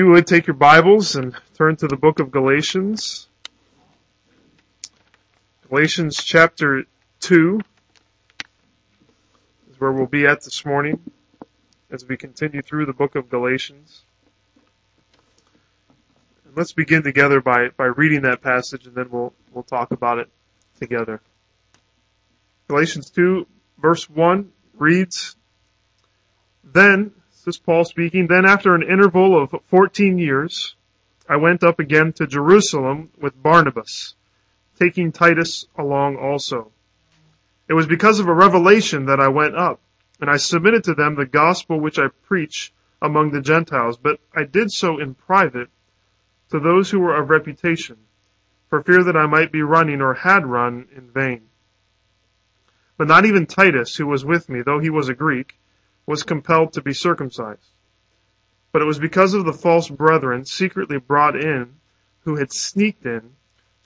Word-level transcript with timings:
you 0.00 0.06
would 0.06 0.26
take 0.26 0.46
your 0.46 0.56
Bibles 0.56 1.14
and 1.14 1.36
turn 1.58 1.76
to 1.76 1.86
the 1.86 1.94
book 1.94 2.20
of 2.20 2.30
Galatians. 2.30 3.28
Galatians 5.68 6.24
chapter 6.24 6.84
2 7.20 7.60
is 9.70 9.78
where 9.78 9.92
we'll 9.92 10.06
be 10.06 10.24
at 10.24 10.42
this 10.42 10.64
morning 10.64 11.00
as 11.90 12.02
we 12.08 12.16
continue 12.16 12.62
through 12.62 12.86
the 12.86 12.94
book 12.94 13.14
of 13.14 13.28
Galatians. 13.28 14.00
And 16.46 16.56
let's 16.56 16.72
begin 16.72 17.02
together 17.02 17.42
by, 17.42 17.68
by 17.76 17.84
reading 17.84 18.22
that 18.22 18.40
passage 18.40 18.86
and 18.86 18.94
then 18.94 19.10
we'll, 19.10 19.34
we'll 19.52 19.64
talk 19.64 19.90
about 19.90 20.18
it 20.18 20.30
together. 20.80 21.20
Galatians 22.68 23.10
2 23.10 23.46
verse 23.78 24.08
1 24.08 24.50
reads, 24.78 25.36
Then 26.64 27.12
this 27.44 27.56
is 27.56 27.58
Paul 27.58 27.86
speaking. 27.86 28.26
Then 28.26 28.44
after 28.44 28.74
an 28.74 28.82
interval 28.82 29.42
of 29.42 29.54
14 29.68 30.18
years, 30.18 30.74
I 31.26 31.36
went 31.36 31.64
up 31.64 31.78
again 31.78 32.12
to 32.14 32.26
Jerusalem 32.26 33.10
with 33.18 33.42
Barnabas, 33.42 34.14
taking 34.78 35.10
Titus 35.10 35.64
along 35.78 36.16
also. 36.16 36.70
It 37.66 37.72
was 37.72 37.86
because 37.86 38.20
of 38.20 38.28
a 38.28 38.34
revelation 38.34 39.06
that 39.06 39.20
I 39.20 39.28
went 39.28 39.56
up, 39.56 39.80
and 40.20 40.28
I 40.28 40.36
submitted 40.36 40.84
to 40.84 40.94
them 40.94 41.14
the 41.14 41.24
gospel 41.24 41.80
which 41.80 41.98
I 41.98 42.08
preach 42.26 42.74
among 43.00 43.30
the 43.30 43.40
Gentiles, 43.40 43.96
but 43.96 44.20
I 44.36 44.44
did 44.44 44.70
so 44.70 44.98
in 44.98 45.14
private 45.14 45.70
to 46.50 46.60
those 46.60 46.90
who 46.90 47.00
were 47.00 47.14
of 47.14 47.30
reputation, 47.30 47.96
for 48.68 48.82
fear 48.82 49.02
that 49.04 49.16
I 49.16 49.24
might 49.26 49.50
be 49.50 49.62
running 49.62 50.02
or 50.02 50.12
had 50.12 50.44
run 50.44 50.88
in 50.94 51.10
vain. 51.10 51.48
But 52.98 53.08
not 53.08 53.24
even 53.24 53.46
Titus, 53.46 53.96
who 53.96 54.06
was 54.06 54.26
with 54.26 54.50
me, 54.50 54.60
though 54.60 54.78
he 54.78 54.90
was 54.90 55.08
a 55.08 55.14
Greek, 55.14 55.54
was 56.06 56.22
compelled 56.22 56.72
to 56.72 56.82
be 56.82 56.92
circumcised. 56.92 57.70
But 58.72 58.82
it 58.82 58.86
was 58.86 58.98
because 58.98 59.34
of 59.34 59.44
the 59.44 59.52
false 59.52 59.88
brethren 59.88 60.44
secretly 60.44 60.98
brought 60.98 61.36
in 61.36 61.76
who 62.24 62.36
had 62.36 62.52
sneaked 62.52 63.04
in 63.04 63.34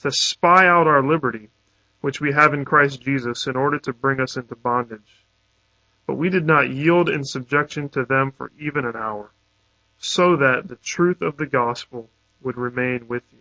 to 0.01 0.11
spy 0.11 0.67
out 0.67 0.87
our 0.87 1.03
liberty, 1.03 1.49
which 2.01 2.21
we 2.21 2.33
have 2.33 2.53
in 2.53 2.65
Christ 2.65 3.01
Jesus, 3.01 3.47
in 3.47 3.57
order 3.57 3.79
to 3.79 3.93
bring 3.93 4.21
us 4.21 4.37
into 4.37 4.55
bondage. 4.55 5.25
But 6.07 6.17
we 6.17 6.29
did 6.29 6.47
not 6.47 6.69
yield 6.69 7.09
in 7.09 7.25
subjection 7.25 7.89
to 7.91 8.05
them 8.05 8.31
for 8.31 8.53
even 8.59 8.85
an 8.85 8.97
hour, 8.97 9.31
so 9.99 10.37
that 10.37 10.69
the 10.69 10.77
truth 10.77 11.23
of 11.23 11.39
the 11.39 11.47
gospel 11.47 12.11
would 12.43 12.59
remain 12.59 13.09
with 13.09 13.23
you. 13.33 13.39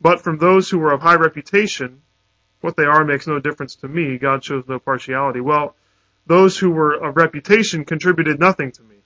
But 0.00 0.20
from 0.20 0.38
those 0.38 0.68
who 0.68 0.78
were 0.78 0.92
of 0.92 1.00
high 1.00 1.14
reputation, 1.14 2.02
what 2.60 2.76
they 2.76 2.84
are 2.84 3.04
makes 3.04 3.26
no 3.26 3.38
difference 3.38 3.74
to 3.76 3.88
me. 3.88 4.18
God 4.18 4.44
shows 4.44 4.64
no 4.68 4.78
partiality. 4.78 5.40
Well, 5.40 5.74
those 6.26 6.58
who 6.58 6.70
were 6.70 6.94
of 6.94 7.16
reputation 7.16 7.84
contributed 7.84 8.38
nothing 8.38 8.72
to 8.72 8.82
me. 8.82 8.96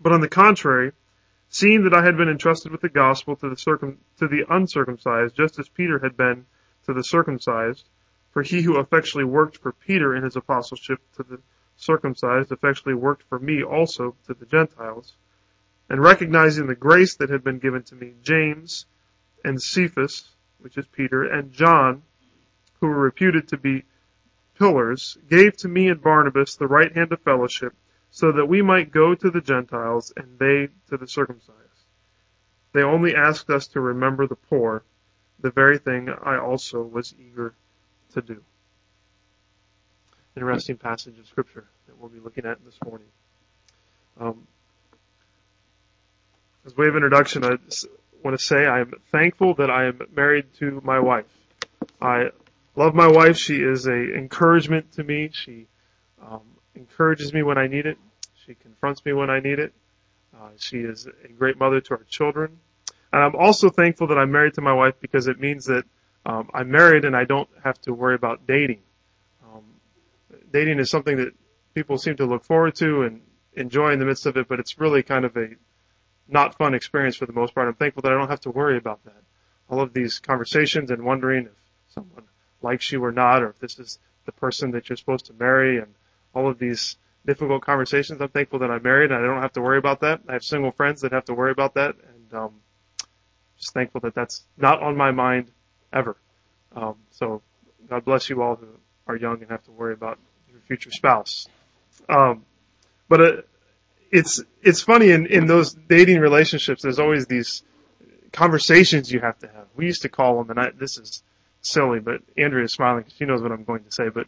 But 0.00 0.12
on 0.12 0.20
the 0.20 0.28
contrary, 0.28 0.92
seeing 1.48 1.84
that 1.84 1.94
I 1.94 2.04
had 2.04 2.16
been 2.16 2.28
entrusted 2.28 2.72
with 2.72 2.80
the 2.80 2.88
gospel 2.88 3.36
to 3.36 3.48
the 3.48 3.56
circum, 3.56 3.98
to 4.18 4.28
the 4.28 4.44
uncircumcised, 4.48 5.34
just 5.34 5.58
as 5.58 5.68
Peter 5.68 5.98
had 5.98 6.16
been 6.16 6.46
to 6.86 6.92
the 6.92 7.04
circumcised, 7.04 7.88
for 8.32 8.42
he 8.42 8.62
who 8.62 8.78
effectually 8.78 9.24
worked 9.24 9.58
for 9.58 9.72
Peter 9.72 10.14
in 10.14 10.22
his 10.22 10.36
apostleship 10.36 11.00
to 11.16 11.22
the 11.22 11.40
circumcised 11.76 12.52
effectually 12.52 12.94
worked 12.94 13.24
for 13.24 13.38
me 13.38 13.62
also 13.62 14.14
to 14.26 14.34
the 14.34 14.46
Gentiles, 14.46 15.16
and 15.88 16.00
recognizing 16.00 16.66
the 16.66 16.74
grace 16.74 17.16
that 17.16 17.30
had 17.30 17.42
been 17.42 17.58
given 17.58 17.82
to 17.82 17.94
me, 17.94 18.14
James 18.22 18.86
and 19.44 19.60
Cephas, 19.60 20.28
which 20.58 20.76
is 20.78 20.86
Peter, 20.86 21.24
and 21.24 21.50
John, 21.52 22.02
who 22.80 22.86
were 22.86 23.00
reputed 23.00 23.48
to 23.48 23.56
be 23.56 23.84
pillars, 24.60 25.16
gave 25.28 25.56
to 25.56 25.68
me 25.68 25.88
and 25.88 26.02
Barnabas 26.02 26.54
the 26.54 26.66
right 26.66 26.94
hand 26.94 27.12
of 27.12 27.20
fellowship, 27.22 27.74
so 28.10 28.30
that 28.32 28.44
we 28.44 28.60
might 28.60 28.92
go 28.92 29.14
to 29.14 29.30
the 29.30 29.40
Gentiles 29.40 30.12
and 30.16 30.38
they 30.38 30.68
to 30.90 30.98
the 30.98 31.08
circumcised. 31.08 31.56
They 32.72 32.82
only 32.82 33.16
asked 33.16 33.48
us 33.48 33.68
to 33.68 33.80
remember 33.80 34.26
the 34.26 34.36
poor, 34.36 34.84
the 35.40 35.50
very 35.50 35.78
thing 35.78 36.10
I 36.10 36.36
also 36.36 36.82
was 36.82 37.14
eager 37.18 37.54
to 38.12 38.20
do. 38.20 38.42
Interesting 40.36 40.76
passage 40.76 41.18
of 41.18 41.26
scripture 41.26 41.66
that 41.86 41.98
we'll 41.98 42.10
be 42.10 42.20
looking 42.20 42.44
at 42.44 42.62
this 42.64 42.76
morning. 42.84 43.08
Um, 44.20 44.46
as 46.66 46.76
way 46.76 46.86
of 46.86 46.94
introduction, 46.94 47.44
I 47.44 47.56
want 48.22 48.38
to 48.38 48.44
say 48.44 48.66
I 48.66 48.80
am 48.80 48.92
thankful 49.10 49.54
that 49.54 49.70
I 49.70 49.86
am 49.86 50.00
married 50.14 50.52
to 50.58 50.82
my 50.84 51.00
wife. 51.00 51.24
I 52.00 52.30
love 52.76 52.94
my 52.94 53.08
wife. 53.08 53.36
She 53.36 53.56
is 53.56 53.86
a 53.86 54.14
encouragement 54.14 54.92
to 54.92 55.04
me. 55.04 55.30
She 55.32 55.66
um, 56.22 56.42
encourages 56.74 57.32
me 57.32 57.42
when 57.42 57.58
I 57.58 57.66
need 57.66 57.86
it. 57.86 57.98
She 58.46 58.54
confronts 58.54 59.04
me 59.04 59.12
when 59.12 59.30
I 59.30 59.40
need 59.40 59.58
it. 59.58 59.72
Uh, 60.34 60.50
she 60.56 60.78
is 60.78 61.06
a 61.06 61.28
great 61.28 61.58
mother 61.58 61.80
to 61.80 61.94
our 61.94 62.04
children. 62.04 62.58
And 63.12 63.22
I'm 63.22 63.34
also 63.34 63.68
thankful 63.68 64.06
that 64.08 64.18
I'm 64.18 64.30
married 64.30 64.54
to 64.54 64.60
my 64.60 64.72
wife 64.72 64.94
because 65.00 65.26
it 65.26 65.40
means 65.40 65.66
that 65.66 65.84
um, 66.24 66.48
I'm 66.54 66.70
married 66.70 67.04
and 67.04 67.16
I 67.16 67.24
don't 67.24 67.48
have 67.64 67.80
to 67.82 67.92
worry 67.92 68.14
about 68.14 68.46
dating. 68.46 68.80
Um, 69.44 69.64
dating 70.52 70.78
is 70.78 70.90
something 70.90 71.16
that 71.16 71.34
people 71.74 71.98
seem 71.98 72.16
to 72.16 72.26
look 72.26 72.44
forward 72.44 72.76
to 72.76 73.02
and 73.02 73.20
enjoy 73.54 73.92
in 73.92 73.98
the 73.98 74.04
midst 74.04 74.26
of 74.26 74.36
it, 74.36 74.48
but 74.48 74.60
it's 74.60 74.78
really 74.78 75.02
kind 75.02 75.24
of 75.24 75.36
a 75.36 75.48
not 76.28 76.56
fun 76.56 76.74
experience 76.74 77.16
for 77.16 77.26
the 77.26 77.32
most 77.32 77.54
part. 77.54 77.66
I'm 77.66 77.74
thankful 77.74 78.02
that 78.02 78.12
I 78.12 78.16
don't 78.16 78.30
have 78.30 78.40
to 78.42 78.50
worry 78.50 78.76
about 78.76 79.04
that. 79.04 79.22
All 79.68 79.80
of 79.80 79.92
these 79.92 80.18
conversations 80.20 80.90
and 80.90 81.02
wondering 81.02 81.46
if 81.46 81.52
someone 81.88 82.24
likes 82.62 82.90
you 82.92 83.04
or 83.04 83.12
not, 83.12 83.42
or 83.42 83.50
if 83.50 83.58
this 83.58 83.78
is 83.78 83.98
the 84.26 84.32
person 84.32 84.72
that 84.72 84.88
you're 84.88 84.96
supposed 84.96 85.26
to 85.26 85.32
marry, 85.34 85.78
and 85.78 85.94
all 86.34 86.48
of 86.48 86.58
these 86.58 86.96
difficult 87.26 87.62
conversations. 87.62 88.20
I'm 88.20 88.28
thankful 88.28 88.60
that 88.60 88.70
I'm 88.70 88.82
married 88.82 89.10
and 89.10 89.22
I 89.22 89.26
don't 89.26 89.42
have 89.42 89.52
to 89.54 89.60
worry 89.60 89.78
about 89.78 90.00
that. 90.00 90.20
I 90.28 90.34
have 90.34 90.44
single 90.44 90.72
friends 90.72 91.02
that 91.02 91.12
have 91.12 91.26
to 91.26 91.34
worry 91.34 91.50
about 91.50 91.74
that, 91.74 91.96
and 91.96 92.34
um, 92.34 92.54
just 93.58 93.74
thankful 93.74 94.00
that 94.02 94.14
that's 94.14 94.44
not 94.56 94.82
on 94.82 94.96
my 94.96 95.10
mind 95.10 95.50
ever. 95.92 96.16
Um, 96.74 96.96
so 97.10 97.42
God 97.88 98.04
bless 98.04 98.30
you 98.30 98.42
all 98.42 98.56
who 98.56 98.68
are 99.06 99.16
young 99.16 99.42
and 99.42 99.50
have 99.50 99.64
to 99.64 99.72
worry 99.72 99.92
about 99.92 100.18
your 100.50 100.60
future 100.60 100.90
spouse. 100.90 101.48
Um, 102.08 102.44
but 103.08 103.20
uh, 103.20 103.32
it's 104.10 104.42
it's 104.62 104.80
funny 104.80 105.10
in 105.10 105.26
in 105.26 105.46
those 105.46 105.74
dating 105.74 106.20
relationships. 106.20 106.82
There's 106.82 106.98
always 106.98 107.26
these 107.26 107.62
conversations 108.32 109.10
you 109.10 109.20
have 109.20 109.38
to 109.40 109.48
have. 109.48 109.66
We 109.76 109.86
used 109.86 110.02
to 110.02 110.08
call 110.08 110.38
them, 110.38 110.50
and 110.50 110.60
I, 110.60 110.70
this 110.70 110.96
is 110.96 111.22
silly, 111.62 112.00
but 112.00 112.22
Andrea 112.36 112.64
is 112.64 112.72
smiling 112.72 113.02
because 113.02 113.14
she 113.14 113.24
knows 113.24 113.42
what 113.42 113.52
I'm 113.52 113.64
going 113.64 113.84
to 113.84 113.92
say. 113.92 114.08
But 114.08 114.26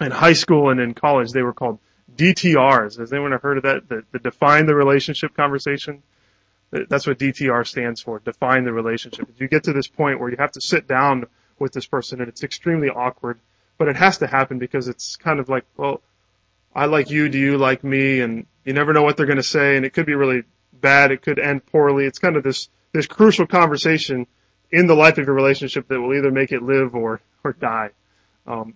in 0.00 0.10
high 0.10 0.32
school 0.32 0.70
and 0.70 0.80
in 0.80 0.94
college, 0.94 1.32
they 1.32 1.42
were 1.42 1.52
called 1.52 1.78
DTRs. 2.16 2.98
Has 2.98 3.12
anyone 3.12 3.32
heard 3.32 3.58
of 3.58 3.62
that? 3.64 3.88
The, 3.88 4.04
the 4.12 4.18
define 4.18 4.66
the 4.66 4.74
relationship 4.74 5.34
conversation. 5.34 6.02
That's 6.70 7.06
what 7.06 7.18
DTR 7.18 7.66
stands 7.66 8.00
for. 8.00 8.18
Define 8.18 8.64
the 8.64 8.72
relationship. 8.72 9.28
You 9.38 9.48
get 9.48 9.64
to 9.64 9.72
this 9.72 9.88
point 9.88 10.20
where 10.20 10.30
you 10.30 10.36
have 10.38 10.52
to 10.52 10.60
sit 10.60 10.88
down 10.88 11.26
with 11.58 11.72
this 11.72 11.86
person 11.86 12.20
and 12.20 12.28
it's 12.28 12.42
extremely 12.42 12.88
awkward, 12.88 13.38
but 13.78 13.88
it 13.88 13.96
has 13.96 14.18
to 14.18 14.26
happen 14.26 14.58
because 14.58 14.88
it's 14.88 15.16
kind 15.16 15.38
of 15.38 15.48
like, 15.48 15.64
well, 15.76 16.00
I 16.74 16.86
like 16.86 17.10
you, 17.10 17.28
do 17.28 17.38
you 17.38 17.58
like 17.58 17.84
me? 17.84 18.20
And 18.20 18.46
you 18.64 18.72
never 18.72 18.94
know 18.94 19.02
what 19.02 19.16
they're 19.18 19.26
going 19.26 19.36
to 19.36 19.42
say 19.42 19.76
and 19.76 19.84
it 19.84 19.92
could 19.92 20.06
be 20.06 20.14
really 20.14 20.44
bad. 20.72 21.12
It 21.12 21.20
could 21.20 21.38
end 21.38 21.66
poorly. 21.66 22.06
It's 22.06 22.18
kind 22.18 22.36
of 22.36 22.42
this, 22.42 22.70
this 22.92 23.06
crucial 23.06 23.46
conversation 23.46 24.26
in 24.72 24.86
the 24.86 24.94
life 24.94 25.18
of 25.18 25.26
your 25.26 25.34
relationship 25.34 25.86
that 25.88 26.00
will 26.00 26.14
either 26.14 26.30
make 26.30 26.50
it 26.50 26.62
live 26.62 26.94
or, 26.94 27.20
or 27.44 27.52
die. 27.52 27.90
Um, 28.46 28.74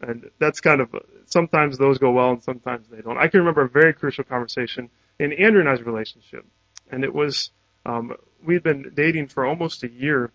and 0.00 0.30
that's 0.38 0.60
kind 0.60 0.80
of, 0.80 0.94
sometimes 1.24 1.78
those 1.78 1.98
go 1.98 2.12
well 2.12 2.30
and 2.30 2.42
sometimes 2.42 2.86
they 2.88 3.00
don't. 3.00 3.18
I 3.18 3.28
can 3.28 3.40
remember 3.40 3.62
a 3.62 3.68
very 3.68 3.94
crucial 3.94 4.24
conversation 4.24 4.90
in 5.18 5.32
Andrea 5.32 5.60
and 5.60 5.68
I's 5.68 5.82
relationship. 5.82 6.46
And 6.90 7.02
it 7.02 7.12
was, 7.12 7.50
um, 7.84 8.14
we'd 8.44 8.62
been 8.62 8.92
dating 8.94 9.28
for 9.28 9.46
almost 9.46 9.82
a 9.82 9.90
year 9.90 10.30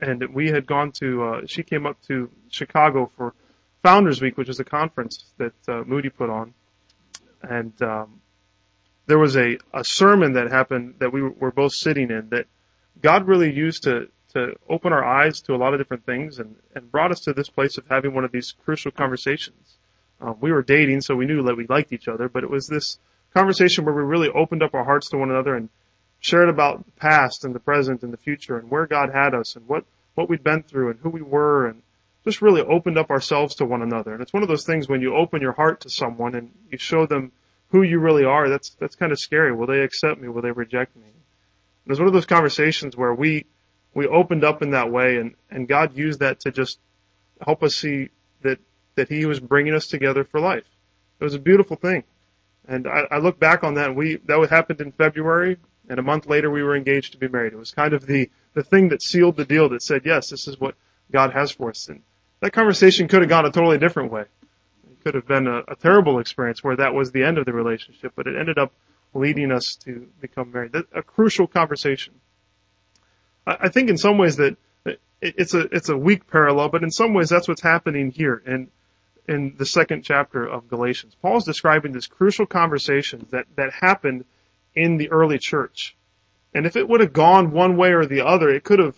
and 0.00 0.24
we 0.32 0.48
had 0.48 0.66
gone 0.66 0.92
to, 0.92 1.24
uh, 1.24 1.40
she 1.46 1.62
came 1.62 1.86
up 1.86 2.00
to 2.02 2.30
Chicago 2.50 3.10
for 3.16 3.34
Founders 3.82 4.22
Week, 4.22 4.38
which 4.38 4.48
is 4.48 4.60
a 4.60 4.64
conference 4.64 5.24
that 5.38 5.54
uh, 5.68 5.82
Moody 5.84 6.08
put 6.08 6.30
on. 6.30 6.54
And, 7.42 7.80
um, 7.82 8.20
there 9.06 9.18
was 9.18 9.36
a, 9.36 9.58
a 9.74 9.84
sermon 9.84 10.32
that 10.32 10.50
happened 10.50 10.94
that 10.98 11.12
we 11.12 11.20
were 11.20 11.50
both 11.50 11.74
sitting 11.74 12.10
in 12.10 12.28
that 12.30 12.46
God 13.00 13.26
really 13.26 13.52
used 13.52 13.84
to 13.84 14.08
to 14.34 14.54
open 14.68 14.92
our 14.92 15.04
eyes 15.04 15.40
to 15.42 15.54
a 15.54 15.56
lot 15.56 15.72
of 15.72 15.80
different 15.80 16.04
things 16.04 16.40
and, 16.40 16.56
and 16.74 16.90
brought 16.90 17.12
us 17.12 17.20
to 17.20 17.32
this 17.32 17.48
place 17.48 17.78
of 17.78 17.84
having 17.88 18.12
one 18.12 18.24
of 18.24 18.32
these 18.32 18.52
crucial 18.64 18.90
conversations. 18.90 19.76
Um, 20.20 20.36
we 20.40 20.52
were 20.52 20.62
dating, 20.62 21.00
so 21.02 21.14
we 21.14 21.26
knew 21.26 21.42
that 21.44 21.56
we 21.56 21.66
liked 21.68 21.92
each 21.92 22.08
other, 22.08 22.28
but 22.28 22.42
it 22.42 22.50
was 22.50 22.66
this 22.66 22.98
conversation 23.32 23.84
where 23.84 23.94
we 23.94 24.02
really 24.02 24.28
opened 24.28 24.62
up 24.62 24.74
our 24.74 24.84
hearts 24.84 25.08
to 25.10 25.18
one 25.18 25.30
another 25.30 25.54
and 25.54 25.68
shared 26.18 26.48
about 26.48 26.84
the 26.84 26.92
past 26.92 27.44
and 27.44 27.54
the 27.54 27.60
present 27.60 28.02
and 28.02 28.12
the 28.12 28.16
future 28.16 28.58
and 28.58 28.70
where 28.70 28.86
God 28.86 29.10
had 29.12 29.34
us 29.34 29.54
and 29.54 29.68
what, 29.68 29.84
what 30.14 30.28
we'd 30.28 30.42
been 30.42 30.62
through 30.62 30.90
and 30.90 30.98
who 31.00 31.10
we 31.10 31.22
were 31.22 31.66
and 31.66 31.82
just 32.24 32.42
really 32.42 32.62
opened 32.62 32.98
up 32.98 33.10
ourselves 33.10 33.56
to 33.56 33.64
one 33.64 33.82
another. 33.82 34.14
And 34.14 34.22
it's 34.22 34.32
one 34.32 34.42
of 34.42 34.48
those 34.48 34.64
things 34.64 34.88
when 34.88 35.02
you 35.02 35.14
open 35.14 35.42
your 35.42 35.52
heart 35.52 35.82
to 35.82 35.90
someone 35.90 36.34
and 36.34 36.50
you 36.72 36.78
show 36.78 37.06
them 37.06 37.30
who 37.68 37.82
you 37.82 37.98
really 37.98 38.24
are, 38.24 38.48
that's, 38.48 38.70
that's 38.80 38.96
kind 38.96 39.12
of 39.12 39.20
scary. 39.20 39.54
Will 39.54 39.66
they 39.66 39.80
accept 39.80 40.20
me? 40.20 40.28
Will 40.28 40.42
they 40.42 40.50
reject 40.50 40.96
me? 40.96 41.02
It 41.86 41.90
was 41.90 41.98
one 41.98 42.08
of 42.08 42.14
those 42.14 42.26
conversations 42.26 42.96
where 42.96 43.14
we, 43.14 43.44
we 43.92 44.06
opened 44.06 44.44
up 44.44 44.62
in 44.62 44.70
that 44.70 44.90
way 44.90 45.16
and, 45.16 45.34
and 45.50 45.68
God 45.68 45.96
used 45.96 46.20
that 46.20 46.40
to 46.40 46.50
just 46.50 46.78
help 47.40 47.62
us 47.62 47.76
see 47.76 48.08
that, 48.42 48.58
that 48.94 49.08
He 49.08 49.26
was 49.26 49.40
bringing 49.40 49.74
us 49.74 49.86
together 49.86 50.24
for 50.24 50.40
life. 50.40 50.64
It 51.20 51.24
was 51.24 51.34
a 51.34 51.38
beautiful 51.38 51.76
thing. 51.76 52.04
And 52.66 52.86
I, 52.86 53.02
I 53.10 53.18
look 53.18 53.38
back 53.38 53.62
on 53.62 53.74
that 53.74 53.88
and 53.88 53.96
we, 53.96 54.16
that 54.24 54.48
happened 54.50 54.80
in 54.80 54.92
February 54.92 55.58
and 55.88 55.98
a 55.98 56.02
month 56.02 56.26
later 56.26 56.50
we 56.50 56.62
were 56.62 56.76
engaged 56.76 57.12
to 57.12 57.18
be 57.18 57.28
married. 57.28 57.52
It 57.52 57.58
was 57.58 57.72
kind 57.72 57.92
of 57.92 58.06
the, 58.06 58.30
the 58.54 58.62
thing 58.62 58.88
that 58.88 59.02
sealed 59.02 59.36
the 59.36 59.44
deal 59.44 59.68
that 59.68 59.82
said, 59.82 60.02
yes, 60.04 60.30
this 60.30 60.48
is 60.48 60.58
what 60.58 60.74
God 61.12 61.32
has 61.32 61.50
for 61.50 61.70
us. 61.70 61.88
And 61.88 62.02
that 62.40 62.52
conversation 62.52 63.08
could 63.08 63.20
have 63.20 63.28
gone 63.28 63.44
a 63.44 63.50
totally 63.50 63.78
different 63.78 64.10
way. 64.10 64.22
It 64.22 65.04
could 65.04 65.14
have 65.14 65.26
been 65.26 65.46
a, 65.46 65.62
a 65.68 65.76
terrible 65.76 66.18
experience 66.18 66.64
where 66.64 66.76
that 66.76 66.94
was 66.94 67.12
the 67.12 67.24
end 67.24 67.36
of 67.36 67.44
the 67.44 67.52
relationship, 67.52 68.12
but 68.16 68.26
it 68.26 68.36
ended 68.36 68.58
up 68.58 68.72
leading 69.14 69.52
us 69.52 69.76
to 69.84 70.08
become 70.20 70.52
married. 70.52 70.72
That, 70.72 70.86
a 70.94 71.02
crucial 71.02 71.46
conversation. 71.46 72.14
I, 73.46 73.56
I 73.62 73.68
think 73.68 73.88
in 73.88 73.96
some 73.96 74.18
ways 74.18 74.36
that 74.36 74.56
it, 74.84 75.00
it's 75.20 75.54
a, 75.54 75.60
it's 75.74 75.88
a 75.88 75.96
weak 75.96 76.30
parallel, 76.30 76.68
but 76.68 76.82
in 76.82 76.90
some 76.90 77.14
ways 77.14 77.28
that's 77.28 77.48
what's 77.48 77.62
happening 77.62 78.10
here. 78.10 78.42
And 78.44 78.68
in 79.28 79.54
the 79.56 79.66
second 79.66 80.04
chapter 80.04 80.46
of 80.46 80.68
Galatians. 80.68 81.16
Paul 81.20 81.38
is 81.38 81.44
describing 81.44 81.92
this 81.92 82.06
crucial 82.06 82.46
conversation 82.46 83.26
that, 83.30 83.46
that 83.56 83.72
happened 83.72 84.24
in 84.74 84.98
the 84.98 85.10
early 85.10 85.38
church. 85.38 85.96
And 86.52 86.66
if 86.66 86.76
it 86.76 86.88
would 86.88 87.00
have 87.00 87.12
gone 87.12 87.50
one 87.50 87.76
way 87.76 87.92
or 87.92 88.06
the 88.06 88.24
other, 88.24 88.48
it 88.48 88.64
could 88.64 88.78
have 88.78 88.96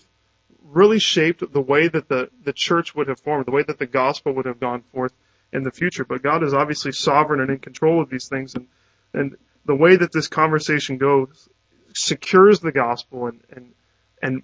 really 0.65 0.99
shaped 0.99 1.53
the 1.53 1.61
way 1.61 1.89
that 1.89 2.09
the, 2.09 2.29
the 2.45 2.53
church 2.53 2.95
would 2.95 3.09
have 3.09 3.21
formed, 3.21 3.47
the 3.47 3.53
way 3.53 3.63
that 3.63 3.79
the 3.79 3.87
gospel 3.87 4.33
would 4.33 4.47
have 4.47 4.61
gone 4.61 4.83
forth 4.93 5.13
in 5.53 5.63
the 5.63 5.71
future. 5.71 6.05
But 6.05 6.23
God 6.23 6.43
is 6.43 6.53
obviously 6.53 6.93
sovereign 6.93 7.41
and 7.41 7.51
in 7.51 7.59
control 7.59 8.03
of 8.03 8.11
these 8.11 8.29
things. 8.29 8.55
And, 8.55 8.67
and 9.15 9.37
the 9.67 9.75
way 9.75 9.97
that 9.97 10.13
this 10.13 10.29
conversation 10.29 10.97
goes 10.97 11.49
secures 11.95 12.61
the 12.61 12.73
gospel 12.73 13.27
and, 13.27 13.41
and, 13.51 13.75
and 14.23 14.43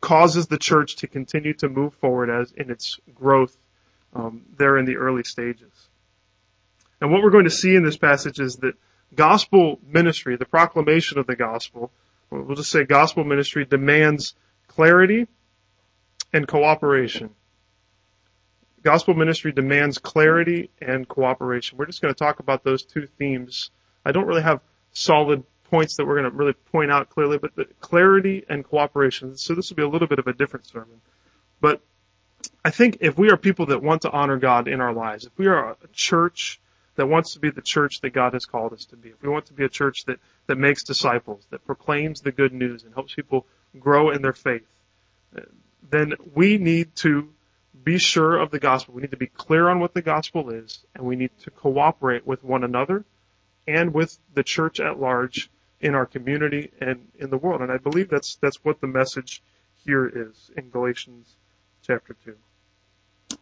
causes 0.00 0.46
the 0.46 0.58
church 0.58 0.96
to 0.96 1.06
continue 1.06 1.54
to 1.54 1.68
move 1.68 1.94
forward 1.94 2.30
as 2.30 2.52
in 2.52 2.70
its 2.70 2.98
growth 3.14 3.56
um, 4.14 4.42
there 4.58 4.76
in 4.78 4.86
the 4.86 4.96
early 4.96 5.22
stages. 5.22 5.88
And 7.00 7.10
what 7.10 7.22
we're 7.22 7.30
going 7.30 7.44
to 7.44 7.50
see 7.50 7.74
in 7.74 7.84
this 7.84 7.96
passage 7.96 8.40
is 8.40 8.56
that 8.56 8.74
gospel 9.14 9.78
ministry, 9.86 10.36
the 10.36 10.44
proclamation 10.44 11.18
of 11.18 11.26
the 11.26 11.36
gospel, 11.36 11.90
we'll 12.30 12.56
just 12.56 12.70
say 12.70 12.84
gospel 12.84 13.24
ministry 13.24 13.64
demands 13.64 14.34
clarity 14.68 15.26
and 16.32 16.46
cooperation. 16.46 17.30
Gospel 18.82 19.14
ministry 19.14 19.52
demands 19.52 19.98
clarity 19.98 20.70
and 20.80 21.06
cooperation. 21.06 21.76
We're 21.76 21.86
just 21.86 22.00
going 22.00 22.14
to 22.14 22.18
talk 22.18 22.40
about 22.40 22.64
those 22.64 22.82
two 22.82 23.06
themes. 23.18 23.70
I 24.10 24.12
don't 24.12 24.26
really 24.26 24.42
have 24.42 24.60
solid 24.92 25.44
points 25.70 25.96
that 25.96 26.04
we're 26.04 26.20
going 26.20 26.28
to 26.28 26.36
really 26.36 26.52
point 26.52 26.90
out 26.90 27.08
clearly, 27.10 27.38
but 27.38 27.54
the 27.54 27.64
clarity 27.78 28.44
and 28.48 28.64
cooperation. 28.64 29.36
So 29.36 29.54
this 29.54 29.70
will 29.70 29.76
be 29.76 29.84
a 29.84 29.88
little 29.88 30.08
bit 30.08 30.18
of 30.18 30.26
a 30.26 30.32
different 30.32 30.66
sermon. 30.66 31.00
But 31.60 31.80
I 32.64 32.70
think 32.70 32.98
if 33.00 33.16
we 33.16 33.30
are 33.30 33.36
people 33.36 33.66
that 33.66 33.84
want 33.84 34.02
to 34.02 34.10
honor 34.10 34.36
God 34.36 34.66
in 34.66 34.80
our 34.80 34.92
lives, 34.92 35.26
if 35.26 35.38
we 35.38 35.46
are 35.46 35.70
a 35.70 35.76
church 35.92 36.60
that 36.96 37.06
wants 37.06 37.34
to 37.34 37.38
be 37.38 37.50
the 37.50 37.62
church 37.62 38.00
that 38.00 38.10
God 38.10 38.32
has 38.32 38.46
called 38.46 38.72
us 38.72 38.84
to 38.86 38.96
be, 38.96 39.10
if 39.10 39.22
we 39.22 39.28
want 39.28 39.46
to 39.46 39.52
be 39.52 39.64
a 39.64 39.68
church 39.68 40.06
that, 40.06 40.18
that 40.48 40.58
makes 40.58 40.82
disciples, 40.82 41.46
that 41.50 41.64
proclaims 41.64 42.20
the 42.20 42.32
good 42.32 42.52
news 42.52 42.82
and 42.82 42.92
helps 42.92 43.14
people 43.14 43.46
grow 43.78 44.10
in 44.10 44.22
their 44.22 44.32
faith, 44.32 44.66
then 45.88 46.14
we 46.34 46.58
need 46.58 46.96
to 46.96 47.28
be 47.84 47.96
sure 47.96 48.36
of 48.36 48.50
the 48.50 48.58
gospel. 48.58 48.92
We 48.92 49.02
need 49.02 49.12
to 49.12 49.16
be 49.16 49.28
clear 49.28 49.68
on 49.68 49.78
what 49.78 49.94
the 49.94 50.02
gospel 50.02 50.50
is, 50.50 50.84
and 50.96 51.04
we 51.04 51.14
need 51.14 51.30
to 51.44 51.50
cooperate 51.52 52.26
with 52.26 52.42
one 52.42 52.64
another 52.64 53.04
and 53.66 53.94
with 53.94 54.18
the 54.34 54.42
church 54.42 54.80
at 54.80 55.00
large 55.00 55.50
in 55.80 55.94
our 55.94 56.06
community 56.06 56.70
and 56.80 57.08
in 57.18 57.30
the 57.30 57.38
world. 57.38 57.60
And 57.60 57.72
I 57.72 57.78
believe 57.78 58.08
that's 58.08 58.36
that's 58.36 58.64
what 58.64 58.80
the 58.80 58.86
message 58.86 59.42
here 59.84 60.06
is 60.06 60.50
in 60.56 60.70
Galatians 60.70 61.36
chapter 61.82 62.16
2. 62.24 62.36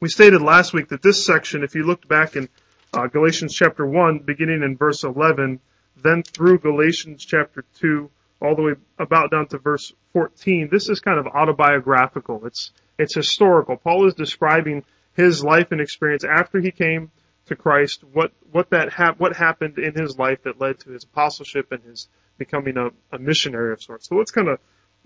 We 0.00 0.09
stated 0.09 0.43
last 0.43 0.73
week 0.73 0.88
that 0.88 1.03
this 1.03 1.25
section, 1.25 1.65
if 1.65 1.75
you 1.75 1.82
looked 1.82 2.09
back 2.09 2.37
in 2.37 2.49
uh, 2.93 3.06
Galatians 3.06 3.55
chapter 3.55 3.85
1, 3.85 4.20
beginning 4.20 4.62
in 4.62 4.76
verse 4.76 5.03
11, 5.03 5.61
then 6.03 6.23
through 6.23 6.59
Galatians 6.61 7.25
chapter 7.25 7.65
2, 7.81 8.11
all 8.41 8.55
the 8.55 8.62
way 8.62 8.73
about 8.99 9.31
down 9.31 9.49
to 9.49 9.59
verse 9.59 9.93
14, 10.12 10.69
this 10.70 10.88
is 10.88 11.00
kind 11.00 11.19
of 11.19 11.26
autobiographical. 11.26 12.47
It's, 12.47 12.73
it's 12.99 13.15
historical. 13.15 13.76
Paul 13.76 14.06
is 14.06 14.15
describing 14.15 14.85
his 15.15 15.43
life 15.43 15.73
and 15.73 15.81
experience 15.81 16.25
after 16.25 16.61
he 16.61 16.70
came 16.70 17.11
to 17.48 17.56
Christ, 17.56 18.04
what, 18.12 18.32
what 18.52 18.70
that 18.70 18.92
hap- 18.92 19.20
what 19.20 19.36
happened 19.36 19.78
in 19.78 19.94
his 19.94 20.18
life 20.18 20.42
that 20.44 20.60
led 20.60 20.80
to 20.80 20.90
his 20.90 21.04
apostleship 21.04 21.72
and 21.72 21.82
his 21.82 22.08
becoming 22.38 22.76
a, 22.76 22.88
a 23.14 23.18
missionary 23.18 23.72
of 23.72 23.82
sorts. 23.82 24.08
So 24.08 24.14
let's 24.14 24.30
kind 24.30 24.48
of 24.48 24.58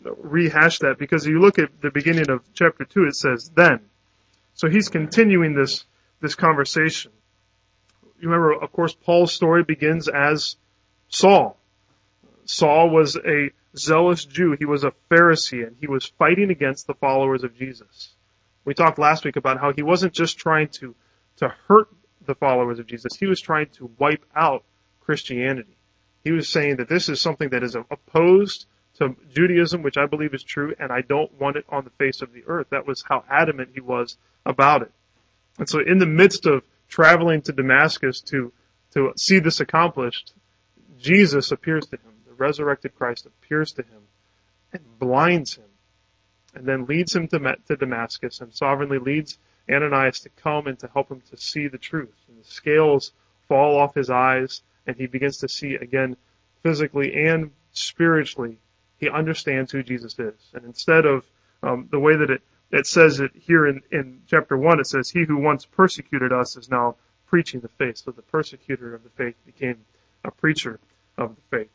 rehash 0.05 0.79
that 0.81 0.99
because 0.99 1.27
you 1.27 1.41
look 1.41 1.59
at 1.59 1.81
the 1.81 1.91
beginning 1.91 2.31
of 2.31 2.43
chapter 2.55 2.85
2, 2.85 3.07
it 3.07 3.17
says, 3.17 3.51
then. 3.55 3.81
So 4.55 4.69
he's 4.69 4.89
continuing 4.89 5.55
this, 5.55 5.85
this 6.21 6.35
conversation. 6.35 7.13
You 8.21 8.29
remember, 8.29 8.53
of 8.53 8.73
course, 8.73 8.95
Paul's 8.95 9.33
story 9.33 9.65
begins 9.65 10.09
as 10.09 10.57
Saul. 11.09 11.57
Saul 12.45 12.91
was 12.91 13.17
a 13.17 13.51
zealous 13.77 14.25
Jew. 14.25 14.57
He 14.59 14.65
was 14.65 14.85
a 14.85 14.93
Pharisee 15.11 15.67
and 15.67 15.77
he 15.81 15.87
was 15.87 16.07
fighting 16.07 16.51
against 16.51 16.87
the 16.87 16.95
followers 16.95 17.45
of 17.45 17.57
Jesus. 17.57 18.15
We 18.65 18.75
talked 18.75 18.99
last 18.99 19.25
week 19.25 19.37
about 19.37 19.59
how 19.59 19.73
he 19.73 19.83
wasn't 19.83 20.13
just 20.13 20.39
trying 20.39 20.69
to, 20.81 20.95
to 21.39 21.53
hurt 21.67 21.89
the 22.27 22.35
followers 22.35 22.79
of 22.79 22.87
Jesus. 22.87 23.17
He 23.19 23.27
was 23.27 23.41
trying 23.41 23.69
to 23.75 23.91
wipe 23.99 24.25
out 24.35 24.65
Christianity. 25.01 25.77
He 26.25 26.33
was 26.33 26.49
saying 26.49 26.77
that 26.77 26.89
this 26.89 27.09
is 27.09 27.21
something 27.21 27.51
that 27.51 27.63
is 27.63 27.75
opposed 27.75 28.67
to 28.99 29.17
Judaism, 29.33 29.83
which 29.83 29.97
I 29.97 30.07
believe 30.07 30.35
is 30.35 30.43
true, 30.43 30.75
and 30.79 30.93
I 30.93 31.01
don't 31.01 31.33
want 31.41 31.57
it 31.57 31.65
on 31.69 31.85
the 31.85 31.91
face 31.91 32.23
of 32.23 32.33
the 32.33 32.45
earth. 32.47 32.69
That 32.71 32.87
was 32.87 33.05
how 33.09 33.25
adamant 33.29 33.71
he 33.75 33.81
was 33.81 34.17
about 34.45 34.83
it. 34.83 34.93
And 35.59 35.69
so 35.69 35.81
in 35.81 35.99
the 35.99 36.07
midst 36.07 36.47
of 36.47 36.63
traveling 36.89 37.43
to 37.43 37.53
Damascus 37.53 38.21
to, 38.23 38.53
to 38.93 39.13
see 39.17 39.39
this 39.39 39.61
accomplished, 39.61 40.33
Jesus 40.99 41.51
appears 41.51 41.87
to 41.87 41.97
him. 41.97 42.13
The 42.27 42.35
resurrected 42.35 42.95
Christ 42.95 43.27
appears 43.27 43.73
to 43.73 43.83
him 43.83 44.03
and 44.73 44.99
blinds 44.99 45.57
him 45.57 45.65
and 46.55 46.67
then 46.67 46.87
leads 46.87 47.15
him 47.15 47.29
to, 47.29 47.57
to 47.69 47.77
Damascus 47.77 48.41
and 48.41 48.53
sovereignly 48.55 48.99
leads 48.99 49.39
Ananias 49.71 50.21
to 50.21 50.29
come 50.31 50.67
and 50.67 50.79
to 50.81 50.89
help 50.93 51.11
him 51.11 51.23
to 51.31 51.37
see 51.37 51.69
the 51.69 51.79
truth. 51.79 52.15
And 52.29 52.39
the 52.39 52.49
scales 52.49 53.13
fall 53.49 53.79
off 53.79 53.95
his 53.95 54.11
eyes 54.11 54.63
and 54.87 54.97
he 54.97 55.07
begins 55.07 55.39
to 55.39 55.49
see 55.49 55.75
again 55.75 56.17
physically 56.63 57.27
and 57.27 57.51
spiritually 57.73 58.59
he 58.99 59.11
understands 59.11 59.73
who 59.73 59.83
Jesus 59.83 60.19
is. 60.19 60.35
And 60.55 60.65
instead 60.65 61.07
of 61.07 61.27
um, 61.63 61.89
the 61.91 61.99
way 61.99 62.17
that 62.17 62.31
it, 62.31 62.43
it 62.71 62.87
says 62.87 63.21
it 63.21 63.33
here 63.35 63.67
in, 63.67 63.83
in 63.91 64.23
chapter 64.29 64.57
1, 64.57 64.81
it 64.81 64.87
says, 64.87 65.11
He 65.11 65.25
who 65.25 65.39
once 65.39 65.67
persecuted 65.67 66.33
us 66.33 66.57
is 66.57 66.71
now 66.71 66.97
preaching 67.27 67.61
the 67.61 67.69
faith. 67.69 67.99
So 67.99 68.13
the 68.13 68.23
persecutor 68.23 68.95
of 68.95 69.03
the 69.03 69.11
faith 69.11 69.35
became 69.45 69.85
a 70.25 70.31
preacher 70.31 70.79
of 71.19 71.35
the 71.35 71.57
faith. 71.57 71.71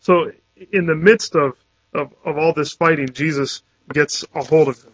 So 0.00 0.32
in 0.72 0.86
the 0.86 0.94
midst 0.94 1.36
of, 1.36 1.56
of, 1.92 2.14
of 2.24 2.38
all 2.38 2.52
this 2.54 2.72
fighting, 2.72 3.10
Jesus 3.10 3.62
gets 3.92 4.24
a 4.34 4.42
hold 4.42 4.68
of 4.68 4.82
him. 4.82 4.92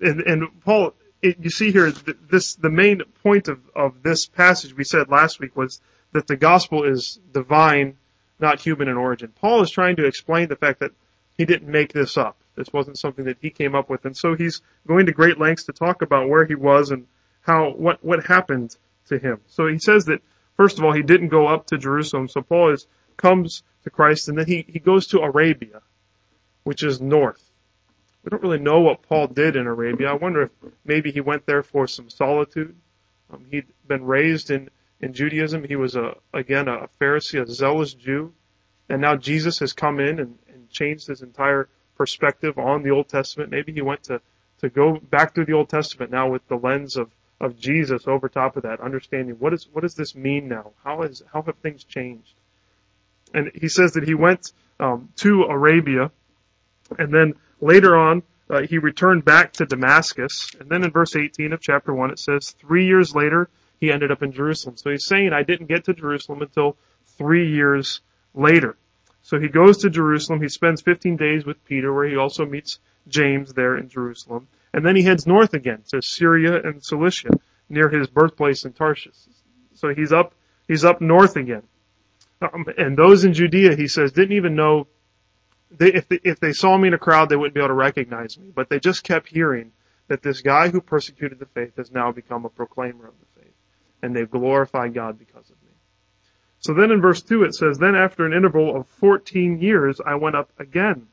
And, 0.00 0.20
and 0.20 0.60
Paul, 0.64 0.94
it, 1.22 1.38
you 1.40 1.50
see 1.50 1.72
here, 1.72 1.90
this, 2.30 2.54
the 2.54 2.70
main 2.70 3.02
point 3.22 3.48
of, 3.48 3.60
of 3.74 4.02
this 4.02 4.26
passage 4.26 4.76
we 4.76 4.84
said 4.84 5.08
last 5.08 5.40
week 5.40 5.56
was 5.56 5.80
that 6.12 6.26
the 6.26 6.36
gospel 6.36 6.84
is 6.84 7.18
divine 7.32 7.96
not 8.40 8.60
human 8.60 8.88
in 8.88 8.96
origin. 8.96 9.32
Paul 9.40 9.62
is 9.62 9.70
trying 9.70 9.96
to 9.96 10.06
explain 10.06 10.48
the 10.48 10.56
fact 10.56 10.80
that 10.80 10.92
he 11.36 11.44
didn't 11.44 11.70
make 11.70 11.92
this 11.92 12.16
up. 12.16 12.36
This 12.54 12.72
wasn't 12.72 12.98
something 12.98 13.24
that 13.26 13.38
he 13.40 13.50
came 13.50 13.74
up 13.74 13.88
with. 13.88 14.04
And 14.04 14.16
so 14.16 14.34
he's 14.34 14.62
going 14.86 15.06
to 15.06 15.12
great 15.12 15.38
lengths 15.38 15.64
to 15.64 15.72
talk 15.72 16.02
about 16.02 16.28
where 16.28 16.44
he 16.44 16.54
was 16.54 16.90
and 16.90 17.06
how, 17.40 17.70
what, 17.70 18.04
what 18.04 18.26
happened 18.26 18.76
to 19.06 19.18
him. 19.18 19.40
So 19.46 19.66
he 19.66 19.78
says 19.78 20.06
that, 20.06 20.22
first 20.56 20.78
of 20.78 20.84
all, 20.84 20.92
he 20.92 21.02
didn't 21.02 21.28
go 21.28 21.46
up 21.46 21.66
to 21.66 21.78
Jerusalem. 21.78 22.28
So 22.28 22.42
Paul 22.42 22.72
is, 22.72 22.86
comes 23.16 23.62
to 23.84 23.90
Christ 23.90 24.28
and 24.28 24.38
then 24.38 24.46
he, 24.46 24.64
he 24.68 24.78
goes 24.78 25.06
to 25.08 25.20
Arabia, 25.20 25.82
which 26.64 26.82
is 26.82 27.00
north. 27.00 27.47
We 28.28 28.30
don't 28.30 28.42
really 28.42 28.58
know 28.58 28.80
what 28.80 29.00
Paul 29.00 29.28
did 29.28 29.56
in 29.56 29.66
Arabia. 29.66 30.10
I 30.10 30.12
wonder 30.12 30.42
if 30.42 30.50
maybe 30.84 31.10
he 31.10 31.22
went 31.22 31.46
there 31.46 31.62
for 31.62 31.86
some 31.86 32.10
solitude. 32.10 32.76
Um, 33.32 33.46
he'd 33.50 33.64
been 33.86 34.04
raised 34.04 34.50
in 34.50 34.68
in 35.00 35.14
Judaism. 35.14 35.64
He 35.64 35.76
was 35.76 35.96
a 35.96 36.14
again 36.34 36.68
a 36.68 36.90
Pharisee, 37.00 37.40
a 37.40 37.50
zealous 37.50 37.94
Jew, 37.94 38.34
and 38.90 39.00
now 39.00 39.16
Jesus 39.16 39.60
has 39.60 39.72
come 39.72 39.98
in 39.98 40.18
and, 40.18 40.38
and 40.52 40.68
changed 40.68 41.06
his 41.06 41.22
entire 41.22 41.70
perspective 41.96 42.58
on 42.58 42.82
the 42.82 42.90
Old 42.90 43.08
Testament. 43.08 43.50
Maybe 43.50 43.72
he 43.72 43.80
went 43.80 44.02
to 44.02 44.20
to 44.58 44.68
go 44.68 44.98
back 44.98 45.34
through 45.34 45.46
the 45.46 45.54
Old 45.54 45.70
Testament 45.70 46.10
now 46.10 46.28
with 46.28 46.46
the 46.48 46.56
lens 46.56 46.98
of 46.98 47.10
of 47.40 47.58
Jesus 47.58 48.06
over 48.06 48.28
top 48.28 48.58
of 48.58 48.64
that, 48.64 48.78
understanding 48.80 49.36
what 49.38 49.54
is 49.54 49.66
what 49.72 49.80
does 49.80 49.94
this 49.94 50.14
mean 50.14 50.48
now? 50.48 50.72
How 50.84 51.00
is 51.00 51.22
how 51.32 51.40
have 51.40 51.56
things 51.62 51.82
changed? 51.82 52.34
And 53.32 53.50
he 53.54 53.68
says 53.68 53.92
that 53.92 54.06
he 54.06 54.12
went 54.12 54.52
um, 54.78 55.08
to 55.16 55.44
Arabia, 55.44 56.10
and 56.98 57.10
then 57.14 57.32
later 57.60 57.96
on 57.96 58.22
uh, 58.50 58.62
he 58.62 58.78
returned 58.78 59.24
back 59.24 59.52
to 59.54 59.66
Damascus. 59.66 60.50
And 60.58 60.70
then 60.70 60.84
in 60.84 60.90
verse 60.90 61.14
18 61.14 61.52
of 61.52 61.60
chapter 61.60 61.92
one 61.92 62.10
it 62.10 62.18
says, 62.18 62.50
three 62.50 62.86
years 62.86 63.14
later 63.14 63.50
he 63.80 63.92
ended 63.92 64.10
up 64.10 64.22
in 64.22 64.32
Jerusalem. 64.32 64.76
So 64.76 64.90
he's 64.90 65.06
saying, 65.06 65.32
I 65.32 65.42
didn't 65.42 65.66
get 65.66 65.84
to 65.84 65.94
Jerusalem 65.94 66.42
until 66.42 66.76
three 67.16 67.52
years 67.52 68.00
later. 68.34 68.76
So 69.22 69.38
he 69.38 69.48
goes 69.48 69.78
to 69.78 69.90
Jerusalem. 69.90 70.40
He 70.40 70.48
spends 70.48 70.80
15 70.80 71.16
days 71.16 71.44
with 71.44 71.64
Peter, 71.64 71.92
where 71.92 72.08
he 72.08 72.16
also 72.16 72.46
meets 72.46 72.78
James 73.08 73.52
there 73.52 73.76
in 73.76 73.88
Jerusalem. 73.88 74.48
And 74.72 74.84
then 74.84 74.96
he 74.96 75.02
heads 75.02 75.26
north 75.26 75.54
again 75.54 75.82
to 75.88 76.00
Syria 76.02 76.60
and 76.62 76.82
Cilicia. 76.82 77.30
near 77.68 77.88
his 77.88 78.06
birthplace 78.06 78.64
in 78.64 78.72
Tarshish. 78.72 79.16
So 79.74 79.94
he's 79.94 80.12
up, 80.12 80.34
he's 80.66 80.84
up 80.84 81.00
north 81.00 81.36
again. 81.36 81.62
Um, 82.40 82.64
and 82.78 82.96
those 82.96 83.24
in 83.24 83.34
Judea, 83.34 83.76
he 83.76 83.88
says, 83.88 84.12
didn't 84.12 84.36
even 84.36 84.54
know, 84.54 84.86
they, 85.70 85.92
if, 85.92 86.08
they, 86.08 86.20
if 86.24 86.40
they 86.40 86.52
saw 86.52 86.76
me 86.76 86.88
in 86.88 86.94
a 86.94 86.98
crowd, 86.98 87.28
they 87.28 87.36
wouldn't 87.36 87.54
be 87.54 87.60
able 87.60 87.68
to 87.68 87.74
recognize 87.74 88.38
me. 88.38 88.50
But 88.54 88.68
they 88.68 88.80
just 88.80 89.04
kept 89.04 89.28
hearing 89.28 89.72
that 90.08 90.22
this 90.22 90.40
guy 90.40 90.68
who 90.68 90.80
persecuted 90.80 91.38
the 91.38 91.46
faith 91.46 91.76
has 91.76 91.92
now 91.92 92.12
become 92.12 92.44
a 92.44 92.50
proclaimer 92.50 93.06
of 93.06 93.14
the 93.20 93.42
faith. 93.42 93.54
And 94.02 94.14
they've 94.14 94.30
glorified 94.30 94.94
God 94.94 95.18
because 95.18 95.50
of 95.50 95.56
me. 95.62 95.72
So 96.60 96.74
then 96.74 96.90
in 96.90 97.00
verse 97.00 97.22
2 97.22 97.44
it 97.44 97.54
says, 97.54 97.78
Then 97.78 97.94
after 97.94 98.24
an 98.24 98.32
interval 98.32 98.76
of 98.76 98.86
14 98.86 99.60
years, 99.60 100.00
I 100.04 100.14
went 100.16 100.36
up 100.36 100.50
again 100.58 101.08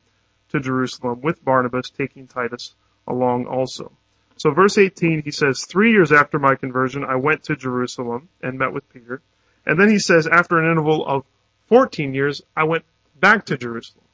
to 0.50 0.60
Jerusalem 0.60 1.20
with 1.20 1.44
Barnabas, 1.44 1.90
taking 1.90 2.26
Titus 2.26 2.74
along 3.06 3.46
also. 3.46 3.92
So 4.36 4.50
verse 4.50 4.78
18, 4.78 5.22
he 5.22 5.30
says, 5.30 5.64
Three 5.64 5.92
years 5.92 6.12
after 6.12 6.38
my 6.38 6.54
conversion, 6.54 7.04
I 7.04 7.16
went 7.16 7.44
to 7.44 7.56
Jerusalem 7.56 8.28
and 8.42 8.58
met 8.58 8.72
with 8.72 8.88
Peter. 8.92 9.22
And 9.64 9.78
then 9.80 9.88
he 9.88 9.98
says, 9.98 10.26
after 10.26 10.58
an 10.58 10.70
interval 10.70 11.04
of 11.06 11.24
14 11.68 12.14
years, 12.14 12.42
I 12.56 12.64
went 12.64 12.84
back 13.18 13.46
to 13.46 13.58
Jerusalem. 13.58 14.05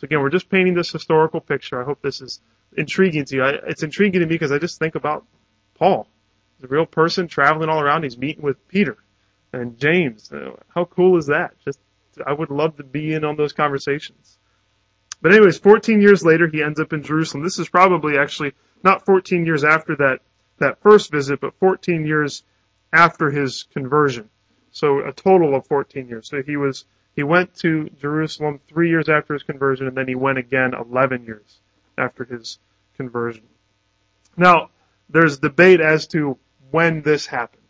So 0.00 0.06
again, 0.06 0.20
we're 0.20 0.30
just 0.30 0.48
painting 0.48 0.72
this 0.72 0.90
historical 0.90 1.42
picture. 1.42 1.78
I 1.78 1.84
hope 1.84 2.00
this 2.00 2.22
is 2.22 2.40
intriguing 2.74 3.26
to 3.26 3.36
you. 3.36 3.42
I, 3.42 3.50
it's 3.66 3.82
intriguing 3.82 4.20
to 4.20 4.26
me 4.26 4.34
because 4.34 4.50
I 4.50 4.56
just 4.56 4.78
think 4.78 4.94
about 4.94 5.26
Paul, 5.74 6.08
the 6.58 6.68
real 6.68 6.86
person 6.86 7.28
traveling 7.28 7.68
all 7.68 7.82
around. 7.82 8.04
He's 8.04 8.16
meeting 8.16 8.42
with 8.42 8.66
Peter 8.66 8.96
and 9.52 9.78
James. 9.78 10.32
Uh, 10.32 10.52
how 10.74 10.86
cool 10.86 11.18
is 11.18 11.26
that? 11.26 11.52
Just, 11.66 11.80
I 12.26 12.32
would 12.32 12.50
love 12.50 12.78
to 12.78 12.82
be 12.82 13.12
in 13.12 13.26
on 13.26 13.36
those 13.36 13.52
conversations. 13.52 14.38
But 15.20 15.32
anyways, 15.32 15.58
14 15.58 16.00
years 16.00 16.24
later, 16.24 16.48
he 16.48 16.62
ends 16.62 16.80
up 16.80 16.94
in 16.94 17.02
Jerusalem. 17.02 17.44
This 17.44 17.58
is 17.58 17.68
probably 17.68 18.16
actually 18.16 18.54
not 18.82 19.04
14 19.04 19.44
years 19.44 19.64
after 19.64 19.96
that, 19.96 20.20
that 20.60 20.80
first 20.80 21.12
visit, 21.12 21.42
but 21.42 21.58
14 21.58 22.06
years 22.06 22.42
after 22.90 23.30
his 23.30 23.64
conversion. 23.64 24.30
So 24.70 25.06
a 25.06 25.12
total 25.12 25.54
of 25.54 25.66
14 25.66 26.08
years. 26.08 26.30
So 26.30 26.42
he 26.42 26.56
was, 26.56 26.86
he 27.16 27.22
went 27.22 27.54
to 27.56 27.90
Jerusalem 28.00 28.60
three 28.68 28.88
years 28.88 29.08
after 29.08 29.34
his 29.34 29.42
conversion, 29.42 29.86
and 29.86 29.96
then 29.96 30.08
he 30.08 30.14
went 30.14 30.38
again 30.38 30.72
11 30.74 31.24
years 31.24 31.60
after 31.98 32.24
his 32.24 32.58
conversion. 32.96 33.44
Now, 34.36 34.70
there's 35.08 35.38
debate 35.38 35.80
as 35.80 36.06
to 36.08 36.38
when 36.70 37.02
this 37.02 37.26
happened. 37.26 37.62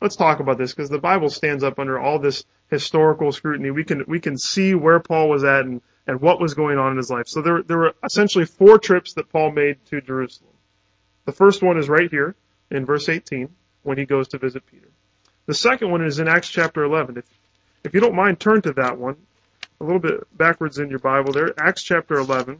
Let's 0.00 0.16
talk 0.16 0.40
about 0.40 0.58
this 0.58 0.74
because 0.74 0.90
the 0.90 0.98
Bible 0.98 1.30
stands 1.30 1.64
up 1.64 1.78
under 1.78 1.98
all 1.98 2.18
this 2.18 2.44
historical 2.68 3.32
scrutiny. 3.32 3.70
We 3.70 3.84
can, 3.84 4.04
we 4.06 4.20
can 4.20 4.36
see 4.36 4.74
where 4.74 5.00
Paul 5.00 5.28
was 5.28 5.44
at 5.44 5.64
and 5.64 5.80
and 6.06 6.20
what 6.20 6.40
was 6.40 6.54
going 6.54 6.78
on 6.78 6.92
in 6.92 6.96
his 6.96 7.10
life. 7.10 7.28
So 7.28 7.40
there, 7.40 7.62
there 7.62 7.78
were 7.78 7.94
essentially 8.04 8.44
four 8.44 8.78
trips 8.78 9.14
that 9.14 9.30
Paul 9.30 9.52
made 9.52 9.84
to 9.86 10.00
Jerusalem. 10.00 10.50
The 11.24 11.32
first 11.32 11.62
one 11.62 11.78
is 11.78 11.88
right 11.88 12.10
here 12.10 12.34
in 12.70 12.84
verse 12.84 13.08
18 13.08 13.48
when 13.82 13.98
he 13.98 14.04
goes 14.04 14.28
to 14.28 14.38
visit 14.38 14.66
Peter. 14.66 14.88
The 15.46 15.54
second 15.54 15.90
one 15.90 16.04
is 16.04 16.18
in 16.18 16.28
Acts 16.28 16.48
chapter 16.48 16.84
11. 16.84 17.18
If, 17.18 17.24
if 17.84 17.94
you 17.94 18.00
don't 18.00 18.14
mind, 18.14 18.40
turn 18.40 18.62
to 18.62 18.72
that 18.72 18.98
one 18.98 19.16
a 19.80 19.84
little 19.84 20.00
bit 20.00 20.36
backwards 20.36 20.78
in 20.78 20.88
your 20.88 20.98
Bible 20.98 21.32
there. 21.32 21.52
Acts 21.58 21.82
chapter 21.82 22.14
11. 22.14 22.58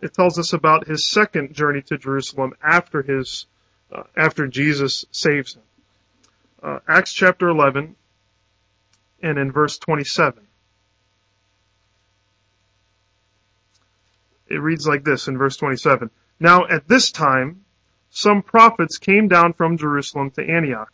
It 0.00 0.14
tells 0.14 0.38
us 0.38 0.52
about 0.52 0.88
his 0.88 1.06
second 1.06 1.54
journey 1.54 1.82
to 1.82 1.98
Jerusalem 1.98 2.54
after 2.62 3.02
his, 3.02 3.46
uh, 3.92 4.04
after 4.16 4.46
Jesus 4.46 5.04
saves 5.12 5.54
him. 5.54 5.62
Uh, 6.62 6.78
Acts 6.88 7.12
chapter 7.12 7.48
11 7.48 7.94
and 9.22 9.38
in 9.38 9.52
verse 9.52 9.78
27. 9.78 10.46
it 14.52 14.60
reads 14.60 14.86
like 14.86 15.02
this 15.02 15.28
in 15.28 15.38
verse 15.38 15.56
27. 15.56 16.10
Now 16.38 16.66
at 16.66 16.86
this 16.86 17.10
time, 17.10 17.64
some 18.10 18.42
prophets 18.42 18.98
came 18.98 19.26
down 19.26 19.54
from 19.54 19.78
Jerusalem 19.78 20.30
to 20.32 20.46
Antioch. 20.46 20.92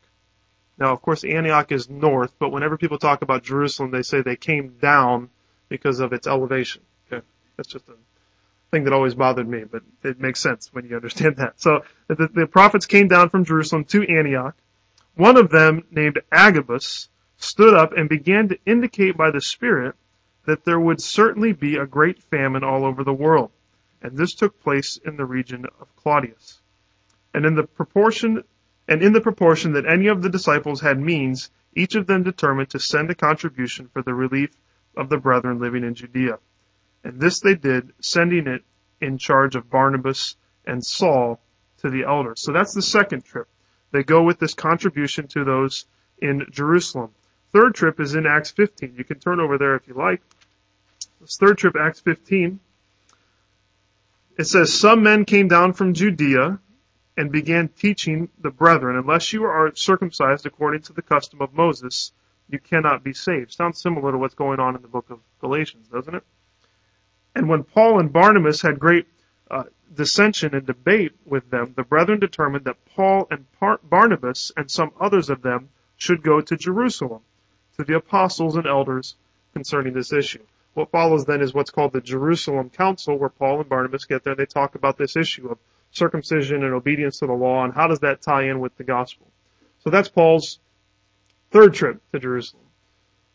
Now, 0.79 0.93
of 0.93 1.03
course, 1.03 1.25
Antioch 1.25 1.73
is 1.73 1.91
north, 1.91 2.35
but 2.39 2.51
whenever 2.51 2.77
people 2.77 2.99
talk 2.99 3.23
about 3.23 3.43
Jerusalem, 3.43 3.91
they 3.91 4.03
say 4.03 4.23
they 4.23 4.37
came 4.37 4.77
down 4.81 5.31
because 5.69 6.01
of 6.01 6.13
its 6.13 6.27
elevation. 6.27 6.83
Okay. 7.11 7.25
That's 7.57 7.69
just 7.69 7.89
a 7.89 7.95
thing 8.71 8.85
that 8.85 8.93
always 8.93 9.15
bothered 9.15 9.49
me, 9.49 9.65
but 9.65 9.83
it 10.05 10.21
makes 10.21 10.41
sense 10.41 10.73
when 10.73 10.87
you 10.87 10.95
understand 10.95 11.37
that. 11.37 11.61
So 11.61 11.85
the, 12.07 12.29
the 12.33 12.47
prophets 12.47 12.87
came 12.87 13.09
down 13.09 13.29
from 13.29 13.45
Jerusalem 13.45 13.85
to 13.87 14.07
Antioch. 14.07 14.55
One 15.17 15.37
of 15.37 15.51
them, 15.51 15.85
named 15.91 16.21
Agabus, 16.31 17.09
stood 17.39 17.75
up 17.75 17.93
and 17.97 18.09
began 18.09 18.49
to 18.49 18.59
indicate 18.67 19.17
by 19.17 19.31
the 19.31 19.41
Spirit 19.41 19.97
that 20.47 20.65
there 20.65 20.79
would 20.79 21.01
certainly 21.01 21.53
be 21.53 21.77
a 21.77 21.87
great 21.87 22.23
famine 22.23 22.63
all 22.63 22.85
over 22.85 23.03
the 23.03 23.13
world. 23.13 23.51
And 24.01 24.17
this 24.17 24.35
took 24.35 24.63
place 24.63 24.99
in 25.05 25.17
the 25.17 25.25
region 25.25 25.67
of 25.81 25.95
Claudius. 25.97 26.61
And 27.35 27.45
in 27.45 27.57
the 27.57 27.65
proportion, 27.65 28.45
and 28.89 29.03
in 29.03 29.13
the 29.13 29.21
proportion 29.21 29.73
that 29.75 29.87
any 29.87 30.07
of 30.07 30.23
the 30.23 30.31
disciples 30.31 30.81
had 30.81 30.99
means, 30.99 31.51
each 31.77 31.95
of 31.95 32.07
them 32.07 32.23
determined 32.23 32.71
to 32.71 32.81
send 32.81 33.11
a 33.11 33.15
contribution 33.15 33.89
for 33.93 34.03
the 34.03 34.15
relief 34.15 34.51
of 34.97 35.11
the 35.11 35.19
brethren 35.19 35.61
living 35.61 35.85
in 35.85 35.95
Judea. 35.95 36.39
And 37.05 37.21
this 37.21 37.41
they 37.41 37.55
did, 37.55 37.93
sending 38.01 38.47
it 38.47 38.63
in 39.01 39.19
charge 39.19 39.55
of 39.55 39.71
Barnabas 39.71 40.37
and 40.67 40.85
Saul 40.85 41.39
to 41.79 41.91
the 41.91 42.05
elders. 42.05 42.41
So 42.41 42.53
that's 42.53 42.75
the 42.75 42.83
second 42.83 43.25
trip. 43.25 43.47
They 43.93 44.03
go 44.03 44.23
with 44.23 44.39
this 44.39 44.55
contribution 44.55 45.29
to 45.29 45.45
those 45.45 45.87
in 46.21 46.47
Jerusalem. 46.51 47.11
Third 47.53 47.75
trip 47.75 48.01
is 48.01 48.15
in 48.15 48.27
Acts 48.27 48.51
15. 48.51 48.95
You 48.97 49.05
can 49.05 49.19
turn 49.21 49.39
over 49.39 49.59
there 49.59 49.77
if 49.77 49.87
you 49.87 49.95
like. 49.95 50.23
This 51.21 51.37
third 51.37 51.59
trip, 51.59 51.77
Acts 51.79 52.01
15, 52.01 52.59
it 54.39 54.45
says, 54.45 54.73
Some 54.73 55.03
men 55.03 55.25
came 55.25 55.49
down 55.49 55.73
from 55.73 55.95
Judea 55.95 56.59
and 57.19 57.33
began 57.33 57.67
teaching 57.67 58.29
the 58.41 58.51
brethren, 58.51 58.97
unless 58.97 59.33
you 59.33 59.45
are 59.45 59.75
circumcised 59.75 60.47
according 60.47 60.81
to 60.81 60.93
the 60.93 61.03
custom 61.03 61.43
of 61.43 61.53
Moses, 61.53 62.13
you 62.49 62.61
cannot 62.61 63.03
be 63.03 63.13
saved. 63.13 63.53
Sounds 63.53 63.83
similar 63.83 64.13
to 64.13 64.19
what's 64.19 64.37
going 64.37 64.61
on 64.61 64.77
in 64.77 64.83
the 64.83 64.89
book 64.89 65.11
of 65.11 65.19
Galatians, 65.41 65.89
doesn't 65.89 66.15
it? 66.15 66.23
And 67.35 67.49
when 67.49 67.65
Paul 67.65 67.99
and 67.99 68.13
Barnabas 68.13 68.63
had 68.63 68.79
great 68.79 69.09
uh, 69.51 69.65
dissension 69.93 70.55
and 70.55 70.65
debate 70.65 71.11
with 71.27 71.51
them, 71.51 71.75
the 71.77 71.83
brethren 71.83 72.21
determined 72.21 72.67
that 72.67 72.77
Paul 72.95 73.27
and 73.33 73.47
Barnabas 73.83 74.53
and 74.57 74.71
some 74.71 74.93
others 75.01 75.29
of 75.29 75.43
them 75.43 75.71
should 75.97 76.23
go 76.23 76.41
to 76.41 76.57
Jerusalem 76.57 77.23
to 77.77 77.85
the 77.85 77.97
apostles 77.97 78.55
and 78.55 78.67
elders 78.67 79.17
concerning 79.55 79.93
this 79.93 80.13
issue. 80.13 80.45
What 80.75 80.93
follows 80.93 81.25
then 81.25 81.43
is 81.43 81.53
what's 81.53 81.73
called 81.73 81.93
the 81.93 82.01
Jerusalem 82.01 82.71
Council, 82.71 83.19
where 83.19 83.29
Paul 83.29 83.59
and 83.59 83.69
Barnabas 83.69 84.05
get 84.05 84.23
there. 84.23 84.37
They 84.37 84.47
talk 84.47 84.77
about 84.77 84.97
this 84.97 85.17
issue 85.17 85.49
of 85.49 85.59
circumcision 85.91 86.65
and 86.65 86.75
obedience 86.75 87.19
to 87.19 87.27
the 87.27 87.33
law, 87.33 87.65
and 87.65 87.75
how 87.75 87.87
does 87.87 88.01
that 88.01 88.23
tie 88.23 88.49
in 88.49 88.61
with 88.61 88.77
the 88.77 88.85
gospel. 88.85 89.27
So 89.81 89.91
that's 89.91 90.09
Paul's 90.09 90.61
third 91.51 91.75
trip 91.75 92.01
to 92.13 92.19
Jerusalem. 92.19 92.65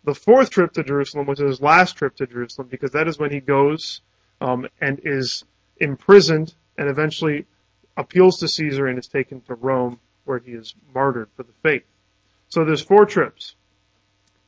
The 0.04 0.14
fourth 0.14 0.50
trip 0.50 0.74
to 0.74 0.84
Jerusalem 0.84 1.26
was 1.28 1.40
his 1.40 1.62
last 1.62 1.94
trip 1.94 2.16
to 2.18 2.28
Jerusalem, 2.28 2.68
because 2.70 2.92
that 2.92 3.08
is 3.08 3.18
when 3.18 3.32
he 3.32 3.40
goes 3.40 4.02
um, 4.42 4.68
and 4.82 5.00
is 5.04 5.46
imprisoned 5.78 6.54
and 6.78 6.90
eventually 6.90 7.46
appeals 7.96 8.40
to 8.40 8.48
Caesar 8.48 8.88
and 8.88 9.00
is 9.00 9.08
taken 9.08 9.42
to 9.42 9.56
Rome, 9.56 10.00
where 10.26 10.40
he 10.40 10.52
is 10.52 10.76
martyred 10.94 11.30
for 11.36 11.44
the 11.44 11.54
faith. 11.62 11.84
So 12.50 12.66
there's 12.66 12.82
four 12.82 13.06
trips. 13.06 13.56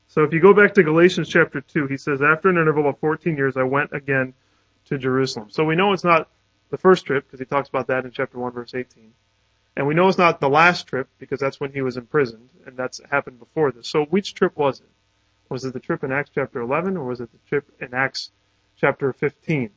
So 0.08 0.24
if 0.24 0.34
you 0.34 0.40
go 0.40 0.54
back 0.54 0.74
to 0.76 0.84
Galatians 0.84 1.30
chapter 1.30 1.62
2, 1.62 1.88
he 1.88 1.98
says, 1.98 2.22
after 2.22 2.50
an 2.50 2.58
interval 2.58 2.88
of 2.88 3.00
14 3.00 3.36
years, 3.36 3.58
I 3.58 3.64
went 3.64 3.92
again 3.94 4.34
to 4.86 4.98
Jerusalem. 4.98 5.50
So 5.50 5.64
we 5.64 5.76
know 5.76 5.94
it's 5.94 6.04
not 6.04 6.30
the 6.70 6.78
first 6.78 7.06
trip, 7.06 7.26
because 7.26 7.40
he 7.40 7.46
talks 7.46 7.70
about 7.70 7.88
that 7.88 8.06
in 8.06 8.12
chapter 8.12 8.38
1 8.40 8.52
verse 8.52 8.74
18. 8.74 9.14
And 9.78 9.88
we 9.88 9.94
know 9.94 10.08
it's 10.08 10.18
not 10.18 10.40
the 10.40 10.50
last 10.50 10.88
trip, 10.88 11.10
because 11.20 11.40
that's 11.40 11.60
when 11.60 11.72
he 11.72 11.82
was 11.82 11.98
imprisoned, 11.98 12.50
and 12.66 12.78
that's 12.78 13.02
happened 13.12 13.40
before 13.40 13.72
this. 13.72 13.88
So 13.88 14.06
which 14.06 14.34
trip 14.34 14.56
was 14.58 14.80
it? 14.80 14.90
Was 15.50 15.66
it 15.66 15.74
the 15.74 15.80
trip 15.80 16.04
in 16.04 16.12
Acts 16.12 16.32
chapter 16.34 16.62
11, 16.62 16.98
or 16.98 17.06
was 17.06 17.20
it 17.20 17.30
the 17.32 17.50
trip 17.50 17.70
in 17.80 17.94
Acts 17.94 18.32
chapter 18.80 19.14
15? 19.14 19.70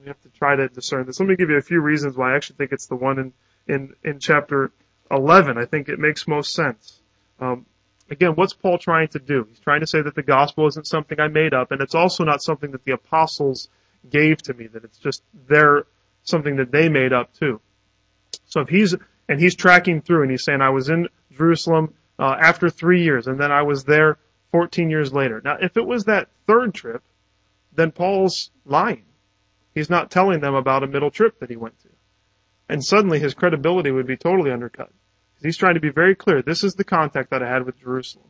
We 0.00 0.08
have 0.08 0.20
to 0.22 0.28
try 0.30 0.56
to 0.56 0.68
discern 0.68 1.06
this. 1.06 1.20
Let 1.20 1.28
me 1.28 1.36
give 1.36 1.50
you 1.50 1.56
a 1.56 1.62
few 1.62 1.80
reasons 1.80 2.16
why 2.16 2.32
I 2.32 2.36
actually 2.36 2.56
think 2.56 2.72
it's 2.72 2.86
the 2.86 2.96
one 2.96 3.18
in, 3.18 3.32
in, 3.68 3.94
in 4.02 4.18
chapter 4.18 4.72
11. 5.10 5.56
I 5.56 5.64
think 5.66 5.88
it 5.88 6.00
makes 6.00 6.26
most 6.26 6.52
sense. 6.52 7.00
Um, 7.40 7.66
Again, 8.12 8.32
what's 8.34 8.52
Paul 8.52 8.76
trying 8.76 9.08
to 9.08 9.18
do? 9.18 9.46
He's 9.48 9.58
trying 9.58 9.80
to 9.80 9.86
say 9.86 10.02
that 10.02 10.14
the 10.14 10.22
gospel 10.22 10.66
isn't 10.66 10.86
something 10.86 11.18
I 11.18 11.28
made 11.28 11.54
up, 11.54 11.72
and 11.72 11.80
it's 11.80 11.94
also 11.94 12.24
not 12.24 12.42
something 12.42 12.72
that 12.72 12.84
the 12.84 12.92
apostles 12.92 13.70
gave 14.10 14.42
to 14.42 14.52
me, 14.52 14.66
that 14.66 14.84
it's 14.84 14.98
just 14.98 15.22
their, 15.48 15.86
something 16.24 16.56
that 16.56 16.70
they 16.70 16.88
made 16.88 17.12
up 17.12 17.32
too. 17.34 17.60
So 18.46 18.60
if 18.60 18.68
he's, 18.68 18.94
and 19.28 19.40
he's 19.40 19.54
tracking 19.54 20.02
through 20.02 20.22
and 20.22 20.30
he's 20.30 20.44
saying, 20.44 20.60
I 20.60 20.70
was 20.70 20.88
in 20.88 21.08
Jerusalem, 21.32 21.94
uh, 22.18 22.36
after 22.40 22.70
three 22.70 23.02
years, 23.02 23.26
and 23.26 23.40
then 23.40 23.50
I 23.50 23.62
was 23.62 23.84
there 23.84 24.18
14 24.52 24.90
years 24.90 25.12
later. 25.12 25.40
Now, 25.44 25.56
if 25.60 25.76
it 25.76 25.86
was 25.86 26.04
that 26.04 26.28
third 26.46 26.74
trip, 26.74 27.02
then 27.74 27.90
Paul's 27.90 28.50
lying. 28.64 29.04
He's 29.74 29.90
not 29.90 30.10
telling 30.10 30.40
them 30.40 30.54
about 30.54 30.82
a 30.82 30.86
middle 30.86 31.10
trip 31.10 31.40
that 31.40 31.50
he 31.50 31.56
went 31.56 31.80
to. 31.80 31.88
And 32.68 32.84
suddenly 32.84 33.18
his 33.18 33.34
credibility 33.34 33.90
would 33.90 34.06
be 34.06 34.16
totally 34.16 34.50
undercut. 34.50 34.90
He's 35.42 35.56
trying 35.56 35.74
to 35.74 35.80
be 35.80 35.90
very 35.90 36.14
clear. 36.14 36.42
This 36.42 36.62
is 36.62 36.74
the 36.74 36.84
contact 36.84 37.30
that 37.30 37.42
I 37.42 37.48
had 37.48 37.66
with 37.66 37.80
Jerusalem. 37.80 38.28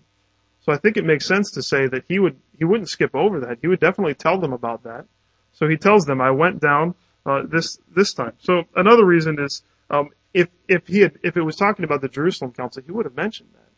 So 0.60 0.72
I 0.72 0.78
think 0.78 0.96
it 0.96 1.04
makes 1.04 1.26
sense 1.26 1.50
to 1.52 1.62
say 1.62 1.88
that 1.88 2.04
he 2.08 2.18
would 2.18 2.38
he 2.56 2.64
wouldn't 2.64 2.88
skip 2.88 3.14
over 3.14 3.40
that. 3.40 3.58
He 3.60 3.68
would 3.68 3.80
definitely 3.80 4.14
tell 4.14 4.38
them 4.38 4.52
about 4.52 4.84
that. 4.84 5.06
So 5.52 5.68
he 5.68 5.76
tells 5.76 6.06
them, 6.06 6.20
"I 6.20 6.30
went 6.30 6.60
down 6.60 6.94
uh, 7.26 7.42
this 7.48 7.78
this 7.94 8.14
time." 8.14 8.32
So 8.40 8.64
another 8.74 9.04
reason 9.04 9.38
is 9.38 9.62
um, 9.90 10.10
if, 10.34 10.48
if 10.66 10.86
he 10.86 11.00
had, 11.00 11.18
if 11.22 11.36
it 11.36 11.42
was 11.42 11.56
talking 11.56 11.84
about 11.84 12.00
the 12.00 12.08
Jerusalem 12.08 12.52
Council, 12.52 12.82
he 12.84 12.90
would 12.90 13.04
have 13.04 13.14
mentioned 13.14 13.50
that. 13.52 13.68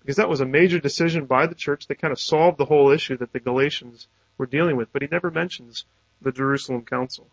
Because 0.00 0.16
that 0.16 0.28
was 0.28 0.40
a 0.40 0.46
major 0.46 0.78
decision 0.78 1.26
by 1.26 1.46
the 1.46 1.54
church 1.54 1.86
that 1.86 2.00
kind 2.00 2.12
of 2.12 2.20
solved 2.20 2.56
the 2.56 2.64
whole 2.64 2.90
issue 2.90 3.16
that 3.18 3.32
the 3.32 3.40
Galatians 3.40 4.08
were 4.38 4.46
dealing 4.46 4.76
with, 4.76 4.92
but 4.92 5.02
he 5.02 5.08
never 5.10 5.30
mentions 5.30 5.84
the 6.22 6.32
Jerusalem 6.32 6.84
Council. 6.84 7.26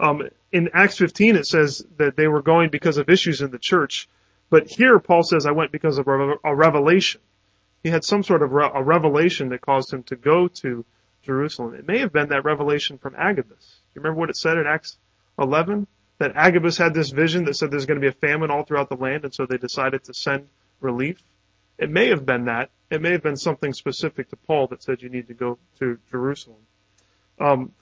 Um, 0.00 0.28
in 0.50 0.70
Acts 0.74 0.98
15, 0.98 1.36
it 1.36 1.46
says 1.46 1.84
that 1.98 2.16
they 2.16 2.26
were 2.26 2.42
going 2.42 2.70
because 2.70 2.96
of 2.96 3.08
issues 3.08 3.40
in 3.40 3.52
the 3.52 3.58
church, 3.58 4.08
but 4.50 4.68
here 4.68 4.98
Paul 4.98 5.22
says, 5.22 5.46
I 5.46 5.52
went 5.52 5.70
because 5.70 5.98
of 5.98 6.08
a 6.08 6.54
revelation. 6.54 7.20
He 7.84 7.90
had 7.90 8.04
some 8.04 8.22
sort 8.22 8.42
of 8.42 8.52
a 8.52 8.82
revelation 8.82 9.50
that 9.50 9.60
caused 9.60 9.92
him 9.92 10.02
to 10.04 10.16
go 10.16 10.48
to 10.48 10.84
Jerusalem. 11.22 11.74
It 11.74 11.86
may 11.86 11.98
have 11.98 12.12
been 12.12 12.28
that 12.28 12.44
revelation 12.44 12.98
from 12.98 13.14
Agabus. 13.16 13.80
You 13.94 14.00
remember 14.00 14.20
what 14.20 14.30
it 14.30 14.36
said 14.36 14.58
in 14.58 14.66
Acts 14.66 14.98
11? 15.38 15.86
That 16.18 16.36
Agabus 16.36 16.76
had 16.76 16.94
this 16.94 17.10
vision 17.10 17.44
that 17.44 17.54
said 17.54 17.70
there's 17.70 17.86
going 17.86 18.00
to 18.00 18.04
be 18.04 18.08
a 18.08 18.12
famine 18.12 18.50
all 18.50 18.62
throughout 18.62 18.88
the 18.88 18.96
land, 18.96 19.24
and 19.24 19.34
so 19.34 19.46
they 19.46 19.56
decided 19.56 20.04
to 20.04 20.14
send 20.14 20.48
relief. 20.80 21.22
It 21.78 21.90
may 21.90 22.08
have 22.08 22.24
been 22.24 22.44
that. 22.44 22.70
It 22.90 23.00
may 23.00 23.12
have 23.12 23.22
been 23.22 23.36
something 23.36 23.72
specific 23.72 24.28
to 24.30 24.36
Paul 24.36 24.68
that 24.68 24.82
said 24.82 25.02
you 25.02 25.08
need 25.08 25.28
to 25.28 25.34
go 25.34 25.58
to 25.78 25.98
Jerusalem. 26.10 26.60
Um, 27.40 27.72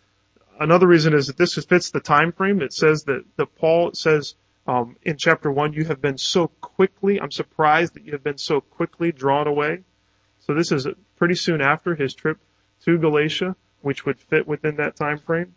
another 0.58 0.86
reason 0.86 1.12
is 1.12 1.26
that 1.26 1.36
this 1.36 1.54
fits 1.56 1.90
the 1.90 2.00
time 2.00 2.32
frame. 2.32 2.62
It 2.62 2.72
says 2.72 3.04
that, 3.04 3.24
that 3.36 3.54
Paul 3.56 3.92
says 3.92 4.36
um, 4.66 4.96
in 5.02 5.16
chapter 5.16 5.50
one, 5.50 5.72
you 5.72 5.84
have 5.86 6.00
been 6.00 6.18
so 6.18 6.48
quickly. 6.48 7.20
I'm 7.20 7.30
surprised 7.30 7.94
that 7.94 8.04
you 8.04 8.12
have 8.12 8.22
been 8.22 8.38
so 8.38 8.60
quickly 8.60 9.10
drawn 9.10 9.46
away. 9.46 9.82
So 10.40 10.54
this 10.54 10.70
is 10.70 10.86
pretty 11.16 11.34
soon 11.34 11.60
after 11.60 11.94
his 11.94 12.14
trip 12.14 12.38
to 12.84 12.98
Galatia, 12.98 13.56
which 13.82 14.04
would 14.06 14.18
fit 14.18 14.46
within 14.46 14.76
that 14.76 14.96
time 14.96 15.18
frame. 15.18 15.54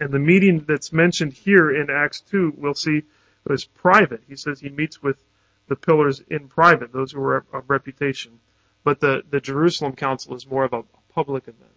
And 0.00 0.12
the 0.12 0.18
meeting 0.18 0.64
that's 0.66 0.92
mentioned 0.92 1.32
here 1.32 1.70
in 1.70 1.88
Acts 1.90 2.20
2, 2.22 2.54
we'll 2.56 2.74
see, 2.74 3.02
was 3.46 3.64
private. 3.64 4.22
He 4.28 4.36
says 4.36 4.60
he 4.60 4.68
meets 4.68 5.02
with 5.02 5.22
the 5.68 5.76
pillars 5.76 6.22
in 6.28 6.48
private, 6.48 6.92
those 6.92 7.12
who 7.12 7.20
are 7.20 7.44
of 7.52 7.70
reputation. 7.70 8.40
But 8.82 9.00
the, 9.00 9.22
the 9.28 9.40
Jerusalem 9.40 9.94
Council 9.94 10.34
is 10.34 10.46
more 10.46 10.64
of 10.64 10.72
a 10.72 10.82
public 11.14 11.44
event. 11.44 11.70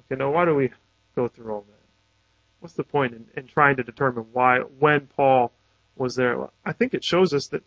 Okay, 0.00 0.18
now 0.18 0.30
why 0.30 0.44
do 0.44 0.54
we 0.54 0.70
go 1.16 1.28
through 1.28 1.52
all 1.52 1.62
that? 1.62 1.74
What's 2.60 2.74
the 2.74 2.84
point 2.84 3.14
in, 3.14 3.26
in 3.36 3.46
trying 3.46 3.76
to 3.76 3.82
determine 3.82 4.26
why, 4.32 4.58
when 4.58 5.06
Paul 5.06 5.52
was 5.96 6.14
there? 6.14 6.48
I 6.64 6.72
think 6.72 6.94
it 6.94 7.04
shows 7.04 7.32
us 7.32 7.48
that, 7.48 7.62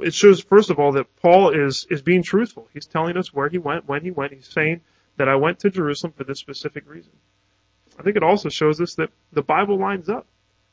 it 0.00 0.14
shows, 0.14 0.40
first 0.40 0.70
of 0.70 0.78
all, 0.78 0.92
that 0.92 1.14
Paul 1.16 1.50
is, 1.50 1.86
is 1.90 2.02
being 2.02 2.22
truthful. 2.22 2.68
He's 2.72 2.86
telling 2.86 3.16
us 3.16 3.32
where 3.32 3.48
he 3.48 3.58
went, 3.58 3.88
when 3.88 4.02
he 4.02 4.10
went. 4.10 4.32
He's 4.32 4.48
saying 4.48 4.80
that 5.16 5.28
I 5.28 5.36
went 5.36 5.60
to 5.60 5.70
Jerusalem 5.70 6.12
for 6.16 6.24
this 6.24 6.38
specific 6.38 6.88
reason. 6.88 7.12
I 7.98 8.02
think 8.02 8.16
it 8.16 8.22
also 8.22 8.48
shows 8.48 8.80
us 8.80 8.94
that 8.94 9.10
the 9.32 9.42
Bible 9.42 9.78
lines 9.78 10.08
up. 10.08 10.26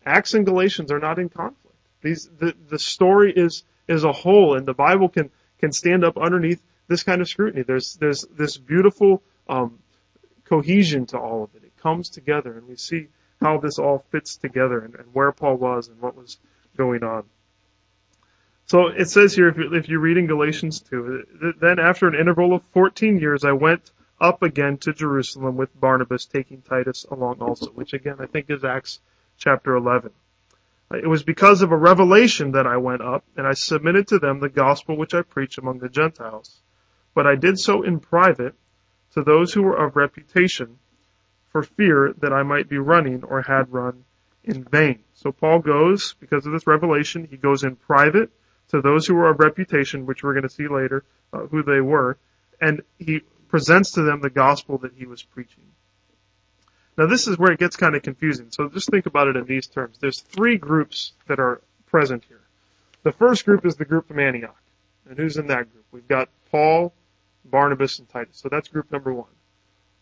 Acts 0.05 0.33
and 0.33 0.45
Galatians 0.45 0.91
are 0.91 0.99
not 0.99 1.19
in 1.19 1.29
conflict. 1.29 1.77
These, 2.01 2.29
the, 2.39 2.55
the 2.69 2.79
story 2.79 3.31
is, 3.31 3.63
is 3.87 4.03
a 4.03 4.11
whole 4.11 4.57
and 4.57 4.65
the 4.65 4.73
Bible 4.73 5.09
can, 5.09 5.29
can 5.59 5.71
stand 5.71 6.03
up 6.03 6.17
underneath 6.17 6.61
this 6.87 7.03
kind 7.03 7.21
of 7.21 7.29
scrutiny. 7.29 7.63
There's, 7.63 7.95
there's 7.95 8.25
this 8.35 8.57
beautiful, 8.57 9.21
um, 9.47 9.77
cohesion 10.45 11.05
to 11.07 11.17
all 11.17 11.43
of 11.43 11.55
it. 11.55 11.63
It 11.63 11.77
comes 11.77 12.09
together 12.09 12.57
and 12.57 12.67
we 12.67 12.75
see 12.75 13.07
how 13.39 13.57
this 13.57 13.79
all 13.79 14.05
fits 14.11 14.35
together 14.35 14.79
and, 14.79 14.95
and 14.95 15.05
where 15.13 15.31
Paul 15.31 15.55
was 15.55 15.87
and 15.87 15.99
what 16.01 16.15
was 16.15 16.37
going 16.75 17.03
on. 17.03 17.23
So 18.65 18.87
it 18.87 19.09
says 19.09 19.35
here, 19.35 19.49
if, 19.49 19.57
you, 19.57 19.73
if 19.73 19.89
you're 19.89 19.99
reading 19.99 20.27
Galatians 20.27 20.79
2, 20.81 21.55
then 21.59 21.79
after 21.79 22.07
an 22.07 22.15
interval 22.15 22.53
of 22.53 22.63
14 22.73 23.19
years, 23.19 23.43
I 23.43 23.51
went 23.51 23.91
up 24.21 24.43
again 24.43 24.77
to 24.77 24.93
Jerusalem 24.93 25.57
with 25.57 25.77
Barnabas, 25.77 26.25
taking 26.25 26.61
Titus 26.61 27.05
along 27.09 27.41
also, 27.41 27.71
which 27.71 27.93
again 27.93 28.17
I 28.19 28.27
think 28.27 28.49
is 28.49 28.63
Acts 28.63 28.99
chapter 29.37 29.75
11. 29.75 30.11
It 30.93 31.07
was 31.07 31.23
because 31.23 31.61
of 31.61 31.71
a 31.71 31.77
revelation 31.77 32.51
that 32.51 32.67
I 32.67 32.77
went 32.77 33.01
up, 33.01 33.23
and 33.35 33.47
I 33.47 33.53
submitted 33.53 34.07
to 34.09 34.19
them 34.19 34.39
the 34.39 34.49
gospel 34.49 34.95
which 34.95 35.13
I 35.13 35.21
preach 35.21 35.57
among 35.57 35.79
the 35.79 35.89
Gentiles. 35.89 36.61
But 37.13 37.27
I 37.27 37.35
did 37.35 37.59
so 37.59 37.81
in 37.81 37.99
private 37.99 38.53
to 39.13 39.23
those 39.23 39.53
who 39.53 39.63
were 39.63 39.75
of 39.75 39.95
reputation, 39.95 40.77
for 41.51 41.63
fear 41.63 42.13
that 42.19 42.31
I 42.31 42.43
might 42.43 42.69
be 42.69 42.77
running 42.77 43.23
or 43.23 43.41
had 43.41 43.71
run 43.73 44.05
in 44.43 44.63
vain. 44.63 44.99
So 45.13 45.31
Paul 45.31 45.59
goes, 45.59 46.15
because 46.19 46.45
of 46.45 46.53
this 46.53 46.65
revelation, 46.65 47.27
he 47.29 47.37
goes 47.37 47.63
in 47.63 47.75
private 47.75 48.31
to 48.69 48.81
those 48.81 49.05
who 49.05 49.15
were 49.15 49.29
of 49.29 49.39
reputation, 49.39 50.05
which 50.05 50.23
we're 50.23 50.33
going 50.33 50.43
to 50.43 50.49
see 50.49 50.67
later 50.67 51.03
uh, 51.33 51.39
who 51.47 51.61
they 51.61 51.81
were, 51.81 52.17
and 52.61 52.81
he 52.99 53.21
presents 53.51 53.91
to 53.91 54.01
them 54.01 54.21
the 54.21 54.29
gospel 54.29 54.77
that 54.79 54.93
he 54.95 55.05
was 55.05 55.21
preaching. 55.21 55.63
Now 56.97 57.05
this 57.05 57.27
is 57.27 57.37
where 57.37 57.51
it 57.51 57.59
gets 57.59 57.75
kind 57.75 57.95
of 57.95 58.01
confusing. 58.01 58.47
So 58.49 58.69
just 58.69 58.89
think 58.89 59.05
about 59.05 59.27
it 59.27 59.35
in 59.35 59.45
these 59.45 59.67
terms. 59.67 59.97
There's 59.99 60.21
three 60.21 60.57
groups 60.57 61.11
that 61.27 61.39
are 61.39 61.61
present 61.85 62.23
here. 62.27 62.41
The 63.03 63.11
first 63.11 63.45
group 63.45 63.65
is 63.65 63.75
the 63.75 63.85
group 63.85 64.07
from 64.07 64.19
Antioch. 64.19 64.55
And 65.07 65.17
who's 65.17 65.37
in 65.37 65.47
that 65.47 65.71
group? 65.71 65.85
We've 65.91 66.07
got 66.07 66.29
Paul, 66.49 66.93
Barnabas, 67.43 67.99
and 67.99 68.07
Titus. 68.07 68.37
So 68.37 68.49
that's 68.49 68.69
group 68.69 68.91
number 68.91 69.13
one. 69.13 69.27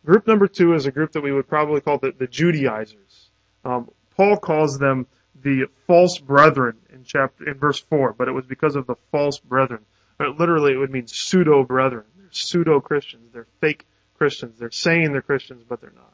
Group 0.06 0.28
number 0.28 0.48
two 0.48 0.74
is 0.74 0.86
a 0.86 0.92
group 0.92 1.14
that 1.14 1.22
we 1.22 1.34
would 1.34 1.48
probably 1.48 1.82
call 1.82 1.98
the, 1.98 2.12
the 2.12 2.28
Judaizers. 2.28 3.30
Um, 3.66 3.90
Paul 4.16 4.38
calls 4.38 4.78
them 4.78 5.08
the 5.42 5.66
false 5.88 6.20
brethren 6.20 6.78
in 6.94 7.04
chapter 7.04 7.50
in 7.50 7.56
verse 7.56 7.80
four, 7.80 8.14
but 8.14 8.28
it 8.28 8.32
was 8.32 8.46
because 8.46 8.76
of 8.76 8.86
the 8.86 8.96
false 9.12 9.40
brethren. 9.40 9.86
Literally, 10.20 10.74
it 10.74 10.78
would 10.78 10.92
mean 10.92 11.08
pseudo 11.08 11.64
brethren 11.64 12.06
pseudo 12.32 12.80
Christians. 12.80 13.32
They're 13.34 13.48
fake 13.62 13.86
Christians. 14.18 14.60
They're 14.60 14.72
saying 14.72 15.12
they're 15.12 15.22
Christians, 15.22 15.64
but 15.68 15.82
they're 15.82 15.94
not. 15.96 16.14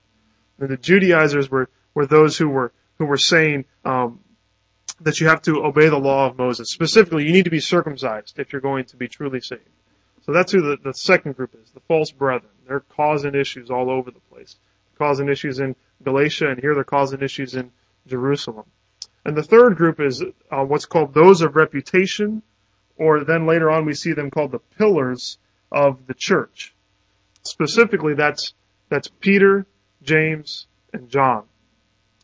And 0.60 0.70
the 0.70 0.78
Judaizers 0.78 1.50
were, 1.50 1.70
were 1.94 2.06
those 2.06 2.38
who 2.38 2.50
were, 2.50 2.72
who 2.98 3.06
were 3.06 3.18
saying, 3.18 3.66
um, 3.84 4.20
that 5.02 5.20
you 5.20 5.28
have 5.28 5.42
to 5.42 5.64
obey 5.64 5.90
the 5.90 5.98
law 5.98 6.28
of 6.28 6.38
Moses. 6.38 6.72
Specifically, 6.72 7.26
you 7.26 7.34
need 7.34 7.46
to 7.46 7.52
be 7.52 7.60
circumcised 7.60 8.40
if 8.40 8.54
you're 8.54 8.62
going 8.62 8.86
to 8.86 8.98
be 8.98 9.08
truly 9.08 9.42
saved. 9.42 9.62
So 10.26 10.32
that's 10.32 10.52
who 10.52 10.62
the, 10.62 10.78
the 10.82 10.94
second 10.94 11.36
group 11.36 11.56
is, 11.62 11.72
the 11.72 11.82
false 11.82 12.12
brethren. 12.12 12.52
They're 12.68 12.80
causing 12.80 13.36
issues 13.36 13.70
all 13.70 13.92
over 13.92 14.10
the 14.10 14.22
place. 14.32 14.56
They're 14.88 15.08
causing 15.08 15.30
issues 15.30 15.60
in 15.60 15.76
Galatia, 16.04 16.48
and 16.50 16.60
here 16.60 16.74
they're 16.74 16.84
causing 16.84 17.22
issues 17.22 17.56
in 17.56 17.72
Jerusalem. 18.08 18.66
And 19.24 19.36
the 19.36 19.44
third 19.44 19.76
group 19.76 20.00
is 20.00 20.24
uh, 20.52 20.64
what's 20.64 20.86
called 20.86 21.14
those 21.14 21.42
of 21.42 21.56
reputation, 21.56 22.42
or 22.98 23.24
then 23.24 23.46
later 23.46 23.70
on 23.70 23.86
we 23.86 23.94
see 23.94 24.14
them 24.14 24.32
called 24.32 24.52
the 24.52 24.60
pillars 24.60 25.38
of 25.72 26.08
the 26.08 26.14
church. 26.14 26.74
Specifically, 27.44 28.14
that's, 28.14 28.54
that's 28.90 29.08
Peter, 29.20 29.66
James, 30.04 30.68
and 30.94 31.10
John. 31.10 31.44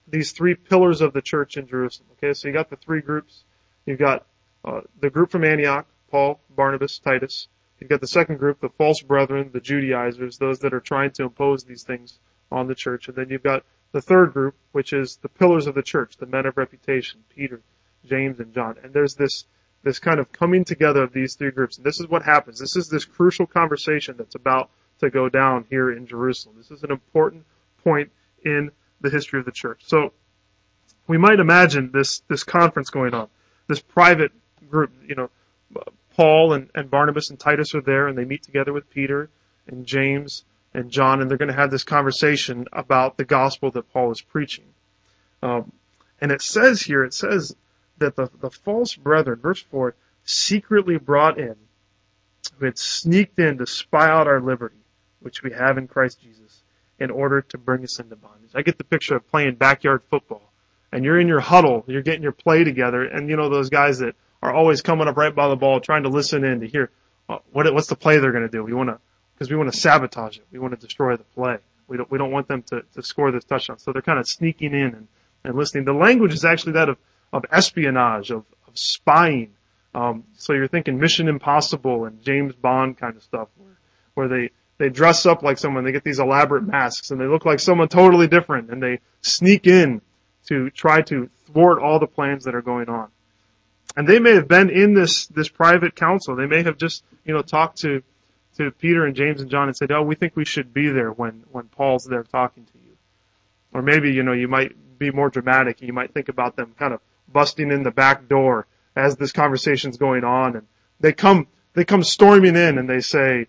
These 0.07 0.31
three 0.31 0.55
pillars 0.55 1.01
of 1.01 1.13
the 1.13 1.21
church 1.21 1.57
in 1.57 1.67
Jerusalem. 1.67 2.09
Okay, 2.17 2.33
so 2.33 2.47
you 2.47 2.53
got 2.53 2.69
the 2.69 2.75
three 2.75 3.01
groups. 3.01 3.43
You've 3.85 3.99
got 3.99 4.25
uh, 4.65 4.81
the 4.99 5.09
group 5.09 5.31
from 5.31 5.43
Antioch, 5.43 5.87
Paul, 6.09 6.39
Barnabas, 6.55 6.99
Titus. 6.99 7.47
You've 7.79 7.89
got 7.89 8.01
the 8.01 8.07
second 8.07 8.37
group, 8.37 8.59
the 8.59 8.69
false 8.69 9.01
brethren, 9.01 9.49
the 9.53 9.59
Judaizers, 9.59 10.37
those 10.37 10.59
that 10.59 10.73
are 10.73 10.79
trying 10.79 11.11
to 11.11 11.23
impose 11.23 11.63
these 11.63 11.83
things 11.83 12.19
on 12.51 12.67
the 12.67 12.75
church. 12.75 13.07
And 13.07 13.17
then 13.17 13.29
you've 13.29 13.43
got 13.43 13.63
the 13.91 14.01
third 14.01 14.33
group, 14.33 14.55
which 14.71 14.93
is 14.93 15.17
the 15.21 15.29
pillars 15.29 15.67
of 15.67 15.75
the 15.75 15.81
church, 15.81 16.17
the 16.17 16.25
men 16.25 16.45
of 16.45 16.57
reputation, 16.57 17.23
Peter, 17.29 17.61
James, 18.05 18.39
and 18.39 18.53
John. 18.53 18.75
And 18.83 18.93
there's 18.93 19.15
this 19.15 19.45
this 19.83 19.99
kind 19.99 20.19
of 20.19 20.31
coming 20.31 20.63
together 20.63 21.03
of 21.03 21.13
these 21.13 21.35
three 21.35 21.51
groups. 21.51 21.77
And 21.77 21.85
this 21.85 21.99
is 21.99 22.07
what 22.07 22.23
happens. 22.23 22.59
This 22.59 22.75
is 22.75 22.87
this 22.87 23.05
crucial 23.05 23.47
conversation 23.47 24.15
that's 24.17 24.35
about 24.35 24.69
to 24.99 25.09
go 25.09 25.29
down 25.29 25.65
here 25.69 25.91
in 25.91 26.05
Jerusalem. 26.05 26.55
This 26.57 26.71
is 26.71 26.83
an 26.83 26.91
important 26.91 27.45
point 27.83 28.11
in 28.45 28.71
the 29.01 29.09
history 29.09 29.39
of 29.39 29.45
the 29.45 29.51
church. 29.51 29.81
So 29.85 30.13
we 31.07 31.17
might 31.17 31.39
imagine 31.39 31.91
this, 31.91 32.21
this 32.27 32.43
conference 32.43 32.89
going 32.89 33.13
on, 33.13 33.27
this 33.67 33.79
private 33.81 34.31
group, 34.69 34.91
you 35.07 35.15
know, 35.15 35.29
Paul 36.15 36.53
and, 36.53 36.69
and 36.75 36.91
Barnabas 36.91 37.29
and 37.29 37.39
Titus 37.39 37.73
are 37.73 37.81
there 37.81 38.07
and 38.07 38.17
they 38.17 38.25
meet 38.25 38.43
together 38.43 38.73
with 38.73 38.89
Peter 38.89 39.29
and 39.67 39.85
James 39.85 40.43
and 40.73 40.91
John 40.91 41.21
and 41.21 41.29
they're 41.29 41.37
going 41.37 41.49
to 41.49 41.55
have 41.55 41.71
this 41.71 41.83
conversation 41.83 42.67
about 42.71 43.17
the 43.17 43.25
gospel 43.25 43.71
that 43.71 43.91
Paul 43.91 44.11
is 44.11 44.21
preaching. 44.21 44.65
Um, 45.41 45.71
and 46.19 46.31
it 46.31 46.41
says 46.41 46.81
here, 46.81 47.03
it 47.03 47.13
says 47.13 47.55
that 48.01 48.15
the, 48.15 48.29
the 48.39 48.51
false 48.51 48.95
brethren, 48.95 49.39
verse 49.39 49.61
4, 49.61 49.95
secretly 50.23 50.97
brought 50.97 51.39
in, 51.39 51.55
who 52.57 52.65
had 52.65 52.77
sneaked 52.77 53.39
in 53.39 53.57
to 53.57 53.65
spy 53.65 54.09
out 54.09 54.27
our 54.27 54.41
liberty, 54.41 54.83
which 55.21 55.41
we 55.41 55.51
have 55.51 55.77
in 55.77 55.87
Christ 55.87 56.21
Jesus, 56.21 56.61
in 56.99 57.09
order 57.09 57.41
to 57.41 57.57
bring 57.57 57.83
us 57.83 57.99
into 57.99 58.15
bondage. 58.15 58.51
I 58.53 58.61
get 58.61 58.77
the 58.77 58.83
picture 58.83 59.15
of 59.15 59.29
playing 59.31 59.55
backyard 59.55 60.01
football, 60.09 60.51
and 60.91 61.05
you're 61.05 61.19
in 61.19 61.27
your 61.27 61.39
huddle, 61.39 61.83
you're 61.87 62.01
getting 62.01 62.23
your 62.23 62.31
play 62.31 62.63
together, 62.63 63.03
and 63.03 63.29
you 63.29 63.35
know 63.35 63.49
those 63.49 63.69
guys 63.69 63.99
that 63.99 64.15
are 64.43 64.53
always 64.53 64.81
coming 64.81 65.07
up 65.07 65.17
right 65.17 65.33
by 65.33 65.47
the 65.47 65.55
ball, 65.55 65.79
trying 65.79 66.03
to 66.03 66.09
listen 66.09 66.43
in 66.43 66.59
to 66.59 66.67
hear 66.67 66.91
uh, 67.29 67.37
what 67.51 67.71
what's 67.73 67.87
the 67.87 67.95
play 67.95 68.17
they're 68.17 68.31
going 68.31 68.43
to 68.43 68.49
do. 68.49 68.63
We 68.63 68.73
want 68.73 68.89
to 68.89 68.99
because 69.33 69.49
we 69.49 69.55
want 69.55 69.71
to 69.71 69.79
sabotage 69.79 70.37
it. 70.37 70.45
We 70.51 70.59
want 70.59 70.73
to 70.73 70.79
destroy 70.79 71.15
the 71.15 71.23
play. 71.23 71.57
We 71.87 71.97
don't 71.97 72.11
we 72.11 72.17
don't 72.17 72.31
want 72.31 72.47
them 72.47 72.63
to 72.63 72.83
to 72.93 73.03
score 73.03 73.31
this 73.31 73.43
touchdown. 73.43 73.79
So 73.79 73.91
they're 73.91 74.01
kind 74.01 74.19
of 74.19 74.27
sneaking 74.27 74.73
in 74.73 74.93
and 74.93 75.07
and 75.43 75.55
listening. 75.55 75.85
The 75.85 75.93
language 75.93 76.33
is 76.33 76.45
actually 76.45 76.73
that 76.73 76.89
of 76.89 76.97
of 77.33 77.45
espionage, 77.51 78.31
of, 78.31 78.45
of 78.67 78.77
spying. 78.77 79.51
Um, 79.93 80.23
so 80.37 80.53
you're 80.53 80.67
thinking 80.67 80.99
Mission 80.99 81.27
Impossible 81.27 82.05
and 82.05 82.21
James 82.23 82.53
Bond 82.55 82.97
kind 82.97 83.15
of 83.15 83.23
stuff, 83.23 83.49
where, 83.57 83.77
where 84.13 84.27
they 84.27 84.51
they 84.77 84.89
dress 84.89 85.27
up 85.27 85.43
like 85.43 85.59
someone, 85.59 85.83
they 85.83 85.91
get 85.91 86.03
these 86.03 86.17
elaborate 86.17 86.65
masks, 86.65 87.11
and 87.11 87.21
they 87.21 87.27
look 87.27 87.45
like 87.45 87.59
someone 87.59 87.87
totally 87.87 88.27
different, 88.27 88.71
and 88.71 88.81
they 88.81 88.99
sneak 89.21 89.67
in 89.67 90.01
to 90.47 90.71
try 90.71 91.01
to 91.03 91.29
thwart 91.45 91.79
all 91.79 91.99
the 91.99 92.07
plans 92.07 92.45
that 92.45 92.55
are 92.55 92.63
going 92.63 92.89
on. 92.89 93.09
And 93.95 94.07
they 94.07 94.17
may 94.17 94.33
have 94.33 94.47
been 94.47 94.71
in 94.71 94.95
this, 94.95 95.27
this 95.27 95.49
private 95.49 95.95
council. 95.95 96.35
They 96.35 96.47
may 96.47 96.63
have 96.63 96.77
just, 96.77 97.03
you 97.25 97.33
know, 97.33 97.43
talked 97.43 97.81
to, 97.81 98.01
to 98.57 98.71
Peter 98.71 99.05
and 99.05 99.15
James 99.15 99.41
and 99.41 99.51
John 99.51 99.67
and 99.67 99.77
said, 99.77 99.91
oh, 99.91 100.01
we 100.01 100.15
think 100.15 100.35
we 100.35 100.45
should 100.45 100.73
be 100.73 100.89
there 100.89 101.11
when, 101.11 101.43
when 101.51 101.65
Paul's 101.65 102.05
there 102.05 102.23
talking 102.23 102.65
to 102.65 102.77
you. 102.83 102.97
Or 103.73 103.83
maybe, 103.83 104.11
you 104.11 104.23
know, 104.23 104.33
you 104.33 104.47
might 104.47 104.97
be 104.97 105.11
more 105.11 105.29
dramatic 105.29 105.79
and 105.79 105.87
you 105.87 105.93
might 105.93 106.13
think 106.13 106.29
about 106.29 106.55
them 106.55 106.73
kind 106.79 106.93
of 106.93 107.01
busting 107.31 107.71
in 107.71 107.83
the 107.83 107.91
back 107.91 108.27
door 108.27 108.67
as 108.95 109.15
this 109.15 109.31
conversation's 109.31 109.97
going 109.97 110.23
on 110.23 110.55
and 110.55 110.67
they 110.99 111.13
come, 111.13 111.47
they 111.73 111.85
come 111.85 112.03
storming 112.03 112.55
in 112.55 112.77
and 112.77 112.89
they 112.89 112.99
say, 113.01 113.47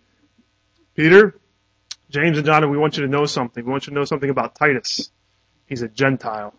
Peter, 0.94 1.38
James 2.10 2.36
and 2.36 2.46
John, 2.46 2.70
we 2.70 2.78
want 2.78 2.96
you 2.96 3.04
to 3.04 3.08
know 3.08 3.26
something. 3.26 3.64
We 3.64 3.70
want 3.70 3.86
you 3.86 3.90
to 3.90 3.98
know 3.98 4.04
something 4.04 4.30
about 4.30 4.54
Titus. 4.54 5.10
He's 5.66 5.82
a 5.82 5.88
Gentile 5.88 6.54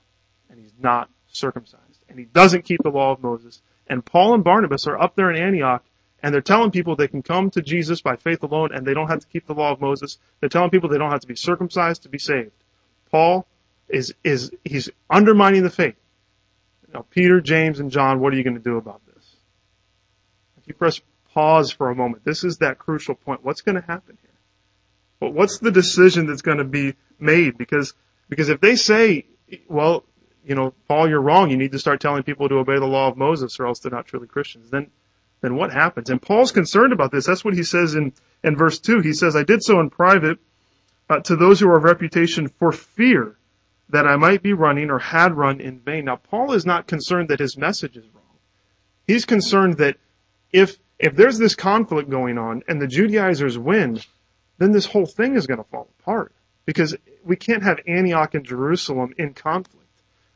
and 0.49 0.59
he's 0.59 0.73
not 0.79 1.09
circumcised 1.27 2.03
and 2.09 2.17
he 2.17 2.25
doesn't 2.25 2.65
keep 2.65 2.81
the 2.83 2.89
law 2.89 3.11
of 3.11 3.21
Moses. 3.21 3.61
And 3.87 4.05
Paul 4.05 4.33
and 4.33 4.43
Barnabas 4.43 4.87
are 4.87 4.99
up 4.99 5.15
there 5.15 5.31
in 5.31 5.41
Antioch 5.41 5.83
and 6.21 6.33
they're 6.33 6.41
telling 6.41 6.71
people 6.71 6.95
they 6.95 7.07
can 7.07 7.21
come 7.21 7.49
to 7.51 7.61
Jesus 7.61 8.01
by 8.01 8.15
faith 8.15 8.43
alone 8.43 8.73
and 8.73 8.85
they 8.85 8.93
don't 8.93 9.09
have 9.09 9.19
to 9.19 9.27
keep 9.27 9.45
the 9.45 9.53
law 9.53 9.71
of 9.71 9.81
Moses. 9.81 10.17
They're 10.39 10.49
telling 10.49 10.69
people 10.69 10.89
they 10.89 10.97
don't 10.97 11.11
have 11.11 11.21
to 11.21 11.27
be 11.27 11.35
circumcised 11.35 12.03
to 12.03 12.09
be 12.09 12.17
saved. 12.17 12.51
Paul 13.11 13.45
is, 13.89 14.13
is, 14.23 14.51
he's 14.63 14.89
undermining 15.09 15.63
the 15.63 15.69
faith. 15.69 15.95
Now, 16.93 17.05
Peter, 17.09 17.41
James, 17.41 17.79
and 17.79 17.89
John, 17.89 18.19
what 18.19 18.33
are 18.33 18.37
you 18.37 18.43
going 18.43 18.55
to 18.55 18.61
do 18.61 18.77
about 18.77 19.01
this? 19.07 19.35
If 20.57 20.67
you 20.67 20.73
press 20.75 21.01
pause 21.33 21.71
for 21.71 21.89
a 21.89 21.95
moment, 21.95 22.23
this 22.23 22.43
is 22.43 22.57
that 22.57 22.77
crucial 22.77 23.15
point. 23.15 23.43
What's 23.43 23.61
going 23.61 23.75
to 23.75 23.85
happen 23.85 24.17
here? 24.21 24.29
Well, 25.19 25.31
what's 25.31 25.57
the 25.57 25.71
decision 25.71 26.27
that's 26.27 26.43
going 26.43 26.59
to 26.59 26.63
be 26.63 26.93
made? 27.19 27.57
Because, 27.57 27.93
because 28.29 28.49
if 28.49 28.61
they 28.61 28.75
say, 28.75 29.25
well, 29.67 30.03
you 30.45 30.55
know, 30.55 30.73
Paul, 30.87 31.09
you're 31.09 31.21
wrong. 31.21 31.49
You 31.49 31.57
need 31.57 31.71
to 31.71 31.79
start 31.79 32.01
telling 32.01 32.23
people 32.23 32.49
to 32.49 32.55
obey 32.55 32.77
the 32.77 32.85
law 32.85 33.07
of 33.07 33.17
Moses 33.17 33.59
or 33.59 33.65
else 33.65 33.79
they're 33.79 33.91
not 33.91 34.05
truly 34.05 34.27
Christians. 34.27 34.69
Then, 34.69 34.91
then 35.41 35.55
what 35.55 35.71
happens? 35.71 36.09
And 36.09 36.21
Paul's 36.21 36.51
concerned 36.51 36.93
about 36.93 37.11
this. 37.11 37.25
That's 37.25 37.43
what 37.43 37.55
he 37.55 37.63
says 37.63 37.95
in, 37.95 38.13
in 38.43 38.55
verse 38.55 38.79
2. 38.79 38.99
He 38.99 39.13
says, 39.13 39.35
I 39.35 39.43
did 39.43 39.63
so 39.63 39.79
in 39.79 39.89
private 39.89 40.37
uh, 41.09 41.19
to 41.21 41.35
those 41.35 41.59
who 41.59 41.69
are 41.69 41.77
of 41.77 41.83
reputation 41.83 42.49
for 42.49 42.71
fear 42.71 43.37
that 43.89 44.07
I 44.07 44.15
might 44.15 44.41
be 44.41 44.53
running 44.53 44.89
or 44.89 44.99
had 44.99 45.35
run 45.35 45.59
in 45.59 45.79
vain. 45.79 46.05
Now, 46.05 46.15
Paul 46.15 46.53
is 46.53 46.65
not 46.65 46.87
concerned 46.87 47.29
that 47.29 47.39
his 47.39 47.57
message 47.57 47.97
is 47.97 48.05
wrong. 48.13 48.23
He's 49.07 49.25
concerned 49.25 49.77
that 49.77 49.97
if, 50.51 50.77
if 50.99 51.15
there's 51.15 51.37
this 51.37 51.55
conflict 51.55 52.09
going 52.09 52.37
on 52.37 52.63
and 52.67 52.81
the 52.81 52.87
Judaizers 52.87 53.57
win, 53.57 53.99
then 54.57 54.71
this 54.71 54.85
whole 54.85 55.05
thing 55.05 55.35
is 55.35 55.47
going 55.47 55.57
to 55.57 55.69
fall 55.69 55.89
apart. 55.99 56.33
Because 56.65 56.95
we 57.25 57.35
can't 57.35 57.63
have 57.63 57.79
Antioch 57.85 58.35
and 58.35 58.45
Jerusalem 58.45 59.13
in 59.17 59.33
conflict. 59.33 59.83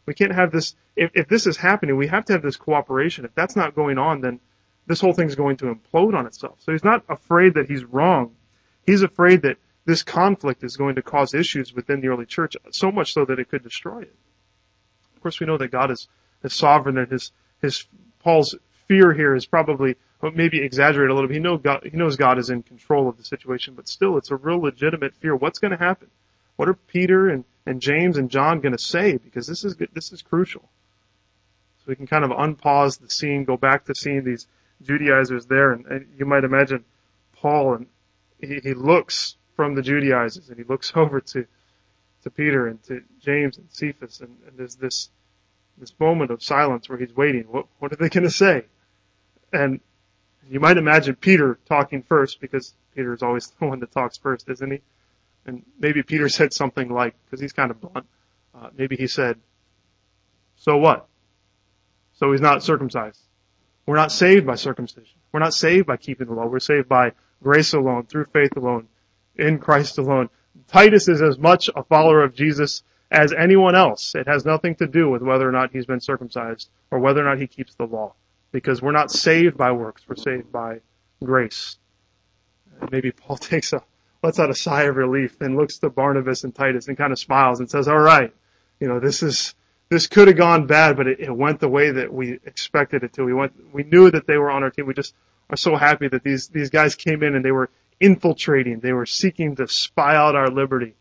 We 0.05 0.13
can't 0.13 0.33
have 0.33 0.51
this, 0.51 0.75
if, 0.95 1.12
if 1.13 1.27
this 1.27 1.47
is 1.47 1.57
happening, 1.57 1.95
we 1.95 2.07
have 2.07 2.25
to 2.25 2.33
have 2.33 2.41
this 2.41 2.57
cooperation. 2.57 3.25
If 3.25 3.33
that's 3.33 3.55
not 3.55 3.75
going 3.75 3.97
on, 3.97 4.21
then 4.21 4.39
this 4.88 5.01
whole 5.01 5.13
thing's 5.13 5.36
going 5.36 5.57
to 5.57 5.73
implode 5.73 6.15
on 6.15 6.25
itself. 6.25 6.57
So 6.60 6.71
he's 6.71 6.83
not 6.83 7.03
afraid 7.10 7.53
that 7.53 7.69
he's 7.69 7.83
wrong. 7.83 8.36
He's 8.86 9.03
afraid 9.03 9.41
that 9.43 9.57
this 9.88 10.04
conflict 10.04 10.65
is 10.65 10.76
going 10.76 10.95
to 10.95 11.02
cause 11.02 11.34
issues 11.34 11.73
within 11.73 12.02
the 12.02 12.10
early 12.10 12.26
church, 12.26 12.58
so 12.71 12.91
much 12.91 13.13
so 13.13 13.23
that 13.23 13.39
it 13.39 13.50
could 13.50 13.63
destroy 13.63 14.02
it. 14.02 14.13
Of 15.15 15.21
course, 15.21 15.39
we 15.39 15.47
know 15.47 15.58
that 15.58 15.71
God 15.71 15.91
is, 15.91 16.10
is 16.43 16.54
sovereign 16.54 16.97
and 16.97 17.10
his, 17.10 17.32
his, 17.62 17.88
Paul's 18.19 18.54
fear 18.89 19.13
here 19.13 19.34
is 19.34 19.45
probably, 19.45 19.95
maybe 20.34 20.62
exaggerated 20.62 21.10
a 21.10 21.13
little 21.13 21.30
bit. 21.30 21.36
He, 21.36 21.39
know 21.39 21.58
God, 21.58 21.88
he 21.89 21.95
knows 21.95 22.17
God 22.17 22.38
is 22.38 22.50
in 22.50 22.63
control 22.63 23.08
of 23.08 23.17
the 23.17 23.23
situation, 23.23 23.76
but 23.76 23.88
still, 23.88 24.17
it's 24.17 24.30
a 24.30 24.36
real 24.36 24.60
legitimate 24.60 25.15
fear. 25.15 25.38
What's 25.38 25.60
going 25.60 25.71
to 25.71 25.78
happen? 25.78 26.10
What 26.58 26.67
are 26.67 26.73
Peter 26.73 27.30
and 27.30 27.45
and 27.65 27.82
James 27.82 28.17
and 28.17 28.30
John 28.30 28.60
going 28.60 28.76
to 28.76 28.84
say? 28.84 29.15
Because 29.17 29.47
this 29.47 29.63
is 29.63 29.78
this 29.93 30.12
is 30.12 30.21
crucial. 30.21 30.67
So 31.80 31.86
we 31.88 31.95
can 31.95 32.08
kind 32.08 32.26
of 32.26 32.32
unpause 32.32 33.00
the 33.00 33.10
scene, 33.10 33.45
go 33.45 33.56
back 33.56 33.86
to 33.86 33.95
seeing 33.95 34.26
these 34.26 34.47
Judaizers 34.82 35.45
there, 35.45 35.71
and, 35.71 35.86
and 35.86 36.08
you 36.17 36.26
might 36.26 36.43
imagine 36.43 36.84
Paul 37.34 37.76
and 37.76 37.88
he, 38.41 38.60
he 38.62 38.73
looks 38.73 39.37
from 39.58 39.76
the 39.76 39.82
Judaizers 39.82 40.48
and 40.48 40.58
he 40.58 40.63
looks 40.63 40.93
over 40.96 41.20
to 41.20 41.46
to 42.24 42.32
Peter 42.32 42.67
and 42.67 42.82
to 42.84 43.04
James 43.22 43.58
and 43.58 43.67
Cephas, 43.70 44.22
and, 44.22 44.36
and 44.48 44.58
there's 44.58 44.76
this 44.76 45.10
this 45.78 45.93
moment 46.00 46.32
of 46.32 46.41
silence 46.41 46.89
where 46.89 46.98
he's 46.98 47.15
waiting. 47.15 47.43
What 47.43 47.65
what 47.80 47.91
are 47.91 47.98
they 47.98 48.10
going 48.10 48.24
to 48.24 48.30
say? 48.30 48.63
And 49.52 49.82
you 50.50 50.60
might 50.60 50.78
imagine 50.78 51.15
Peter 51.15 51.60
talking 51.67 52.04
first 52.04 52.39
because 52.39 52.74
Peter 52.96 53.13
is 53.13 53.22
always 53.22 53.48
the 53.60 53.65
one 53.65 53.80
that 53.82 53.91
talks 53.91 54.17
first, 54.17 54.50
isn't 54.50 54.72
he? 54.72 54.82
And 55.46 55.63
maybe 55.80 56.04
Peter 56.04 56.28
said 56.28 56.54
something 56.54 56.89
like, 56.89 57.15
because 57.26 57.39
he's 57.39 57.54
kind 57.54 57.72
of 57.72 57.80
blunt, 57.80 58.06
uh, 58.54 58.70
maybe 58.78 58.98
he 58.98 59.08
said, 59.08 59.38
so 60.58 60.76
what? 60.78 61.08
So 62.15 62.32
he's 62.32 62.41
not 62.41 62.63
circumcised. 62.63 63.22
We're 63.86 63.96
not 63.96 64.12
saved 64.12 64.46
by 64.46 64.56
circumcision. 64.56 65.15
We're 65.32 65.39
not 65.39 65.54
saved 65.54 65.88
by 65.88 65.96
keeping 65.96 66.28
the 66.28 66.34
law. 66.34 66.48
We're 66.48 66.60
saved 66.60 66.89
by 66.89 67.13
grace 67.41 67.74
alone, 67.74 68.08
through 68.08 68.26
faith 68.26 68.58
alone, 68.58 68.89
in 69.38 69.60
Christ 69.60 69.97
alone. 69.97 70.30
Titus 70.67 71.08
is 71.08 71.21
as 71.21 71.38
much 71.38 71.69
a 71.76 71.84
follower 71.84 72.23
of 72.23 72.34
Jesus 72.34 72.84
as 73.10 73.34
anyone 73.34 73.76
else. 73.76 74.15
It 74.15 74.28
has 74.28 74.45
nothing 74.45 74.76
to 74.76 74.88
do 74.88 75.10
with 75.10 75.21
whether 75.21 75.47
or 75.47 75.52
not 75.52 75.71
he's 75.71 75.86
been 75.86 76.02
circumcised 76.02 76.69
or 76.91 77.00
whether 77.00 77.21
or 77.21 77.23
not 77.23 77.39
he 77.39 77.47
keeps 77.47 77.76
the 77.76 77.86
law. 77.86 78.13
Because 78.52 78.82
we're 78.82 78.91
not 78.91 79.12
saved 79.12 79.58
by 79.58 79.71
works. 79.71 80.04
We're 80.08 80.15
saved 80.15 80.52
by 80.52 80.80
grace. 81.23 81.78
Maybe 82.91 83.12
Paul 83.12 83.38
takes 83.38 83.73
a 83.73 83.84
lets 84.23 84.39
out 84.39 84.50
a 84.50 84.56
sigh 84.56 84.84
of 84.84 84.95
relief 84.95 85.39
and 85.41 85.56
looks 85.56 85.78
to 85.80 85.89
Barnabas 85.89 86.43
and 86.43 86.54
Titus 86.54 86.88
and 86.88 86.97
kind 86.97 87.13
of 87.13 87.19
smiles 87.19 87.60
and 87.60 87.69
says, 87.69 87.88
all 87.88 88.00
right, 88.00 88.34
you 88.80 88.88
know, 88.88 89.00
this 89.00 89.23
is, 89.23 89.56
this 89.89 90.08
could 90.08 90.28
have 90.28 90.38
gone 90.38 90.65
bad, 90.65 90.97
but 90.97 91.08
it, 91.08 91.19
it 91.19 91.32
went 91.32 91.60
the 91.60 91.69
way 91.69 91.91
that 91.91 92.12
we 92.12 92.39
expected 92.45 93.04
it 93.04 93.13
to. 93.13 93.23
We 93.23 93.34
went, 93.34 93.54
we 93.73 93.84
knew 93.84 94.10
that 94.12 94.28
they 94.28 94.38
were 94.38 94.52
on 94.52 94.63
our 94.63 94.69
team. 94.69 94.88
We 94.88 94.93
just 94.93 95.13
are 95.50 95.58
so 95.58 95.76
happy 95.76 96.08
that 96.08 96.23
these, 96.23 96.47
these 96.47 96.69
guys 96.69 96.95
came 96.95 97.23
in 97.23 97.36
and 97.36 97.45
they 97.45 97.52
were 97.52 97.69
infiltrating. 97.99 98.79
They 98.79 98.93
were 98.93 99.05
seeking 99.05 99.55
to 99.55 99.67
spy 99.67 100.15
out 100.15 100.36
our 100.36 100.49
liberty, 100.49 100.95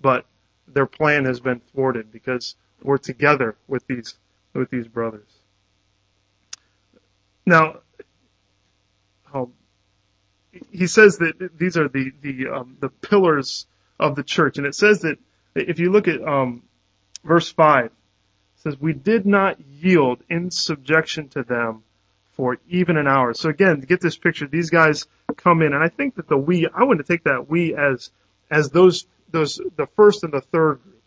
but 0.00 0.26
their 0.66 0.86
plan 0.86 1.24
has 1.24 1.40
been 1.40 1.60
thwarted 1.72 2.12
because 2.12 2.56
we're 2.82 2.98
together 2.98 3.56
with 3.68 3.86
these, 3.86 4.14
with 4.54 4.70
these 4.70 4.88
brothers. 4.88 5.28
Now, 7.46 7.80
oh, 9.34 9.50
he 10.70 10.86
says 10.86 11.18
that 11.18 11.58
these 11.58 11.76
are 11.76 11.88
the 11.88 12.12
the 12.20 12.48
um, 12.48 12.76
the 12.80 12.88
pillars 12.88 13.66
of 13.98 14.14
the 14.14 14.22
church, 14.22 14.58
and 14.58 14.66
it 14.66 14.74
says 14.74 15.00
that 15.00 15.18
if 15.54 15.78
you 15.78 15.90
look 15.90 16.06
at 16.08 16.22
um, 16.22 16.62
verse 17.24 17.50
five, 17.50 17.90
says 18.56 18.80
we 18.80 18.92
did 18.92 19.26
not 19.26 19.58
yield 19.60 20.22
in 20.28 20.50
subjection 20.50 21.28
to 21.30 21.42
them 21.42 21.82
for 22.32 22.58
even 22.68 22.96
an 22.96 23.06
hour. 23.06 23.34
So 23.34 23.48
again, 23.48 23.80
to 23.80 23.86
get 23.86 24.00
this 24.00 24.16
picture, 24.16 24.46
these 24.46 24.70
guys 24.70 25.06
come 25.32 25.62
in, 25.62 25.72
and 25.72 25.82
I 25.82 25.88
think 25.88 26.16
that 26.16 26.28
the 26.28 26.36
we 26.36 26.66
I 26.74 26.84
want 26.84 26.98
to 26.98 27.04
take 27.04 27.24
that 27.24 27.48
we 27.48 27.74
as 27.74 28.10
as 28.50 28.70
those 28.70 29.06
those 29.30 29.60
the 29.76 29.86
first 29.96 30.24
and 30.24 30.32
the 30.32 30.40
third 30.40 30.82
group, 30.82 31.02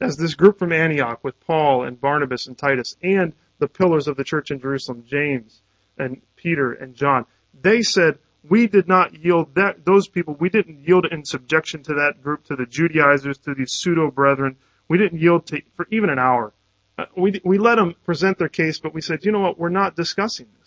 as 0.00 0.16
this 0.16 0.34
group 0.34 0.58
from 0.58 0.72
Antioch 0.72 1.22
with 1.22 1.38
Paul 1.40 1.84
and 1.84 2.00
Barnabas 2.00 2.46
and 2.46 2.56
Titus, 2.56 2.96
and 3.02 3.32
the 3.58 3.68
pillars 3.68 4.08
of 4.08 4.16
the 4.16 4.24
church 4.24 4.50
in 4.50 4.60
Jerusalem, 4.60 5.04
James 5.06 5.62
and 5.98 6.20
Peter 6.36 6.72
and 6.72 6.94
John. 6.94 7.26
They 7.62 7.82
said, 7.82 8.18
we 8.48 8.66
did 8.66 8.88
not 8.88 9.14
yield 9.14 9.54
that 9.54 9.84
those 9.84 10.08
people 10.08 10.36
we 10.38 10.48
didn't 10.48 10.86
yield 10.86 11.06
in 11.10 11.24
subjection 11.24 11.82
to 11.84 11.94
that 11.94 12.22
group 12.22 12.44
to 12.44 12.56
the 12.56 12.66
judaizers 12.66 13.38
to 13.38 13.54
these 13.54 13.72
pseudo 13.72 14.10
brethren 14.10 14.56
we 14.88 14.98
didn't 14.98 15.20
yield 15.20 15.46
to 15.46 15.62
for 15.76 15.86
even 15.90 16.10
an 16.10 16.18
hour. 16.18 16.52
Uh, 16.98 17.06
we 17.16 17.40
we 17.44 17.58
let 17.58 17.76
them 17.76 17.94
present 18.04 18.38
their 18.38 18.48
case 18.48 18.78
but 18.78 18.92
we 18.92 19.00
said 19.00 19.24
you 19.24 19.32
know 19.32 19.40
what? 19.40 19.58
We're 19.58 19.70
not 19.70 19.96
discussing 19.96 20.46
this 20.60 20.63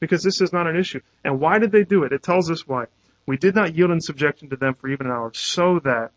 because 0.00 0.22
this 0.22 0.40
is 0.40 0.52
not 0.52 0.66
an 0.66 0.76
issue. 0.76 1.00
And 1.24 1.40
why 1.40 1.58
did 1.58 1.72
they 1.72 1.84
do 1.84 2.04
it? 2.04 2.12
It 2.12 2.22
tells 2.22 2.50
us 2.50 2.66
why. 2.66 2.86
We 3.26 3.36
did 3.36 3.54
not 3.54 3.74
yield 3.74 3.90
in 3.90 4.00
subjection 4.00 4.50
to 4.50 4.56
them 4.56 4.74
for 4.74 4.88
even 4.88 5.06
an 5.06 5.12
hour 5.12 5.32
so 5.34 5.80
that 5.84 6.12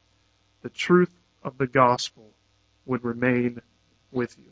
the 0.61 0.69
truth 0.69 1.13
of 1.43 1.57
the 1.57 1.67
gospel 1.67 2.31
would 2.85 3.03
remain 3.03 3.61
with 4.11 4.37
you. 4.37 4.51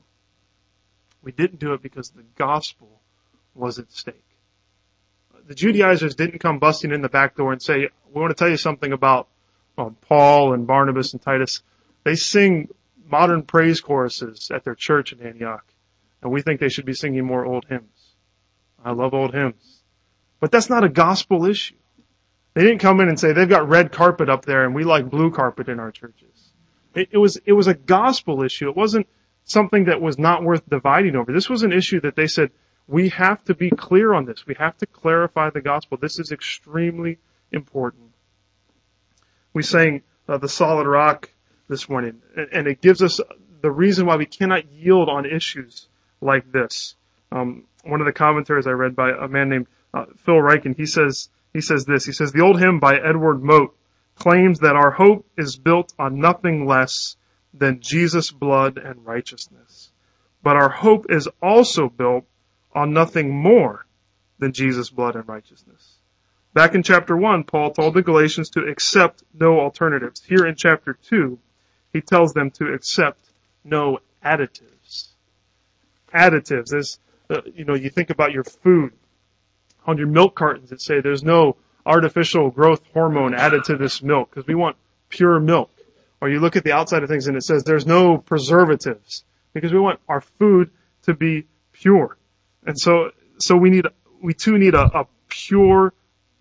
We 1.22 1.32
didn't 1.32 1.60
do 1.60 1.74
it 1.74 1.82
because 1.82 2.10
the 2.10 2.24
gospel 2.36 3.02
was 3.54 3.80
at 3.80 3.92
stake. 3.92 4.24
The 5.48 5.56
Judaizers 5.56 6.16
didn't 6.16 6.40
come 6.40 6.60
busting 6.60 6.92
in 6.92 7.02
the 7.02 7.10
back 7.10 7.36
door 7.36 7.52
and 7.52 7.62
say, 7.62 7.90
we 8.14 8.22
want 8.22 8.32
to 8.32 8.36
tell 8.36 8.50
you 8.50 8.58
something 8.58 8.92
about 8.92 9.28
um, 9.78 9.96
Paul 10.02 10.54
and 10.54 10.68
Barnabas 10.68 11.14
and 11.14 11.22
Titus. 11.22 11.64
They 12.04 12.16
sing 12.16 12.70
modern 13.10 13.44
praise 13.44 13.82
choruses 13.82 14.52
at 14.54 14.64
their 14.64 14.76
church 14.76 15.12
in 15.12 15.26
Antioch, 15.26 15.66
and 16.22 16.32
we 16.32 16.42
think 16.42 16.60
they 16.60 16.70
should 16.70 16.86
be 16.86 16.94
singing 16.94 17.26
more 17.26 17.46
old 17.46 17.66
hymns. 17.66 17.99
I 18.84 18.92
love 18.92 19.14
old 19.14 19.34
hymns. 19.34 19.84
But 20.40 20.52
that's 20.52 20.70
not 20.70 20.84
a 20.84 20.90
gospel 20.90 21.46
issue. 21.46 21.76
They 22.54 22.64
didn't 22.64 22.80
come 22.80 23.00
in 23.00 23.10
and 23.10 23.20
say 23.20 23.34
they've 23.34 23.48
got 23.48 23.70
red 23.70 23.92
carpet 23.92 24.30
up 24.30 24.46
there 24.46 24.66
and 24.66 24.74
we 24.74 24.84
like 24.84 25.10
blue 25.10 25.32
carpet 25.32 25.70
in 25.70 25.80
our 25.80 25.92
churches. 25.92 26.52
It, 26.96 27.10
it 27.12 27.18
was, 27.18 27.38
it 27.46 27.54
was 27.54 27.68
a 27.68 27.74
gospel 27.74 28.44
issue. 28.44 28.70
It 28.70 28.76
wasn't 28.76 29.08
something 29.44 29.86
that 29.86 30.02
was 30.02 30.18
not 30.18 30.44
worth 30.44 30.68
dividing 30.70 31.16
over. 31.16 31.32
This 31.32 31.50
was 31.50 31.64
an 31.64 31.74
issue 31.74 32.02
that 32.02 32.16
they 32.16 32.28
said, 32.28 32.52
we 32.88 33.10
have 33.10 33.44
to 33.46 33.54
be 33.54 33.70
clear 33.70 34.14
on 34.14 34.26
this. 34.26 34.48
We 34.48 34.56
have 34.56 34.76
to 34.78 34.88
clarify 34.88 35.52
the 35.52 35.62
gospel. 35.62 35.98
This 35.98 36.18
is 36.18 36.32
extremely 36.32 37.20
important. 37.52 38.12
We 39.54 39.62
sang 39.62 40.02
uh, 40.28 40.38
the 40.38 40.50
solid 40.50 40.88
rock 40.88 41.30
this 41.68 41.88
morning, 41.88 42.22
and, 42.52 42.68
it 42.68 42.82
gives 42.82 43.04
us 43.04 43.20
the 43.62 43.70
reason 43.70 44.08
why 44.08 44.16
we 44.16 44.26
cannot 44.26 44.72
yield 44.72 45.08
on 45.08 45.26
issues 45.26 45.88
like 46.20 46.52
this. 46.52 46.96
Um, 47.32 47.66
one 47.90 48.02
of 48.02 48.06
the 48.06 48.14
commentaries 48.14 48.68
I 48.68 48.72
read 48.72 48.96
by 48.96 49.12
a 49.12 49.28
man 49.28 49.50
named 49.50 49.68
uh, 49.94 50.06
Phil 50.18 50.36
Ryken, 50.36 50.76
he 50.76 50.86
says, 50.86 51.30
he 51.54 51.62
says 51.62 51.86
this, 51.86 52.06
he 52.06 52.12
says, 52.12 52.32
the 52.32 52.42
old 52.42 52.60
hymn 52.60 52.80
by 52.80 52.96
Edward 52.96 53.44
Mote 53.44 53.76
claims 54.16 54.60
that 54.60 54.76
our 54.76 54.92
hope 54.92 55.26
is 55.38 55.56
built 55.56 55.94
on 55.98 56.20
nothing 56.20 56.66
less 56.66 57.16
than 57.54 57.80
Jesus' 57.82 58.32
blood 58.32 58.78
and 58.78 59.06
righteousness. 59.06 59.92
But 60.44 60.56
our 60.56 60.70
hope 60.70 61.08
is 61.10 61.28
also 61.42 61.90
built 61.90 62.26
on 62.74 62.94
nothing 62.94 63.36
more 63.36 63.86
than 64.38 64.54
Jesus' 64.54 64.90
blood 64.90 65.16
and 65.16 65.28
righteousness. 65.28 65.96
Back 66.54 66.76
in 66.76 66.84
chapter 66.84 67.16
1, 67.16 67.44
Paul 67.44 67.72
told 67.72 67.94
the 67.94 68.02
Galatians 68.02 68.50
to 68.52 68.62
accept 68.62 69.24
no 69.34 69.60
alternatives. 69.60 70.24
Here 70.24 70.46
in 70.46 70.56
chapter 70.56 70.94
2, 70.94 71.38
he 71.94 72.02
tells 72.02 72.34
them 72.34 72.52
to 72.52 72.74
accept 72.74 73.20
no 73.64 74.00
additives. 74.24 75.10
Additives 76.14 76.74
is, 76.74 77.00
uh, 77.30 77.42
you 77.54 77.66
know, 77.66 77.76
you 77.76 77.90
think 77.90 78.10
about 78.10 78.32
your 78.32 78.44
food. 78.44 78.94
On 79.86 79.98
your 79.98 80.08
milk 80.08 80.36
cartons, 80.36 80.72
it 80.72 80.82
say 80.82 81.02
there's 81.02 81.24
no 81.24 81.56
artificial 81.86 82.52
growth 82.52 82.82
hormone 82.94 83.34
added 83.34 83.64
to 83.66 83.78
this 83.78 84.04
milk 84.04 84.30
because 84.30 84.46
we 84.48 84.56
want 84.56 84.76
pure 85.10 85.40
milk. 85.40 85.72
Or 86.22 86.30
you 86.30 86.40
look 86.40 86.56
at 86.56 86.64
the 86.64 86.74
outside 86.74 87.02
of 87.02 87.10
things 87.10 87.28
and 87.28 87.38
it 87.38 87.44
says 87.44 87.64
there's 87.64 87.86
no 87.86 88.18
preservatives 88.18 89.24
because 89.54 89.72
we 89.72 89.80
want 89.80 90.00
our 90.08 90.22
food 90.22 90.70
to 91.04 91.14
be 91.14 91.46
pure. 91.72 92.18
And 92.66 92.78
so, 92.78 93.12
so 93.40 93.56
we 93.56 93.70
need, 93.70 93.88
we 94.22 94.34
too 94.34 94.58
need 94.58 94.76
a, 94.76 95.00
a 95.00 95.08
pure, 95.30 95.94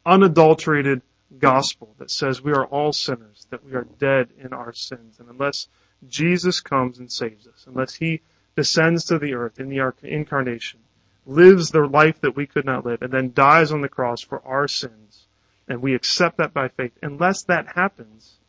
unadulterated 0.04 1.02
gospel 1.38 1.94
that 1.98 2.10
says 2.10 2.42
we 2.42 2.52
are 2.52 2.66
all 2.66 2.92
sinners, 2.92 3.46
that 3.50 3.64
we 3.64 3.74
are 3.74 3.86
dead 3.98 4.30
in 4.38 4.52
our 4.52 4.72
sins. 4.72 5.20
And 5.20 5.28
unless 5.28 5.68
Jesus 6.08 6.60
comes 6.60 6.98
and 6.98 7.10
saves 7.10 7.46
us, 7.46 7.64
unless 7.66 7.94
he 7.94 8.20
descends 8.58 9.04
to 9.04 9.20
the 9.20 9.34
earth 9.34 9.60
in 9.60 9.68
the 9.68 9.92
incarnation, 10.02 10.80
lives 11.24 11.70
the 11.70 11.86
life 11.86 12.20
that 12.22 12.34
we 12.34 12.44
could 12.44 12.64
not 12.64 12.84
live, 12.84 13.02
and 13.02 13.12
then 13.12 13.32
dies 13.32 13.70
on 13.70 13.82
the 13.82 13.88
cross 13.88 14.20
for 14.20 14.44
our 14.44 14.66
sins, 14.66 15.28
and 15.68 15.80
we 15.80 15.94
accept 15.94 16.38
that 16.38 16.52
by 16.52 16.66
faith, 16.66 16.90
unless 17.00 17.44
that 17.44 17.68
happens, 17.76 18.40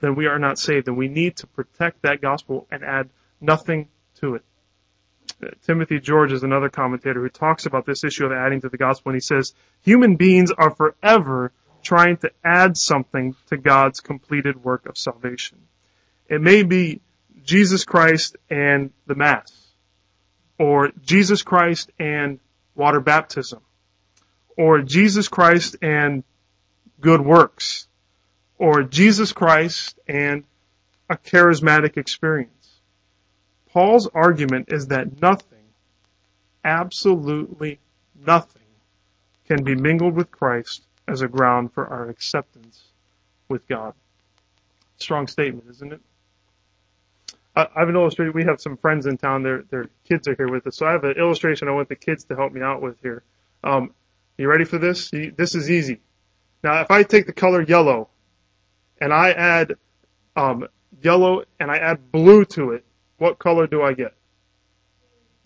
then 0.00 0.16
we 0.16 0.26
are 0.26 0.38
not 0.38 0.58
saved. 0.58 0.86
And 0.86 0.98
we 0.98 1.08
need 1.08 1.38
to 1.38 1.46
protect 1.46 2.02
that 2.02 2.20
gospel 2.20 2.66
and 2.70 2.84
add 2.84 3.08
nothing 3.40 3.88
to 4.20 4.34
it. 4.34 4.42
Uh, 5.42 5.52
Timothy 5.66 5.98
George 5.98 6.32
is 6.32 6.42
another 6.42 6.68
commentator 6.68 7.22
who 7.22 7.30
talks 7.30 7.64
about 7.64 7.86
this 7.86 8.04
issue 8.04 8.26
of 8.26 8.32
adding 8.32 8.60
to 8.60 8.68
the 8.68 8.76
gospel 8.76 9.12
and 9.12 9.16
he 9.16 9.20
says, 9.20 9.54
human 9.80 10.16
beings 10.16 10.50
are 10.50 10.74
forever 10.74 11.52
trying 11.82 12.18
to 12.18 12.30
add 12.44 12.76
something 12.76 13.34
to 13.46 13.56
God's 13.56 14.00
completed 14.00 14.62
work 14.62 14.84
of 14.84 14.98
salvation. 14.98 15.58
It 16.28 16.42
may 16.42 16.64
be 16.64 17.00
Jesus 17.44 17.84
Christ 17.84 18.36
and 18.48 18.90
the 19.06 19.14
Mass, 19.14 19.52
or 20.58 20.92
Jesus 21.02 21.42
Christ 21.42 21.90
and 21.98 22.40
water 22.74 23.00
baptism, 23.00 23.60
or 24.56 24.80
Jesus 24.80 25.28
Christ 25.28 25.76
and 25.82 26.24
good 27.00 27.20
works, 27.20 27.86
or 28.58 28.82
Jesus 28.82 29.32
Christ 29.32 29.98
and 30.08 30.44
a 31.10 31.16
charismatic 31.16 31.96
experience. 31.96 32.80
Paul's 33.70 34.08
argument 34.14 34.68
is 34.72 34.86
that 34.86 35.20
nothing, 35.20 35.66
absolutely 36.64 37.78
nothing, 38.24 38.62
can 39.46 39.64
be 39.64 39.74
mingled 39.74 40.14
with 40.14 40.30
Christ 40.30 40.86
as 41.06 41.20
a 41.20 41.28
ground 41.28 41.72
for 41.74 41.86
our 41.86 42.08
acceptance 42.08 42.84
with 43.48 43.68
God. 43.68 43.92
Strong 44.96 45.26
statement, 45.26 45.68
isn't 45.68 45.92
it? 45.92 46.00
I 47.56 47.68
have 47.76 47.88
an 47.88 47.94
illustration. 47.96 48.32
We 48.34 48.44
have 48.44 48.60
some 48.60 48.76
friends 48.76 49.06
in 49.06 49.16
town. 49.16 49.42
Their 49.42 49.62
their 49.70 49.86
kids 50.08 50.26
are 50.28 50.34
here 50.34 50.48
with 50.48 50.66
us. 50.66 50.76
So 50.76 50.86
I 50.86 50.92
have 50.92 51.04
an 51.04 51.16
illustration 51.16 51.68
I 51.68 51.72
want 51.72 51.88
the 51.88 51.96
kids 51.96 52.24
to 52.24 52.36
help 52.36 52.52
me 52.52 52.60
out 52.60 52.82
with 52.82 52.96
here. 53.00 53.22
Um, 53.62 53.92
you 54.36 54.48
ready 54.48 54.64
for 54.64 54.78
this? 54.78 55.10
This 55.10 55.54
is 55.54 55.70
easy. 55.70 56.00
Now, 56.62 56.80
if 56.80 56.90
I 56.90 57.02
take 57.04 57.26
the 57.26 57.32
color 57.32 57.62
yellow 57.62 58.08
and 59.00 59.12
I 59.12 59.30
add 59.32 59.74
um, 60.34 60.66
yellow 61.02 61.44
and 61.60 61.70
I 61.70 61.76
add 61.76 62.10
blue 62.10 62.44
to 62.46 62.72
it, 62.72 62.84
what 63.18 63.38
color 63.38 63.66
do 63.66 63.82
I 63.82 63.92
get? 63.92 64.14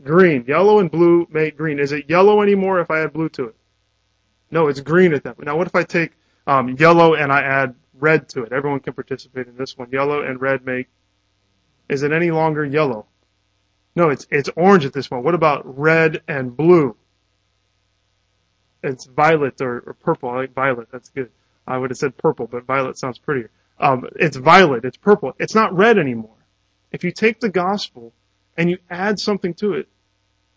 Green. 0.02 0.44
Yellow 0.46 0.78
and 0.78 0.90
blue 0.90 1.26
make 1.30 1.56
green. 1.56 1.78
Is 1.78 1.92
it 1.92 2.08
yellow 2.08 2.40
anymore 2.40 2.80
if 2.80 2.90
I 2.90 3.00
add 3.00 3.12
blue 3.12 3.28
to 3.30 3.44
it? 3.48 3.56
No, 4.50 4.68
it's 4.68 4.80
green 4.80 5.12
at 5.12 5.24
that. 5.24 5.38
Now 5.42 5.56
what 5.58 5.66
if 5.66 5.74
I 5.74 5.82
take 5.82 6.12
um, 6.46 6.70
yellow 6.70 7.14
and 7.14 7.30
I 7.30 7.42
add 7.42 7.74
red 7.94 8.28
to 8.30 8.44
it? 8.44 8.52
Everyone 8.52 8.80
can 8.80 8.94
participate 8.94 9.48
in 9.48 9.56
this 9.56 9.76
one. 9.76 9.90
Yellow 9.92 10.22
and 10.22 10.40
red 10.40 10.64
make. 10.64 10.88
Is 11.88 12.02
it 12.02 12.12
any 12.12 12.30
longer 12.30 12.64
yellow? 12.64 13.06
No, 13.96 14.10
it's 14.10 14.26
it's 14.30 14.50
orange 14.56 14.84
at 14.84 14.92
this 14.92 15.08
point. 15.08 15.24
What 15.24 15.34
about 15.34 15.78
red 15.78 16.22
and 16.28 16.56
blue? 16.56 16.96
It's 18.82 19.06
violet 19.06 19.60
or, 19.60 19.82
or 19.86 19.94
purple. 19.94 20.30
I 20.30 20.36
like 20.36 20.54
violet. 20.54 20.88
That's 20.92 21.08
good. 21.08 21.30
I 21.66 21.76
would 21.76 21.90
have 21.90 21.98
said 21.98 22.16
purple, 22.16 22.46
but 22.46 22.64
violet 22.64 22.96
sounds 22.96 23.18
prettier. 23.18 23.50
Um, 23.78 24.08
it's 24.16 24.36
violet. 24.36 24.84
It's 24.84 24.96
purple. 24.96 25.34
It's 25.38 25.54
not 25.54 25.76
red 25.76 25.98
anymore. 25.98 26.36
If 26.92 27.04
you 27.04 27.10
take 27.12 27.40
the 27.40 27.48
gospel 27.48 28.12
and 28.56 28.70
you 28.70 28.78
add 28.88 29.18
something 29.20 29.54
to 29.54 29.74
it 29.74 29.88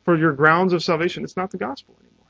for 0.04 0.18
your 0.18 0.34
grounds 0.34 0.74
of 0.74 0.84
salvation, 0.84 1.24
it's 1.24 1.36
not 1.36 1.52
the 1.52 1.58
gospel 1.58 1.96
anymore. 2.00 2.28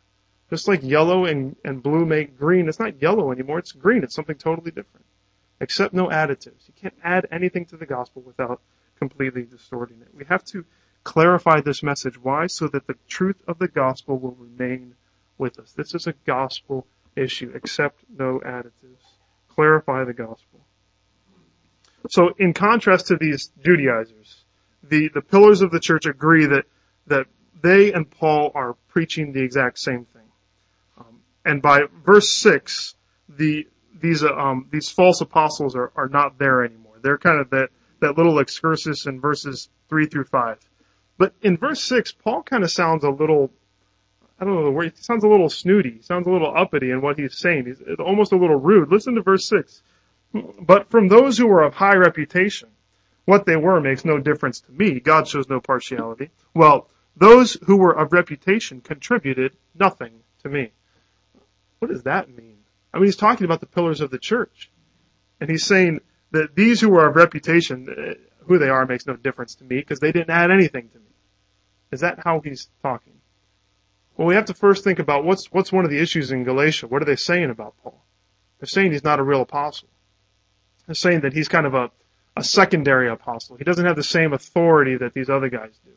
Just 0.49 0.67
like 0.67 0.81
yellow 0.83 1.25
and, 1.25 1.55
and 1.63 1.83
blue 1.83 2.05
make 2.05 2.37
green, 2.37 2.67
it's 2.67 2.79
not 2.79 3.01
yellow 3.01 3.31
anymore, 3.31 3.59
it's 3.59 3.71
green. 3.71 4.03
It's 4.03 4.15
something 4.15 4.37
totally 4.37 4.71
different. 4.71 5.05
Except 5.59 5.93
no 5.93 6.07
additives. 6.07 6.67
You 6.67 6.73
can't 6.81 6.95
add 7.03 7.27
anything 7.31 7.65
to 7.67 7.77
the 7.77 7.85
gospel 7.85 8.21
without 8.23 8.61
completely 9.01 9.43
distorting 9.43 9.99
it. 10.01 10.09
We 10.13 10.25
have 10.25 10.43
to 10.45 10.63
clarify 11.03 11.59
this 11.61 11.81
message. 11.81 12.17
Why? 12.21 12.45
So 12.45 12.67
that 12.67 12.85
the 12.85 12.95
truth 13.07 13.41
of 13.47 13.57
the 13.57 13.67
gospel 13.67 14.19
will 14.19 14.37
remain 14.39 14.93
with 15.39 15.57
us. 15.57 15.71
This 15.71 15.95
is 15.95 16.05
a 16.05 16.13
gospel 16.27 16.85
issue. 17.15 17.51
Accept 17.55 18.03
no 18.15 18.39
additives. 18.45 19.05
Clarify 19.49 20.03
the 20.03 20.13
gospel. 20.13 20.59
So 22.09 22.29
in 22.37 22.53
contrast 22.53 23.07
to 23.07 23.15
these 23.15 23.51
Judaizers, 23.65 24.45
the, 24.83 25.09
the 25.11 25.21
pillars 25.21 25.63
of 25.63 25.71
the 25.71 25.79
church 25.79 26.05
agree 26.05 26.45
that, 26.45 26.65
that 27.07 27.25
they 27.59 27.91
and 27.93 28.07
Paul 28.09 28.51
are 28.53 28.75
preaching 28.87 29.33
the 29.33 29.41
exact 29.41 29.79
same 29.79 30.05
thing. 30.05 30.29
Um, 30.99 31.21
and 31.43 31.59
by 31.59 31.81
verse 32.05 32.31
6, 32.33 32.95
the, 33.29 33.67
these, 33.99 34.23
uh, 34.23 34.31
um, 34.31 34.67
these 34.71 34.89
false 34.89 35.21
apostles 35.21 35.75
are, 35.75 35.91
are 35.95 36.07
not 36.07 36.37
there 36.37 36.63
anymore. 36.63 36.99
They're 37.01 37.17
kind 37.17 37.39
of 37.39 37.49
that, 37.49 37.69
that 38.01 38.17
little 38.17 38.39
excursus 38.39 39.05
in 39.05 39.21
verses 39.21 39.69
3 39.89 40.05
through 40.07 40.25
5. 40.25 40.57
But 41.17 41.33
in 41.41 41.57
verse 41.57 41.81
6, 41.83 42.11
Paul 42.13 42.43
kind 42.43 42.63
of 42.63 42.71
sounds 42.71 43.03
a 43.03 43.09
little, 43.09 43.51
I 44.39 44.45
don't 44.45 44.55
know 44.55 44.65
the 44.65 44.71
word, 44.71 44.93
he 44.95 45.01
sounds 45.01 45.23
a 45.23 45.27
little 45.27 45.49
snooty. 45.49 46.01
Sounds 46.01 46.27
a 46.27 46.31
little 46.31 46.53
uppity 46.55 46.91
in 46.91 47.01
what 47.01 47.17
he's 47.17 47.37
saying. 47.37 47.65
He's 47.65 47.81
almost 47.99 48.31
a 48.31 48.37
little 48.37 48.59
rude. 48.59 48.89
Listen 48.91 49.15
to 49.15 49.21
verse 49.21 49.47
6. 49.47 49.81
But 50.59 50.89
from 50.89 51.07
those 51.07 51.37
who 51.37 51.47
were 51.47 51.61
of 51.61 51.73
high 51.73 51.95
reputation, 51.95 52.69
what 53.25 53.45
they 53.45 53.55
were 53.55 53.79
makes 53.79 54.03
no 54.03 54.17
difference 54.17 54.61
to 54.61 54.71
me. 54.71 54.99
God 54.99 55.27
shows 55.27 55.47
no 55.47 55.59
partiality. 55.59 56.31
Well, 56.55 56.89
those 57.15 57.57
who 57.65 57.77
were 57.77 57.95
of 57.95 58.13
reputation 58.13 58.81
contributed 58.81 59.55
nothing 59.77 60.21
to 60.43 60.49
me. 60.49 60.71
What 61.79 61.91
does 61.91 62.03
that 62.03 62.29
mean? 62.29 62.57
I 62.93 62.97
mean, 62.97 63.05
he's 63.05 63.15
talking 63.15 63.45
about 63.45 63.59
the 63.59 63.67
pillars 63.67 64.01
of 64.01 64.09
the 64.09 64.17
church. 64.17 64.71
And 65.39 65.49
he's 65.49 65.65
saying 65.65 65.99
that 66.31 66.55
these 66.55 66.81
who 66.81 66.95
are 66.97 67.09
of 67.09 67.15
reputation, 67.15 67.87
uh, 67.89 68.13
who 68.45 68.57
they 68.57 68.69
are 68.69 68.85
makes 68.85 69.05
no 69.05 69.15
difference 69.15 69.55
to 69.55 69.63
me 69.63 69.77
because 69.77 69.99
they 69.99 70.11
didn't 70.11 70.29
add 70.29 70.51
anything 70.51 70.89
to 70.89 70.97
me. 70.97 71.05
Is 71.91 72.01
that 72.01 72.19
how 72.23 72.39
he's 72.39 72.69
talking? 72.81 73.13
Well, 74.17 74.27
we 74.27 74.35
have 74.35 74.45
to 74.45 74.53
first 74.53 74.83
think 74.83 74.99
about 74.99 75.23
what's, 75.25 75.51
what's 75.51 75.71
one 75.71 75.85
of 75.85 75.91
the 75.91 75.99
issues 75.99 76.31
in 76.31 76.43
Galatia. 76.43 76.87
What 76.87 77.01
are 77.01 77.05
they 77.05 77.15
saying 77.15 77.49
about 77.49 77.75
Paul? 77.83 78.03
They're 78.59 78.67
saying 78.67 78.91
he's 78.91 79.03
not 79.03 79.19
a 79.19 79.23
real 79.23 79.41
apostle 79.41 79.89
They're 80.85 80.95
saying 80.95 81.21
that 81.21 81.33
he's 81.33 81.47
kind 81.47 81.65
of 81.65 81.73
a, 81.73 81.91
a 82.37 82.43
secondary 82.43 83.09
apostle. 83.09 83.57
He 83.57 83.63
doesn't 83.63 83.85
have 83.85 83.95
the 83.95 84.03
same 84.03 84.33
authority 84.33 84.97
that 84.97 85.13
these 85.13 85.29
other 85.29 85.49
guys 85.49 85.71
do. 85.83 85.91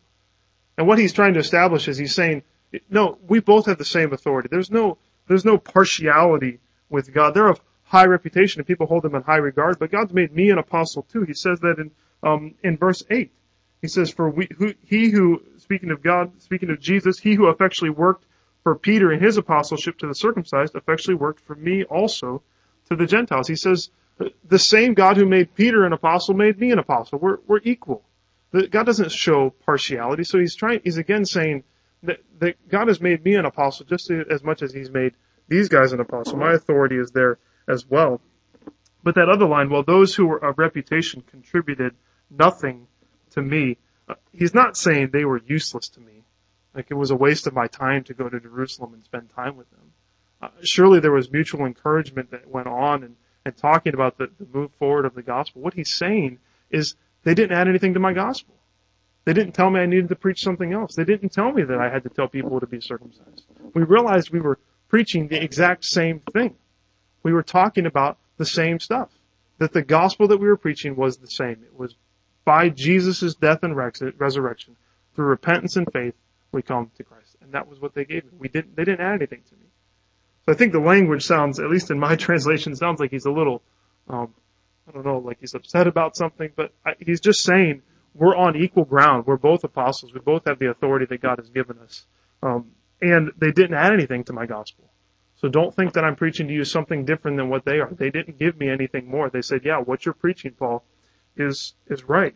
And 0.79 0.87
what 0.87 0.99
he's 0.99 1.13
trying 1.13 1.35
to 1.35 1.41
establish 1.41 1.87
is 1.87 1.99
he's 1.99 2.15
saying, 2.15 2.43
no, 2.89 3.19
we 3.29 3.41
both 3.41 3.67
have 3.67 3.79
the 3.79 3.85
same 3.85 4.13
authority. 4.13 4.49
There's 4.51 4.71
no, 4.71 4.99
there's 5.29 5.45
no 5.45 5.59
partiality 5.59 6.59
with 6.89 7.13
God. 7.13 7.35
They're 7.35 7.49
of 7.49 7.61
high 7.95 8.07
reputation 8.07 8.59
and 8.59 8.67
people 8.67 8.89
hold 8.89 9.05
them 9.05 9.15
in 9.15 9.23
high 9.23 9.37
regard, 9.37 9.79
but 9.79 9.93
God's 9.93 10.13
made 10.13 10.35
me 10.35 10.51
an 10.51 10.59
apostle 10.59 11.05
too. 11.05 11.23
He 11.23 11.33
says 11.33 11.61
that 11.61 11.79
in, 11.79 11.93
um, 12.25 12.57
in 12.65 12.77
verse 12.77 13.05
8. 13.09 13.31
He 13.83 13.87
says, 13.87 14.11
for 14.11 14.29
we, 14.29 14.49
who, 14.59 14.75
he 14.85 15.11
who, 15.11 15.41
speaking 15.59 15.93
of 15.93 16.03
God, 16.03 16.33
speaking 16.43 16.71
of 16.71 16.81
Jesus, 16.81 17.21
he 17.21 17.35
who 17.35 17.49
effectually 17.49 17.91
worked 17.91 18.25
for 18.65 18.75
Peter 18.75 19.13
in 19.13 19.21
his 19.21 19.37
apostleship 19.37 19.97
to 19.99 20.09
the 20.09 20.15
circumcised 20.15 20.75
effectually 20.75 21.15
worked 21.15 21.41
for 21.47 21.55
me 21.55 21.85
also 21.85 22.43
to 22.89 22.97
the 22.97 23.07
Gentiles. 23.07 23.47
He 23.47 23.55
says, 23.55 23.91
the 24.49 24.59
same 24.59 24.95
God 24.95 25.17
who 25.17 25.27
made 25.27 25.55
Peter 25.55 25.85
an 25.85 25.93
apostle 25.93 26.35
made 26.35 26.59
me 26.59 26.73
an 26.73 26.81
apostle. 26.81 27.21
We're, 27.21 27.39
we're 27.47 27.61
equal. 27.63 28.03
God 28.71 28.87
doesn't 28.87 29.13
show 29.13 29.51
partiality. 29.65 30.25
So 30.25 30.41
he's 30.41 30.57
trying, 30.57 30.81
he's 30.83 30.99
again 30.99 31.25
saying 31.25 31.63
that, 32.03 32.19
that 32.41 32.69
God 32.69 32.89
has 32.89 33.01
made 33.01 33.25
me 33.25 33.37
an 33.37 33.45
apostle 33.45 33.87
just 33.87 34.11
as 34.11 34.43
much 34.43 34.63
as 34.63 34.73
he's 34.73 34.91
made 34.91 35.13
these 35.47 35.69
guys 35.69 35.93
an 35.93 36.01
apostle. 36.01 36.39
My 36.39 36.55
authority 36.55 36.97
is 36.97 37.13
there 37.13 37.39
as 37.69 37.87
well. 37.89 38.21
But 39.03 39.17
that 39.17 39.29
other 39.29 39.47
line, 39.47 39.69
well, 39.69 39.83
those 39.83 40.15
who 40.15 40.27
were 40.27 40.39
of 40.39 40.59
reputation 40.59 41.23
contributed 41.23 41.95
nothing 42.31 42.87
to 43.31 43.43
me. 43.43 43.77
Uh, 44.09 44.15
he's 44.33 44.55
not 44.55 44.77
saying 44.77 45.11
they 45.11 45.25
were 45.25 45.41
useless 45.47 45.89
to 45.91 46.01
me. 46.01 46.25
Like 46.75 46.87
it 46.91 46.95
was 46.95 47.11
a 47.11 47.17
waste 47.17 47.47
of 47.47 47.55
my 47.55 47.67
time 47.67 48.05
to 48.05 48.15
go 48.15 48.29
to 48.29 48.41
Jerusalem 48.41 48.95
and 48.95 49.05
spend 49.05 49.31
time 49.31 49.57
with 49.57 49.71
them. 49.71 49.93
Uh, 50.43 50.49
surely 50.63 51.01
there 51.01 51.13
was 51.13 51.31
mutual 51.31 51.67
encouragement 51.67 52.31
that 52.31 52.49
went 52.49 52.67
on 52.67 53.05
and, 53.05 53.17
and 53.45 53.57
talking 53.57 53.95
about 53.95 54.19
the, 54.19 54.31
the 54.39 54.47
move 54.53 54.73
forward 54.75 55.05
of 55.05 55.15
the 55.15 55.23
gospel. 55.23 55.63
What 55.63 55.75
he's 55.75 55.93
saying 55.95 56.39
is 56.71 56.97
they 57.23 57.35
didn't 57.35 57.57
add 57.57 57.69
anything 57.69 57.95
to 57.95 58.01
my 58.01 58.13
gospel. 58.13 58.55
They 59.25 59.33
didn't 59.33 59.53
tell 59.53 59.71
me 59.71 59.81
I 59.81 59.87
needed 59.87 60.09
to 60.11 60.17
preach 60.17 60.43
something 60.43 60.73
else. 60.73 60.95
They 60.95 61.05
didn't 61.05 61.31
tell 61.31 61.53
me 61.53 61.63
that 61.63 61.79
I 61.79 61.89
had 61.89 62.03
to 62.03 62.11
tell 62.11 62.29
people 62.29 62.61
to 62.61 62.67
be 62.67 62.81
circumcised. 62.81 63.45
We 63.75 63.83
realized 63.83 64.31
we 64.31 64.41
were 64.41 64.59
preaching 64.89 65.29
the 65.29 65.43
exact 65.43 65.85
same 65.85 66.21
thing. 66.21 66.57
We 67.25 67.33
were 67.33 67.43
talking 67.43 67.87
about 67.87 68.19
the 68.37 68.47
same 68.47 68.79
stuff. 68.79 69.11
That 69.59 69.73
the 69.73 69.83
gospel 69.83 70.29
that 70.29 70.39
we 70.39 70.47
were 70.47 70.57
preaching 70.57 70.95
was 70.95 71.17
the 71.17 71.27
same. 71.27 71.63
It 71.65 71.77
was 71.77 71.97
by 72.45 72.69
Jesus' 72.69 73.35
death 73.35 73.63
and 73.63 73.77
resurrection, 73.77 74.77
through 75.15 75.27
repentance 75.27 75.77
and 75.77 75.91
faith, 75.93 76.15
we 76.53 76.63
come 76.63 76.91
to 76.97 77.05
Christ. 77.05 77.37
And 77.41 77.53
that 77.53 77.69
was 77.69 77.81
what 77.81 77.95
they 77.95 78.05
gave 78.05 78.25
me. 78.25 78.31
We 78.39 78.49
didn't, 78.49 78.77
they 78.77 78.85
didn't 78.85 79.01
add 79.01 79.15
anything 79.15 79.43
to 79.49 79.55
me. 79.57 79.67
So 80.45 80.53
I 80.53 80.55
think 80.55 80.73
the 80.73 80.81
language 80.81 81.25
sounds, 81.25 81.59
at 81.59 81.71
least 81.71 81.91
in 81.91 81.99
my 81.99 82.17
translation, 82.27 82.77
sounds 82.77 83.01
like 83.01 83.11
he's 83.11 83.25
a 83.25 83.31
little, 83.31 83.63
um, 84.09 84.35
I 84.89 84.93
don't 84.93 85.05
know, 85.05 85.19
like 85.19 85.39
he's 85.41 85.55
upset 85.55 85.87
about 85.87 86.17
something, 86.17 86.51
but 86.55 86.73
I, 86.85 86.95
he's 86.99 87.21
just 87.21 87.43
saying 87.43 87.83
we're 88.15 88.37
on 88.37 88.57
equal 88.57 88.85
ground. 88.85 89.27
We're 89.27 89.37
both 89.37 89.65
apostles. 89.65 90.13
We 90.13 90.21
both 90.21 90.45
have 90.47 90.59
the 90.59 90.71
authority 90.71 91.07
that 91.07 91.21
God 91.23 91.39
has 91.39 91.49
given 91.49 91.79
us. 91.79 92.07
Um, 92.43 92.71
and 93.01 93.33
they 93.39 93.51
didn't 93.51 93.75
add 93.75 93.93
anything 93.93 94.25
to 94.25 94.33
my 94.33 94.47
gospel. 94.47 94.85
So 95.45 95.51
don't 95.51 95.77
think 95.77 95.93
that 95.93 96.05
I'm 96.05 96.17
preaching 96.17 96.49
to 96.49 96.55
you 96.55 96.65
something 96.65 97.05
different 97.05 97.37
than 97.37 97.51
what 97.51 97.67
they 97.67 97.79
are. 97.79 97.91
They 97.93 98.09
didn't 98.09 98.39
give 98.39 98.59
me 98.59 98.71
anything 98.71 99.11
more. 99.11 99.29
They 99.29 99.43
said, 99.43 99.61
yeah, 99.63 99.77
what 99.77 100.07
you're 100.07 100.15
preaching, 100.15 100.53
Paul, 100.53 100.83
is, 101.37 101.75
is 101.87 102.03
right. 102.05 102.35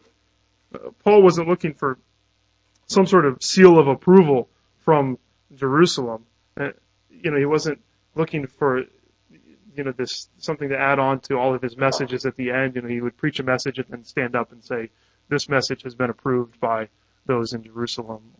Uh, 0.75 0.91
Paul 1.03 1.23
wasn't 1.23 1.49
looking 1.49 1.73
for 1.73 1.99
some 2.85 3.07
sort 3.07 3.25
of 3.25 3.43
seal 3.43 3.79
of 3.79 3.89
approval 3.89 4.51
from 4.81 5.17
Jerusalem. 5.55 6.27
Uh, 6.55 6.73
you 7.11 7.31
know, 7.31 7.39
he 7.39 7.47
wasn't 7.47 7.81
looking 8.15 8.47
for, 8.47 8.81
you 9.75 9.85
know, 9.85 9.93
this, 9.93 10.29
something 10.37 10.69
to 10.69 10.77
add 10.77 10.99
on 10.99 11.21
to 11.21 11.39
all 11.39 11.55
of 11.55 11.63
his 11.63 11.79
messages 11.79 12.27
at 12.27 12.37
the 12.37 12.51
end. 12.51 12.77
You 12.77 12.83
know, 12.83 12.89
he 12.89 13.01
would 13.01 13.17
preach 13.17 13.41
a 13.41 13.43
message 13.43 13.79
and 13.79 13.89
then 13.89 14.05
stand 14.05 14.37
up 14.37 14.53
and 14.53 14.63
say, 14.63 14.91
this 15.31 15.49
message 15.49 15.83
has 15.85 15.95
been 15.95 16.11
approved 16.11 16.61
by 16.61 16.91
those 17.25 17.55
in 17.55 17.63
Jerusalem. 17.63 18.35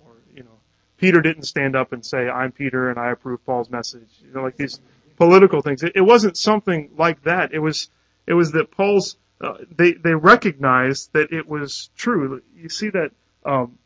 Peter 0.99 1.21
didn't 1.21 1.45
stand 1.45 1.77
up 1.77 1.93
and 1.93 2.05
say, 2.05 2.29
I'm 2.29 2.53
Peter 2.53 2.91
and 2.91 2.99
I 2.99 3.11
approve 3.13 3.45
Paul's 3.47 3.71
message. 3.71 4.09
You 4.23 4.33
know, 4.33 4.43
like 4.43 4.57
these 4.57 4.81
political 5.17 5.63
things. 5.63 5.83
It, 5.83 5.93
it 5.95 6.01
wasn't 6.01 6.37
something 6.37 6.91
like 6.97 7.23
that. 7.23 7.53
It 7.53 7.61
was, 7.61 7.89
it 8.27 8.35
was 8.35 8.53
that 8.53 8.71
Paul's, 8.71 9.17
uh, 9.41 9.55
they, 9.77 9.93
they 9.93 10.15
recognized 10.15 11.13
that 11.13 11.33
it 11.33 11.49
was 11.49 11.91
true. 11.97 12.43
You 12.57 12.69
see 12.69 12.91
that, 12.91 13.11
um, 13.45 13.79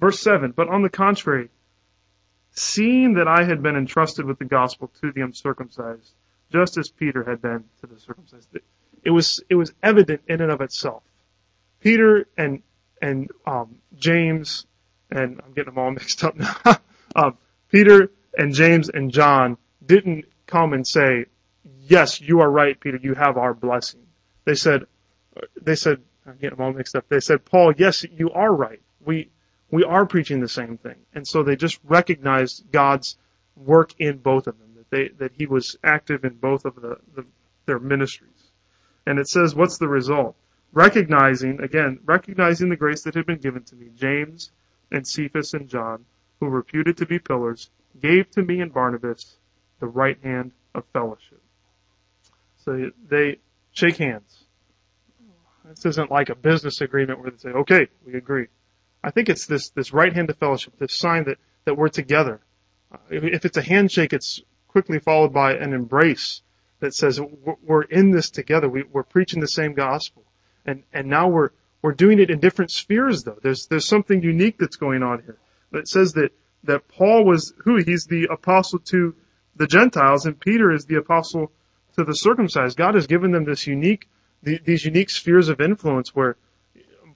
verse 0.00 0.20
7, 0.20 0.52
but 0.52 0.68
on 0.68 0.82
the 0.82 0.90
contrary, 0.90 1.48
seeing 2.52 3.14
that 3.14 3.28
I 3.28 3.44
had 3.44 3.62
been 3.62 3.76
entrusted 3.76 4.24
with 4.24 4.38
the 4.38 4.44
gospel 4.44 4.90
to 5.00 5.12
the 5.12 5.22
uncircumcised, 5.22 6.12
just 6.50 6.76
as 6.76 6.90
Peter 6.90 7.24
had 7.24 7.40
been 7.40 7.64
to 7.80 7.86
the 7.86 7.98
circumcised. 8.00 8.48
It 9.04 9.10
was, 9.10 9.42
it 9.48 9.54
was 9.54 9.72
evident 9.82 10.22
in 10.28 10.40
and 10.40 10.50
of 10.50 10.60
itself. 10.60 11.02
Peter 11.80 12.26
and, 12.36 12.62
and, 13.00 13.30
um, 13.46 13.76
James, 13.96 14.66
and 15.10 15.40
I'm 15.44 15.52
getting 15.52 15.74
them 15.74 15.78
all 15.78 15.90
mixed 15.92 16.24
up 16.24 16.36
now. 16.36 16.56
um, 17.16 17.38
Peter 17.70 18.10
and 18.36 18.54
James 18.54 18.88
and 18.88 19.10
John 19.10 19.56
didn't 19.84 20.26
come 20.46 20.72
and 20.72 20.86
say, 20.86 21.26
yes, 21.82 22.20
you 22.20 22.40
are 22.40 22.50
right, 22.50 22.78
Peter, 22.78 22.98
you 23.02 23.14
have 23.14 23.36
our 23.36 23.54
blessing. 23.54 24.00
They 24.44 24.54
said, 24.54 24.84
they 25.60 25.74
said, 25.74 26.00
I'm 26.26 26.36
getting 26.36 26.56
them 26.56 26.66
all 26.66 26.72
mixed 26.72 26.96
up. 26.96 27.08
They 27.08 27.20
said, 27.20 27.44
Paul, 27.44 27.72
yes, 27.76 28.04
you 28.04 28.30
are 28.30 28.54
right. 28.54 28.80
We, 29.04 29.30
we 29.70 29.84
are 29.84 30.06
preaching 30.06 30.40
the 30.40 30.48
same 30.48 30.78
thing. 30.78 30.96
And 31.14 31.26
so 31.26 31.42
they 31.42 31.56
just 31.56 31.78
recognized 31.84 32.70
God's 32.70 33.16
work 33.56 33.94
in 33.98 34.18
both 34.18 34.46
of 34.46 34.58
them, 34.58 34.68
that 34.76 34.90
they, 34.90 35.08
that 35.18 35.32
he 35.32 35.46
was 35.46 35.76
active 35.82 36.24
in 36.24 36.34
both 36.34 36.64
of 36.64 36.74
the, 36.76 36.98
the 37.14 37.24
their 37.68 37.78
ministries. 37.78 38.50
And 39.06 39.18
it 39.18 39.28
says, 39.28 39.54
what's 39.54 39.78
the 39.78 39.88
result? 39.88 40.34
Recognizing, 40.72 41.60
again, 41.60 42.00
recognizing 42.04 42.68
the 42.68 42.76
grace 42.76 43.02
that 43.02 43.14
had 43.14 43.26
been 43.26 43.38
given 43.38 43.62
to 43.64 43.76
me, 43.76 43.90
James 43.94 44.50
and 44.90 45.06
Cephas 45.06 45.54
and 45.54 45.68
John, 45.68 46.04
who 46.40 46.46
were 46.46 46.56
reputed 46.56 46.96
to 46.98 47.06
be 47.06 47.18
pillars, 47.18 47.70
gave 48.00 48.30
to 48.32 48.42
me 48.42 48.60
and 48.60 48.72
Barnabas 48.72 49.36
the 49.80 49.86
right 49.86 50.18
hand 50.22 50.52
of 50.74 50.84
fellowship. 50.92 51.42
So 52.64 52.90
they 53.08 53.38
shake 53.72 53.96
hands. 53.96 54.44
This 55.64 55.84
isn't 55.84 56.10
like 56.10 56.30
a 56.30 56.34
business 56.34 56.80
agreement 56.80 57.20
where 57.20 57.30
they 57.30 57.36
say, 57.36 57.50
okay, 57.50 57.88
we 58.06 58.14
agree. 58.14 58.46
I 59.04 59.10
think 59.10 59.28
it's 59.28 59.46
this, 59.46 59.70
this 59.70 59.92
right 59.92 60.12
hand 60.12 60.30
of 60.30 60.38
fellowship, 60.38 60.78
this 60.78 60.94
sign 60.94 61.24
that, 61.24 61.38
that 61.64 61.76
we're 61.76 61.88
together. 61.88 62.40
If, 63.10 63.22
if 63.24 63.44
it's 63.44 63.56
a 63.56 63.62
handshake, 63.62 64.12
it's 64.12 64.40
quickly 64.66 64.98
followed 64.98 65.32
by 65.32 65.54
an 65.54 65.72
embrace 65.72 66.42
that 66.80 66.94
says 66.94 67.20
we're 67.62 67.82
in 67.82 68.10
this 68.10 68.30
together. 68.30 68.68
We, 68.68 68.84
are 68.94 69.02
preaching 69.02 69.40
the 69.40 69.48
same 69.48 69.74
gospel. 69.74 70.24
And, 70.64 70.84
and 70.92 71.08
now 71.08 71.28
we're, 71.28 71.50
we're 71.82 71.92
doing 71.92 72.18
it 72.18 72.30
in 72.30 72.40
different 72.40 72.70
spheres 72.70 73.22
though. 73.22 73.38
There's, 73.42 73.66
there's 73.66 73.86
something 73.86 74.22
unique 74.22 74.58
that's 74.58 74.76
going 74.76 75.02
on 75.02 75.22
here. 75.22 75.38
But 75.70 75.80
it 75.80 75.88
says 75.88 76.12
that, 76.14 76.32
that 76.64 76.88
Paul 76.88 77.24
was 77.24 77.52
who? 77.58 77.76
He's 77.76 78.04
the 78.04 78.28
apostle 78.30 78.80
to 78.86 79.14
the 79.56 79.66
Gentiles 79.66 80.26
and 80.26 80.38
Peter 80.38 80.72
is 80.72 80.86
the 80.86 80.96
apostle 80.96 81.52
to 81.96 82.04
the 82.04 82.14
circumcised. 82.14 82.76
God 82.76 82.94
has 82.94 83.06
given 83.06 83.32
them 83.32 83.44
this 83.44 83.66
unique, 83.66 84.08
these 84.42 84.84
unique 84.84 85.10
spheres 85.10 85.48
of 85.48 85.60
influence 85.60 86.14
where 86.14 86.36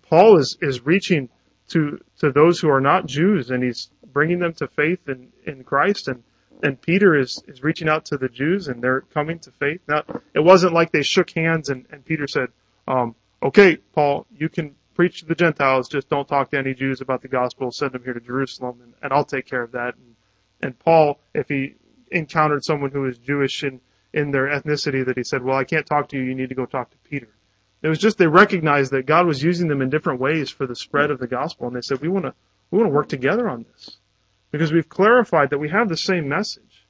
Paul 0.02 0.38
is, 0.38 0.58
is 0.60 0.84
reaching 0.84 1.28
to 1.68 1.98
to 2.18 2.30
those 2.30 2.58
who 2.60 2.68
are 2.68 2.80
not 2.80 3.06
Jews, 3.06 3.50
and 3.50 3.62
he's 3.62 3.90
bringing 4.12 4.38
them 4.38 4.52
to 4.54 4.68
faith 4.68 5.08
in 5.08 5.28
in 5.46 5.64
Christ. 5.64 6.08
And 6.08 6.22
and 6.62 6.80
Peter 6.80 7.18
is 7.18 7.42
is 7.48 7.62
reaching 7.62 7.88
out 7.88 8.04
to 8.06 8.18
the 8.18 8.28
Jews, 8.28 8.68
and 8.68 8.82
they're 8.82 9.00
coming 9.00 9.38
to 9.40 9.50
faith. 9.52 9.80
Now, 9.88 10.02
it 10.34 10.40
wasn't 10.40 10.74
like 10.74 10.92
they 10.92 11.02
shook 11.02 11.30
hands 11.30 11.68
and 11.70 11.86
and 11.90 12.04
Peter 12.04 12.26
said, 12.26 12.48
um, 12.86 13.14
"Okay, 13.42 13.76
Paul, 13.76 14.26
you 14.36 14.48
can 14.48 14.74
preach 14.94 15.20
to 15.20 15.26
the 15.26 15.34
Gentiles. 15.34 15.88
Just 15.88 16.08
don't 16.08 16.28
talk 16.28 16.50
to 16.50 16.58
any 16.58 16.74
Jews 16.74 17.00
about 17.00 17.22
the 17.22 17.28
gospel. 17.28 17.70
Send 17.70 17.92
them 17.92 18.04
here 18.04 18.14
to 18.14 18.20
Jerusalem, 18.20 18.80
and, 18.82 18.94
and 19.02 19.12
I'll 19.12 19.24
take 19.24 19.46
care 19.46 19.62
of 19.62 19.72
that." 19.72 19.94
And, 19.96 20.16
and 20.60 20.78
Paul, 20.78 21.18
if 21.34 21.48
he 21.48 21.74
encountered 22.10 22.64
someone 22.64 22.90
who 22.90 23.02
was 23.02 23.18
Jewish 23.18 23.64
in 23.64 23.80
in 24.12 24.30
their 24.30 24.46
ethnicity, 24.46 25.04
that 25.06 25.16
he 25.16 25.24
said, 25.24 25.42
"Well, 25.42 25.56
I 25.56 25.64
can't 25.64 25.86
talk 25.86 26.08
to 26.08 26.16
you. 26.16 26.24
You 26.24 26.34
need 26.34 26.50
to 26.50 26.54
go 26.54 26.66
talk 26.66 26.90
to 26.90 26.98
Peter." 26.98 27.28
It 27.82 27.88
was 27.88 27.98
just 27.98 28.18
they 28.18 28.28
recognized 28.28 28.92
that 28.92 29.06
God 29.06 29.26
was 29.26 29.42
using 29.42 29.68
them 29.68 29.82
in 29.82 29.90
different 29.90 30.20
ways 30.20 30.50
for 30.50 30.66
the 30.66 30.76
spread 30.76 31.10
of 31.10 31.18
the 31.18 31.26
gospel, 31.26 31.66
and 31.66 31.74
they 31.74 31.80
said, 31.80 32.00
"We 32.00 32.08
want 32.08 32.26
to 32.26 32.34
we 32.70 32.78
want 32.78 32.90
to 32.90 32.94
work 32.94 33.08
together 33.08 33.48
on 33.48 33.64
this 33.64 33.98
because 34.52 34.72
we've 34.72 34.88
clarified 34.88 35.50
that 35.50 35.58
we 35.58 35.70
have 35.70 35.88
the 35.88 35.96
same 35.96 36.28
message. 36.28 36.86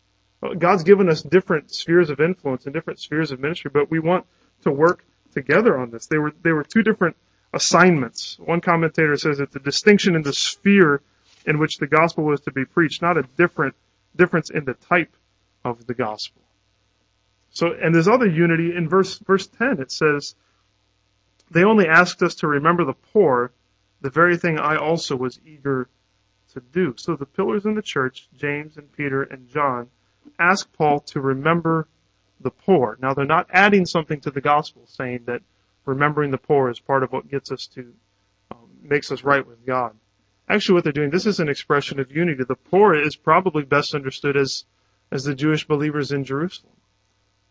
God's 0.59 0.83
given 0.83 1.09
us 1.09 1.23
different 1.23 1.73
spheres 1.73 2.11
of 2.11 2.21
influence 2.21 2.67
and 2.67 2.75
different 2.75 2.99
spheres 2.99 3.31
of 3.31 3.41
ministry, 3.41 3.71
but 3.73 3.91
we 3.91 4.01
want 4.01 4.27
to 4.63 4.73
work 4.73 5.05
together 5.33 5.79
on 5.79 5.91
this. 5.91 6.07
They 6.07 6.19
were 6.19 6.33
they 6.43 6.53
were 6.53 6.65
two 6.65 6.83
different 6.83 7.17
assignments. 7.53 8.39
One 8.39 8.61
commentator 8.61 9.17
says 9.17 9.41
it's 9.41 9.57
a 9.57 9.61
distinction 9.61 10.17
in 10.17 10.23
the 10.23 10.33
sphere 10.33 11.03
in 11.45 11.59
which 11.59 11.79
the 11.79 11.87
gospel 11.87 12.25
was 12.25 12.41
to 12.43 12.53
be 12.53 12.65
preached, 12.65 13.03
not 13.03 13.19
a 13.19 13.25
different 13.37 13.75
difference 14.17 14.51
in 14.51 14.65
the 14.65 14.75
type 14.75 15.15
of 15.65 15.87
the 15.87 15.95
gospel. 15.95 16.43
So, 17.51 17.73
and 17.73 17.95
there's 17.95 18.09
other 18.09 18.29
unity 18.29 18.75
in 18.75 18.89
verse 18.89 19.19
verse 19.19 19.47
ten. 19.47 19.81
It 19.81 19.93
says 19.93 20.35
they 21.51 21.65
only 21.65 21.87
asked 21.87 22.23
us 22.23 22.37
to 22.37 22.47
remember 22.47 22.85
the 22.85 22.95
poor, 22.95 23.53
the 24.01 24.11
very 24.11 24.37
thing 24.39 24.59
I 24.59 24.77
also 24.77 25.17
was 25.17 25.39
eager 25.47 25.89
to 26.55 26.61
do. 26.61 26.95
So 26.97 27.17
the 27.17 27.27
pillars 27.27 27.67
in 27.67 27.75
the 27.75 27.83
church, 27.83 28.29
James 28.37 28.77
and 28.77 28.91
Peter 28.93 29.23
and 29.23 29.49
John, 29.49 29.89
ask 30.39 30.71
Paul 30.73 31.01
to 31.01 31.21
remember 31.21 31.87
the 32.43 32.51
poor. 32.51 32.99
Now 33.01 33.15
they're 33.15 33.25
not 33.25 33.49
adding 33.53 33.87
something 33.87 34.21
to 34.21 34.31
the 34.31 34.41
gospel 34.41 34.83
saying 34.87 35.25
that 35.27 35.43
remembering 35.85 36.31
the 36.31 36.39
poor 36.39 36.71
is 36.71 36.79
part 36.79 37.03
of 37.03 37.13
what 37.13 37.31
gets 37.31 37.51
us 37.51 37.67
to, 37.69 37.93
um, 38.51 38.59
makes 38.83 39.11
us 39.11 39.25
right 39.25 39.47
with 39.47 39.65
God. 39.67 39.95
Actually 40.49 40.75
what 40.75 40.85
they're 40.85 40.93
doing, 40.93 41.11
this 41.11 41.27
is 41.27 41.41
an 41.41 41.49
expression 41.49 42.01
of 42.01 42.11
unity. 42.11 42.45
The 42.45 42.57
poor 42.57 42.95
is 42.95 43.17
probably 43.17 43.65
best 43.65 43.95
understood 43.95 44.37
as, 44.37 44.65
as 45.11 45.25
the 45.25 45.35
Jewish 45.35 45.67
believers 45.67 46.13
in 46.13 46.25
Jerusalem. 46.25 46.73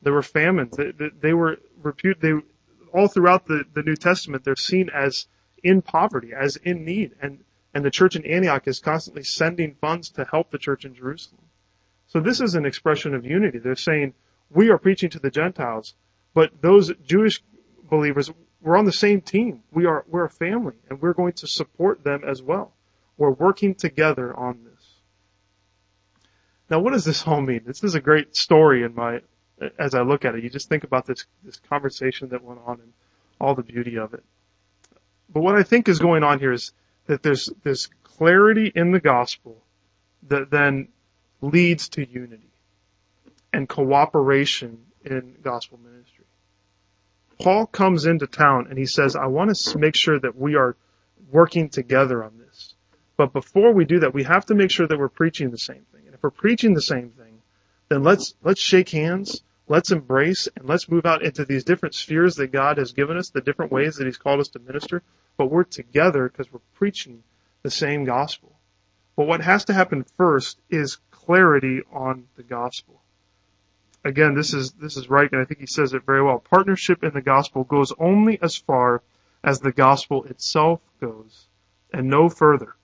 There 0.02 0.14
were 0.14 0.24
famines. 0.24 0.76
They, 0.76 0.92
they, 0.92 1.10
they 1.20 1.34
were 1.34 1.58
repute, 1.82 2.20
they, 2.22 2.34
all 2.94 3.08
throughout 3.08 3.48
the, 3.48 3.64
the 3.74 3.84
New 3.84 3.96
Testament, 3.96 4.44
they're 4.44 4.56
seen 4.56 4.90
as 4.90 5.28
in 5.64 5.82
poverty, 5.82 6.32
as 6.34 6.58
in 6.58 6.86
need. 6.86 7.14
And, 7.22 7.44
and 7.74 7.86
the 7.86 7.92
church 7.92 8.16
in 8.16 8.26
Antioch 8.26 8.68
is 8.68 8.80
constantly 8.80 9.24
sending 9.24 9.76
funds 9.76 10.10
to 10.12 10.26
help 10.26 10.52
the 10.52 10.58
church 10.58 10.86
in 10.86 10.96
Jerusalem. 10.96 11.42
So 12.08 12.20
this 12.20 12.42
is 12.42 12.56
an 12.56 12.66
expression 12.66 13.16
of 13.16 13.26
unity. 13.26 13.60
They're 13.60 13.76
saying, 13.76 14.14
we 14.54 14.70
are 14.70 14.78
preaching 14.78 15.10
to 15.12 15.20
the 15.20 15.32
Gentiles, 15.32 15.96
but 16.34 16.62
those 16.62 16.92
Jewish 17.06 17.42
believers, 17.90 18.32
we're 18.62 18.78
on 18.78 18.86
the 18.86 18.92
same 18.92 19.22
team. 19.22 19.62
We 19.72 19.86
are, 19.86 20.06
we're 20.08 20.26
a 20.26 20.30
family 20.30 20.76
and 20.90 21.02
we're 21.02 21.14
going 21.14 21.34
to 21.34 21.48
support 21.48 22.04
them 22.04 22.24
as 22.28 22.42
well. 22.42 22.74
We're 23.18 23.32
working 23.32 23.76
together 23.76 24.36
on 24.36 24.64
this. 24.64 24.72
Now 26.70 26.80
what 26.80 26.94
does 26.94 27.06
this 27.06 27.28
all 27.28 27.42
mean? 27.42 27.62
This 27.66 27.84
is 27.84 27.96
a 27.96 28.02
great 28.02 28.36
story 28.36 28.84
in 28.84 28.96
my 28.96 29.22
as 29.78 29.94
I 29.94 30.02
look 30.02 30.26
at 30.26 30.34
it. 30.34 30.44
You 30.44 30.50
just 30.50 30.70
think 30.70 30.84
about 30.84 31.06
this 31.06 31.26
this 31.44 31.58
conversation 31.58 32.30
that 32.30 32.44
went 32.44 32.62
on 32.66 32.80
and 32.80 32.94
all 33.40 33.54
the 33.54 33.62
beauty 33.62 33.98
of 33.98 34.14
it. 34.14 34.24
But 35.32 35.42
what 35.42 35.56
I 35.56 35.64
think 35.64 35.88
is 35.88 36.00
going 36.00 36.24
on 36.24 36.40
here 36.40 36.52
is 36.52 36.72
that 37.08 37.22
there's 37.22 37.50
this 37.64 37.90
clarity 38.04 38.72
in 38.74 38.92
the 38.92 39.00
gospel 39.00 39.62
that 40.30 40.50
then 40.50 40.88
leads 41.42 41.90
to 41.90 42.10
unity 42.10 42.51
and 43.54 43.68
cooperation 43.68 44.80
in 45.04 45.36
gospel 45.42 45.80
ministry. 45.84 46.26
Paul 47.40 47.66
comes 47.66 48.06
into 48.06 48.28
town 48.28 48.68
and 48.70 48.78
he 48.78 48.86
says, 48.86 49.16
I 49.16 49.26
want 49.26 49.56
to 49.56 49.78
make 49.80 49.96
sure 49.96 50.20
that 50.20 50.38
we 50.38 50.56
are 50.56 50.76
working 51.32 51.70
together 51.70 52.24
on 52.24 52.38
this. 52.38 52.76
But 53.18 53.34
before 53.34 53.74
we 53.74 53.86
do 53.86 54.00
that, 54.00 54.14
we 54.14 54.24
have 54.24 54.46
to 54.48 54.56
make 54.56 54.72
sure 54.72 54.88
that 54.88 54.98
we're 54.98 55.10
preaching 55.10 55.50
the 55.50 55.58
same 55.58 55.86
thing. 55.92 56.04
And 56.06 56.14
if 56.14 56.22
we're 56.22 56.30
preaching 56.30 56.74
the 56.74 56.82
same 56.82 57.10
thing, 57.10 57.42
then 57.90 58.04
let's, 58.04 58.36
let's 58.44 58.62
shake 58.62 58.90
hands, 58.90 59.44
let's 59.68 59.92
embrace, 59.92 60.48
and 60.56 60.68
let's 60.68 60.90
move 60.90 61.06
out 61.06 61.24
into 61.24 61.46
these 61.46 61.64
different 61.64 61.96
spheres 61.96 62.36
that 62.36 62.52
God 62.52 62.78
has 62.78 62.94
given 62.94 63.18
us, 63.18 63.30
the 63.30 63.42
different 63.42 63.72
ways 63.72 63.96
that 63.96 64.06
He's 64.06 64.18
called 64.18 64.40
us 64.40 64.50
to 64.50 64.60
minister. 64.60 65.04
But 65.38 65.48
we're 65.48 65.64
together 65.64 66.30
because 66.30 66.52
we're 66.52 66.60
preaching 66.76 67.24
the 67.64 67.72
same 67.72 68.06
gospel. 68.06 68.54
But 69.16 69.28
what 69.28 69.42
has 69.42 69.66
to 69.66 69.74
happen 69.74 70.06
first 70.18 70.60
is 70.70 71.00
clarity 71.12 71.82
on 71.92 72.28
the 72.36 72.44
gospel. 72.44 73.02
Again, 74.04 74.34
this 74.34 74.54
is, 74.54 74.72
this 74.72 74.98
is 74.98 75.10
right, 75.10 75.32
and 75.32 75.42
I 75.42 75.46
think 75.46 75.60
he 75.60 75.68
says 75.68 75.94
it 75.94 76.06
very 76.06 76.24
well. 76.24 76.40
Partnership 76.40 77.04
in 77.04 77.14
the 77.14 77.22
gospel 77.22 77.64
goes 77.64 77.94
only 78.00 78.42
as 78.42 78.56
far 78.56 79.04
as 79.44 79.60
the 79.60 79.72
gospel 79.72 80.24
itself 80.26 80.82
goes, 81.00 81.48
and 81.94 82.08
no 82.08 82.30
further, 82.30 82.76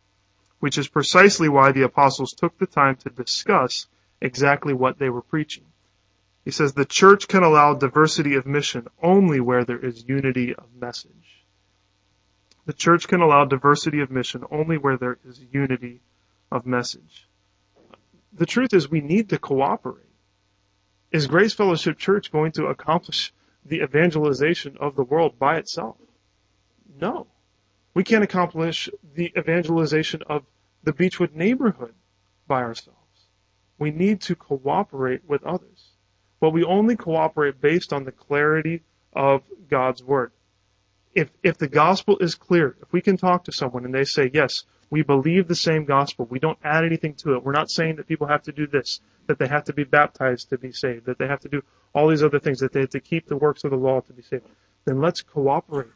which 0.60 0.78
is 0.78 0.88
precisely 0.88 1.50
why 1.50 1.72
the 1.72 1.84
apostles 1.84 2.34
took 2.34 2.58
the 2.58 2.68
time 2.68 2.96
to 2.98 3.10
discuss 3.10 3.88
exactly 4.22 4.74
what 4.74 5.00
they 5.00 5.10
were 5.10 5.22
preaching. 5.22 5.66
He 6.46 6.52
says 6.52 6.74
the 6.74 6.86
church 6.86 7.28
can 7.28 7.44
allow 7.44 7.74
diversity 7.74 8.36
of 8.36 8.46
mission 8.46 8.88
only 9.02 9.40
where 9.40 9.66
there 9.66 9.80
is 9.80 10.08
unity 10.08 10.56
of 10.56 10.66
message. 10.80 11.46
The 12.66 12.74
church 12.74 13.08
can 13.08 13.22
allow 13.22 13.46
diversity 13.46 14.02
of 14.02 14.12
mission 14.12 14.44
only 14.52 14.78
where 14.78 14.98
there 14.98 15.18
is 15.26 15.44
unity 15.52 16.02
of 16.52 16.66
message. 16.66 17.28
The 18.34 18.46
truth 18.46 18.74
is 18.74 18.90
we 18.90 19.02
need 19.02 19.30
to 19.30 19.40
cooperate. 19.40 20.07
Is 21.12 21.28
Grace 21.28 21.54
Fellowship 21.54 21.98
Church 21.98 22.32
going 22.32 22.52
to 22.54 22.66
accomplish 22.66 23.34
the 23.66 23.82
evangelization 23.82 24.78
of 24.80 24.96
the 24.96 25.04
world 25.04 25.40
by 25.40 25.58
itself? 25.58 25.98
No. 27.00 27.28
We 27.94 28.04
can't 28.04 28.24
accomplish 28.24 28.90
the 29.16 29.32
evangelization 29.38 30.24
of 30.28 30.44
the 30.84 30.94
Beechwood 30.94 31.34
neighborhood 31.34 31.94
by 32.46 32.62
ourselves. 32.62 32.98
We 33.80 33.92
need 33.92 34.22
to 34.22 34.36
cooperate 34.36 35.22
with 35.28 35.44
others. 35.44 35.92
But 36.40 36.52
we 36.52 36.64
only 36.64 36.96
cooperate 36.96 37.62
based 37.62 37.94
on 37.94 38.04
the 38.04 38.12
clarity 38.12 38.84
of 39.14 39.44
God's 39.70 40.04
Word. 40.04 40.32
If, 41.16 41.32
if 41.42 41.58
the 41.58 41.68
gospel 41.68 42.18
is 42.20 42.36
clear, 42.36 42.76
if 42.82 42.92
we 42.92 43.02
can 43.02 43.18
talk 43.18 43.46
to 43.46 43.52
someone 43.52 43.86
and 43.86 43.94
they 43.94 44.04
say, 44.04 44.30
yes, 44.32 44.66
we 44.90 45.04
believe 45.04 45.48
the 45.48 45.56
same 45.56 45.86
gospel. 45.86 46.26
We 46.26 46.40
don't 46.40 46.60
add 46.64 46.86
anything 46.86 47.16
to 47.16 47.34
it. 47.34 47.44
We're 47.44 47.52
not 47.52 47.70
saying 47.70 47.98
that 47.98 48.08
people 48.08 48.28
have 48.28 48.44
to 48.44 48.52
do 48.52 48.68
this, 48.68 49.02
that 49.28 49.38
they 49.38 49.48
have 49.48 49.66
to 49.66 49.74
be 49.74 49.84
baptized 49.84 50.50
to 50.50 50.58
be 50.58 50.72
saved, 50.72 51.06
that 51.06 51.18
they 51.18 51.28
have 51.28 51.42
to 51.42 51.50
do 51.50 51.62
all 51.94 52.08
these 52.08 52.24
other 52.24 52.40
things, 52.40 52.60
that 52.60 52.72
they 52.72 52.82
have 52.82 52.90
to 52.92 53.00
keep 53.00 53.28
the 53.28 53.38
works 53.38 53.64
of 53.64 53.72
the 53.72 53.78
law 53.78 54.00
to 54.02 54.14
be 54.14 54.22
saved. 54.22 54.46
Then 54.86 55.02
let's 55.02 55.22
cooperate. 55.22 55.90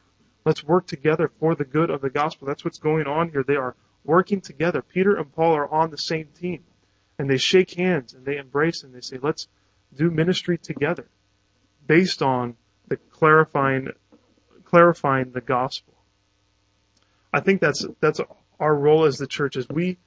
Let's 0.45 0.63
work 0.63 0.87
together 0.87 1.31
for 1.39 1.55
the 1.55 1.63
good 1.63 1.89
of 1.89 2.01
the 2.01 2.09
gospel. 2.09 2.47
That's 2.47 2.65
what's 2.65 2.79
going 2.79 3.07
on 3.07 3.29
here. 3.29 3.43
They 3.43 3.55
are 3.55 3.75
working 4.03 4.41
together. 4.41 4.81
Peter 4.81 5.15
and 5.15 5.33
Paul 5.33 5.53
are 5.53 5.71
on 5.71 5.91
the 5.91 5.97
same 5.97 6.27
team. 6.39 6.63
And 7.17 7.29
they 7.29 7.37
shake 7.37 7.75
hands 7.75 8.13
and 8.13 8.25
they 8.25 8.37
embrace 8.37 8.83
and 8.83 8.93
they 8.93 9.01
say, 9.01 9.19
let's 9.21 9.47
do 9.95 10.09
ministry 10.09 10.57
together 10.57 11.07
based 11.85 12.21
on 12.21 12.55
the 12.87 12.97
clarifying, 12.97 13.89
clarifying 14.65 15.31
the 15.31 15.41
gospel. 15.41 15.93
I 17.31 17.39
think 17.39 17.61
that's, 17.61 17.85
that's 17.99 18.19
our 18.62 18.76
role 18.76 19.05
as 19.05 19.18
the 19.18 19.28
church 19.28 19.57
is 19.57 19.68
we 19.68 19.97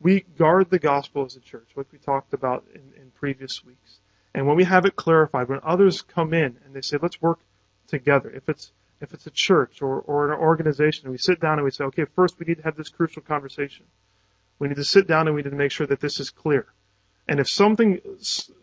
we 0.00 0.20
guard 0.36 0.68
the 0.70 0.78
gospel 0.78 1.24
as 1.24 1.36
a 1.36 1.40
church, 1.40 1.68
what 1.74 1.86
we 1.92 1.98
talked 1.98 2.34
about 2.34 2.64
in, 2.74 2.82
in 3.00 3.10
previous 3.12 3.64
weeks. 3.64 4.00
And 4.34 4.46
when 4.46 4.56
we 4.56 4.64
have 4.64 4.84
it 4.84 4.96
clarified, 4.96 5.48
when 5.48 5.60
others 5.62 6.02
come 6.02 6.34
in 6.34 6.56
and 6.64 6.74
they 6.74 6.80
say, 6.80 6.98
let's 7.00 7.22
work 7.22 7.38
together, 7.86 8.30
if 8.30 8.48
it's 8.48 8.72
if 9.00 9.12
it's 9.12 9.26
a 9.26 9.30
church 9.30 9.82
or, 9.82 10.00
or 10.00 10.32
an 10.32 10.38
organization, 10.38 11.10
we 11.10 11.18
sit 11.18 11.40
down 11.40 11.54
and 11.54 11.64
we 11.64 11.72
say, 11.72 11.84
okay, 11.84 12.04
first 12.04 12.38
we 12.38 12.46
need 12.46 12.58
to 12.58 12.62
have 12.62 12.76
this 12.76 12.88
crucial 12.88 13.22
conversation. 13.22 13.84
We 14.60 14.68
need 14.68 14.76
to 14.76 14.84
sit 14.84 15.08
down 15.08 15.26
and 15.26 15.34
we 15.34 15.42
need 15.42 15.50
to 15.50 15.56
make 15.56 15.72
sure 15.72 15.88
that 15.88 16.00
this 16.00 16.20
is 16.20 16.30
clear. 16.30 16.66
And 17.26 17.40
if 17.40 17.48
something, 17.48 18.00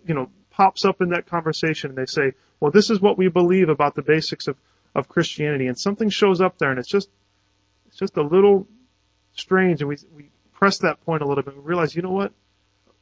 you 0.06 0.14
know, 0.14 0.30
pops 0.50 0.86
up 0.86 1.02
in 1.02 1.10
that 1.10 1.26
conversation 1.26 1.89
and 1.89 1.97
they 1.97 2.06
say, 2.06 2.34
well, 2.62 2.72
this 2.72 2.89
is 2.89 3.02
what 3.02 3.18
we 3.18 3.28
believe 3.28 3.68
about 3.68 3.95
the 3.95 4.02
basics 4.02 4.47
of, 4.47 4.56
of 4.95 5.10
Christianity, 5.10 5.68
and 5.68 5.78
something 5.78 6.10
shows 6.10 6.39
up 6.39 6.58
there 6.58 6.70
and 6.70 6.80
it's 6.80 6.89
just, 6.89 7.10
it's 7.88 7.97
just 7.97 8.16
a 8.16 8.24
little 8.24 8.66
strange, 9.34 9.82
and 9.82 9.89
we, 9.89 9.97
we 10.15 10.30
press 10.53 10.80
that 10.80 11.03
point 11.05 11.21
a 11.21 11.27
little 11.27 11.43
bit. 11.43 11.55
We 11.55 11.63
realize, 11.63 11.95
you 11.95 12.01
know 12.01 12.11
what? 12.11 12.34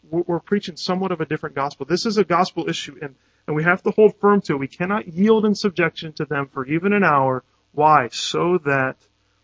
We're, 0.09 0.23
we're 0.27 0.39
preaching 0.39 0.77
somewhat 0.77 1.11
of 1.11 1.21
a 1.21 1.25
different 1.25 1.55
gospel. 1.55 1.85
This 1.85 2.05
is 2.05 2.17
a 2.17 2.23
gospel 2.23 2.69
issue, 2.69 2.97
and, 3.01 3.15
and 3.47 3.55
we 3.55 3.63
have 3.63 3.83
to 3.83 3.91
hold 3.91 4.15
firm 4.19 4.41
to 4.41 4.53
it. 4.53 4.59
We 4.59 4.67
cannot 4.67 5.07
yield 5.07 5.45
in 5.45 5.55
subjection 5.55 6.13
to 6.13 6.25
them 6.25 6.47
for 6.47 6.65
even 6.65 6.93
an 6.93 7.03
hour. 7.03 7.43
Why? 7.73 8.09
So 8.11 8.59
that 8.65 8.97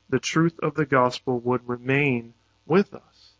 the 0.10 0.20
truth 0.20 0.60
of 0.62 0.76
the 0.76 0.86
gospel 0.86 1.40
would 1.40 1.68
remain 1.68 2.34
with 2.66 2.94
us. 2.94 3.32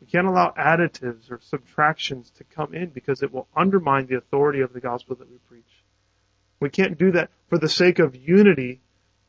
We 0.00 0.06
can't 0.06 0.26
allow 0.26 0.52
additives 0.56 1.30
or 1.30 1.40
subtractions 1.42 2.30
to 2.38 2.44
come 2.44 2.74
in 2.74 2.88
because 2.88 3.22
it 3.22 3.32
will 3.32 3.48
undermine 3.54 4.06
the 4.06 4.16
authority 4.16 4.60
of 4.60 4.72
the 4.72 4.80
gospel 4.80 5.16
that 5.16 5.30
we 5.30 5.36
preach. 5.48 5.64
We 6.58 6.70
can't 6.70 6.98
do 6.98 7.12
that 7.12 7.30
for 7.48 7.58
the 7.58 7.68
sake 7.68 7.98
of 7.98 8.16
unity 8.16 8.80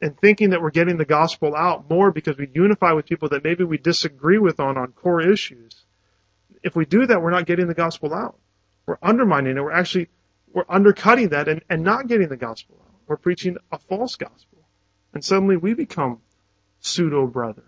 and 0.01 0.17
thinking 0.19 0.49
that 0.49 0.61
we're 0.61 0.71
getting 0.71 0.97
the 0.97 1.05
gospel 1.05 1.55
out 1.55 1.89
more 1.89 2.11
because 2.11 2.37
we 2.37 2.49
unify 2.53 2.91
with 2.91 3.05
people 3.05 3.29
that 3.29 3.43
maybe 3.43 3.63
we 3.63 3.77
disagree 3.77 4.39
with 4.39 4.59
on, 4.59 4.77
on 4.77 4.91
core 4.93 5.21
issues. 5.21 5.85
If 6.63 6.75
we 6.75 6.85
do 6.85 7.05
that, 7.05 7.21
we're 7.21 7.31
not 7.31 7.45
getting 7.45 7.67
the 7.67 7.75
gospel 7.75 8.13
out. 8.13 8.37
We're 8.87 8.97
undermining 9.01 9.57
it. 9.57 9.61
We're 9.61 9.71
actually, 9.71 10.09
we're 10.51 10.65
undercutting 10.67 11.29
that 11.29 11.47
and, 11.47 11.61
and 11.69 11.83
not 11.83 12.07
getting 12.07 12.29
the 12.29 12.37
gospel 12.37 12.77
out. 12.81 12.95
We're 13.07 13.17
preaching 13.17 13.57
a 13.71 13.77
false 13.77 14.15
gospel. 14.15 14.57
And 15.13 15.23
suddenly 15.23 15.57
we 15.57 15.73
become 15.73 16.21
pseudo 16.79 17.27
brethren, 17.27 17.67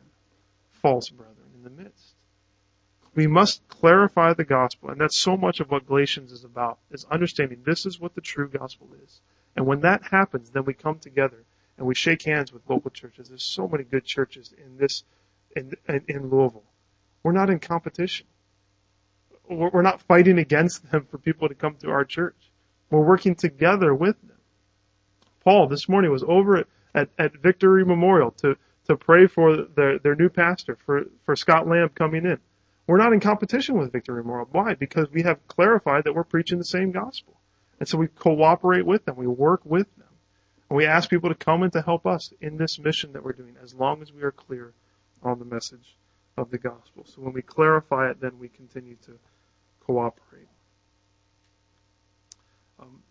false 0.72 1.10
brethren 1.10 1.38
in 1.56 1.64
the 1.64 1.84
midst. 1.84 2.16
We 3.16 3.28
must 3.28 3.68
clarify 3.68 4.34
the 4.34 4.44
gospel, 4.44 4.90
and 4.90 5.00
that's 5.00 5.20
so 5.20 5.38
much 5.38 5.60
of 5.60 5.70
what 5.70 5.86
Galatians 5.86 6.32
is 6.32 6.44
about, 6.44 6.80
is 6.90 7.06
understanding 7.12 7.62
this 7.64 7.86
is 7.86 8.00
what 8.00 8.16
the 8.16 8.22
true 8.22 8.50
gospel 8.50 8.90
is. 9.04 9.22
And 9.56 9.68
when 9.68 9.82
that 9.82 10.02
happens, 10.04 10.50
then 10.50 10.66
we 10.66 10.74
come 10.74 10.98
together 10.98 11.44
and 11.78 11.88
we 11.88 11.96
shake 11.96 12.24
hands 12.24 12.52
with 12.52 12.62
local 12.70 12.92
churches. 12.92 13.30
There's 13.30 13.44
so 13.44 13.68
many 13.68 13.84
good 13.84 14.06
churches 14.06 14.54
in 14.58 14.78
this, 14.78 15.04
in, 15.56 15.76
in, 16.08 16.30
Louisville. 16.30 16.64
We're 17.24 17.32
not 17.32 17.50
in 17.50 17.60
competition. 17.60 18.28
We're 19.50 19.82
not 19.82 20.02
fighting 20.04 20.40
against 20.40 20.90
them 20.92 21.08
for 21.10 21.18
people 21.18 21.50
to 21.50 21.56
come 21.56 21.76
to 21.78 21.90
our 21.90 22.06
church. 22.06 22.36
We're 22.90 23.02
working 23.02 23.36
together 23.36 23.94
with 23.94 24.16
them. 24.22 24.38
Paul 25.44 25.68
this 25.68 25.90
morning 25.90 26.12
was 26.12 26.24
over 26.24 26.58
at, 26.58 26.68
at, 26.96 27.10
at 27.18 27.34
Victory 27.38 27.84
Memorial 27.84 28.32
to, 28.32 28.56
to 28.88 28.96
pray 28.96 29.28
for 29.28 29.58
their, 29.76 30.00
their 30.00 30.16
new 30.16 30.30
pastor, 30.30 30.78
for, 30.86 31.04
for 31.26 31.36
Scott 31.36 31.68
Lamb 31.68 31.90
coming 31.90 32.26
in. 32.26 32.38
We're 32.88 32.98
not 32.98 33.14
in 33.14 33.20
competition 33.20 33.78
with 33.78 33.92
Victory 33.92 34.22
Memorial. 34.22 34.48
Why? 34.52 34.76
Because 34.76 35.10
we 35.12 35.24
have 35.24 35.46
clarified 35.48 36.04
that 36.04 36.14
we're 36.14 36.24
preaching 36.24 36.58
the 36.58 36.66
same 36.66 36.92
gospel. 36.92 37.40
And 37.80 37.88
so 37.88 37.98
we 37.98 38.08
cooperate 38.08 38.86
with 38.86 39.06
them. 39.06 39.16
We 39.16 39.28
work 39.28 39.62
with 39.66 39.88
them. 39.98 40.03
And 40.70 40.78
we 40.78 40.86
ask 40.86 41.10
people 41.10 41.30
to 41.30 41.36
come 41.36 41.64
and 41.64 41.72
to 41.74 41.82
help 41.82 42.06
us 42.06 42.34
in 42.42 42.58
this 42.58 42.80
mission 42.80 43.14
that 43.14 43.24
we're 43.24 43.34
doing 43.34 43.56
as 43.62 43.74
long 43.74 44.02
as 44.02 44.12
we 44.12 44.24
are 44.24 44.32
clear 44.32 44.74
on 45.22 45.40
the 45.40 45.46
message 45.46 45.98
of 46.38 46.50
the 46.50 46.58
gospel. 46.58 47.06
So 47.06 47.22
when 47.22 47.34
we 47.34 47.42
clarify 47.42 48.10
it, 48.10 48.20
then 48.20 48.40
we 48.40 48.50
continue 48.50 48.96
to 49.06 49.14
cooperate. 49.86 50.48
Um, 52.80 53.04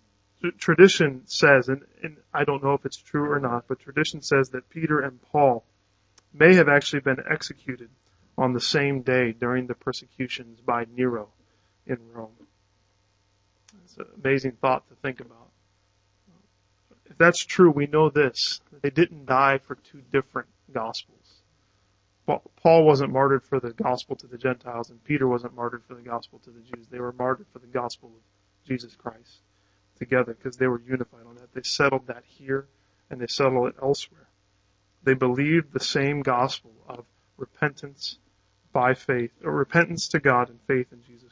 tradition 0.59 1.23
says, 1.27 1.69
and, 1.69 1.83
and 2.03 2.17
I 2.35 2.45
don't 2.45 2.63
know 2.63 2.75
if 2.75 2.85
it's 2.85 2.97
true 2.97 3.31
or 3.31 3.39
not, 3.39 3.69
but 3.69 3.79
tradition 3.79 4.23
says 4.23 4.51
that 4.51 4.69
Peter 4.69 5.01
and 5.01 5.21
Paul 5.31 5.65
may 6.35 6.55
have 6.55 6.69
actually 6.69 7.01
been 7.01 7.23
executed 7.31 7.91
on 8.37 8.55
the 8.55 8.61
same 8.61 9.03
day 9.03 9.33
during 9.33 9.67
the 9.67 9.75
persecutions 9.75 10.61
by 10.61 10.87
Nero 10.97 11.29
in 11.87 11.99
Rome. 12.13 12.31
It's 13.85 13.97
an 13.99 14.07
amazing 14.23 14.53
thought 14.61 14.89
to 14.89 14.95
think 14.97 15.21
about. 15.21 15.52
If 17.13 17.19
that's 17.19 17.45
true, 17.45 17.71
we 17.71 17.87
know 17.87 18.09
this. 18.09 18.63
They 18.81 18.89
didn't 18.89 19.27
die 19.27 19.59
for 19.59 19.75
two 19.75 20.01
different 20.15 20.49
gospels. 20.73 21.43
Paul 22.27 22.87
wasn't 22.87 23.13
martyred 23.13 23.45
for 23.45 23.61
the 23.61 23.75
gospel 23.75 24.17
to 24.17 24.27
the 24.27 24.39
Gentiles, 24.39 24.89
and 24.89 25.05
Peter 25.05 25.29
wasn't 25.29 25.55
martyred 25.55 25.83
for 25.87 25.95
the 25.95 26.01
gospel 26.01 26.39
to 26.39 26.51
the 26.51 26.61
Jews. 26.61 26.87
They 26.91 27.01
were 27.01 27.13
martyred 27.13 27.49
for 27.53 27.59
the 27.59 27.67
gospel 27.67 28.09
of 28.09 28.67
Jesus 28.67 28.97
Christ 28.97 29.41
together 29.99 30.33
because 30.33 30.57
they 30.57 30.69
were 30.69 30.81
unified 30.81 31.27
on 31.27 31.35
that. 31.35 31.53
They 31.53 31.63
settled 31.63 32.07
that 32.07 32.25
here 32.25 32.67
and 33.11 33.21
they 33.21 33.27
settled 33.27 33.69
it 33.69 33.75
elsewhere. 33.83 34.29
They 35.03 35.13
believed 35.13 35.75
the 35.75 35.81
same 35.81 36.23
gospel 36.23 36.73
of 36.89 37.05
repentance 37.37 38.17
by 38.73 38.95
faith, 38.95 39.33
or 39.45 39.53
repentance 39.53 40.09
to 40.09 40.19
God 40.19 40.49
and 40.49 40.59
faith 40.63 40.87
in 40.93 41.03
Jesus 41.03 41.32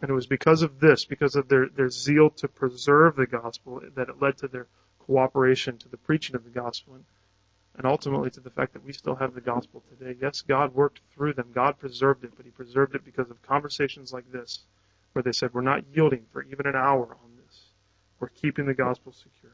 and 0.00 0.10
it 0.10 0.14
was 0.14 0.26
because 0.26 0.62
of 0.62 0.80
this, 0.80 1.04
because 1.04 1.36
of 1.36 1.48
their, 1.48 1.68
their 1.68 1.90
zeal 1.90 2.30
to 2.30 2.48
preserve 2.48 3.16
the 3.16 3.26
gospel, 3.26 3.82
that 3.94 4.08
it 4.08 4.20
led 4.20 4.38
to 4.38 4.48
their 4.48 4.66
cooperation 4.98 5.76
to 5.78 5.88
the 5.88 5.96
preaching 5.96 6.36
of 6.36 6.44
the 6.44 6.50
gospel. 6.50 6.94
And 6.94 7.04
and 7.80 7.86
ultimately 7.86 8.30
to 8.30 8.40
the 8.40 8.50
fact 8.50 8.74
that 8.74 8.84
we 8.84 8.92
still 8.92 9.14
have 9.14 9.34
the 9.34 9.40
gospel 9.40 9.82
today. 9.88 10.14
Yes, 10.20 10.42
God 10.42 10.74
worked 10.74 11.00
through 11.14 11.34
them. 11.34 11.50
God 11.54 11.78
preserved 11.78 12.24
it, 12.24 12.32
but 12.36 12.44
He 12.44 12.50
preserved 12.50 12.94
it 12.94 13.04
because 13.04 13.30
of 13.30 13.40
conversations 13.42 14.12
like 14.12 14.30
this, 14.30 14.66
where 15.12 15.22
they 15.22 15.32
said, 15.32 15.54
We're 15.54 15.62
not 15.62 15.84
yielding 15.94 16.26
for 16.30 16.42
even 16.42 16.66
an 16.66 16.76
hour 16.76 17.04
on 17.04 17.30
this. 17.42 17.60
We're 18.18 18.28
keeping 18.28 18.66
the 18.66 18.74
gospel 18.74 19.12
secure. 19.12 19.52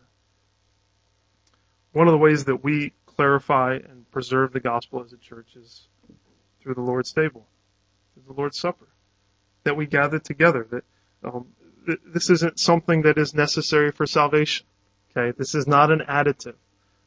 One 1.92 2.08
of 2.08 2.12
the 2.12 2.18
ways 2.18 2.46
that 2.46 2.64
we 2.64 2.92
clarify 3.06 3.74
and 3.74 4.10
preserve 4.10 4.52
the 4.52 4.60
gospel 4.60 5.02
as 5.04 5.12
a 5.12 5.18
church 5.18 5.54
is 5.54 5.86
through 6.60 6.74
the 6.74 6.80
Lord's 6.80 7.12
table, 7.12 7.46
through 8.14 8.24
the 8.26 8.38
Lord's 8.38 8.58
Supper, 8.58 8.88
that 9.66 9.76
we 9.76 9.84
gather 9.84 10.20
together, 10.20 10.66
that 10.70 10.84
um, 11.24 11.48
th- 11.86 11.98
this 12.06 12.30
isn't 12.30 12.58
something 12.58 13.02
that 13.02 13.18
is 13.18 13.34
necessary 13.34 13.90
for 13.90 14.06
salvation. 14.06 14.64
Okay, 15.10 15.36
this 15.36 15.54
is 15.56 15.66
not 15.66 15.90
an 15.90 16.02
additive. 16.08 16.54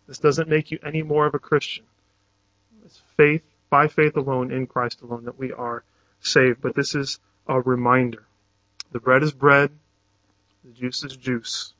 This 0.08 0.20
doesn't 0.20 0.50
make 0.50 0.70
you 0.70 0.78
any 0.84 1.02
more 1.02 1.26
of 1.26 1.34
a 1.34 1.40
Christian. 1.40 1.86
It's 2.84 3.02
faith, 3.16 3.44
by 3.70 3.88
faith 3.88 4.18
alone, 4.18 4.52
in 4.52 4.68
Christ 4.68 5.02
alone, 5.02 5.24
that 5.24 5.40
we 5.40 5.54
are 5.54 5.84
saved. 6.20 6.62
But 6.62 6.76
this 6.76 6.96
is 6.96 7.20
a 7.48 7.62
reminder. 7.62 8.26
The 8.92 9.00
bread 9.00 9.24
is 9.24 9.32
bread, 9.32 9.72
the 10.66 10.72
juice 10.72 11.04
is 11.04 11.16
juice. 11.16 11.74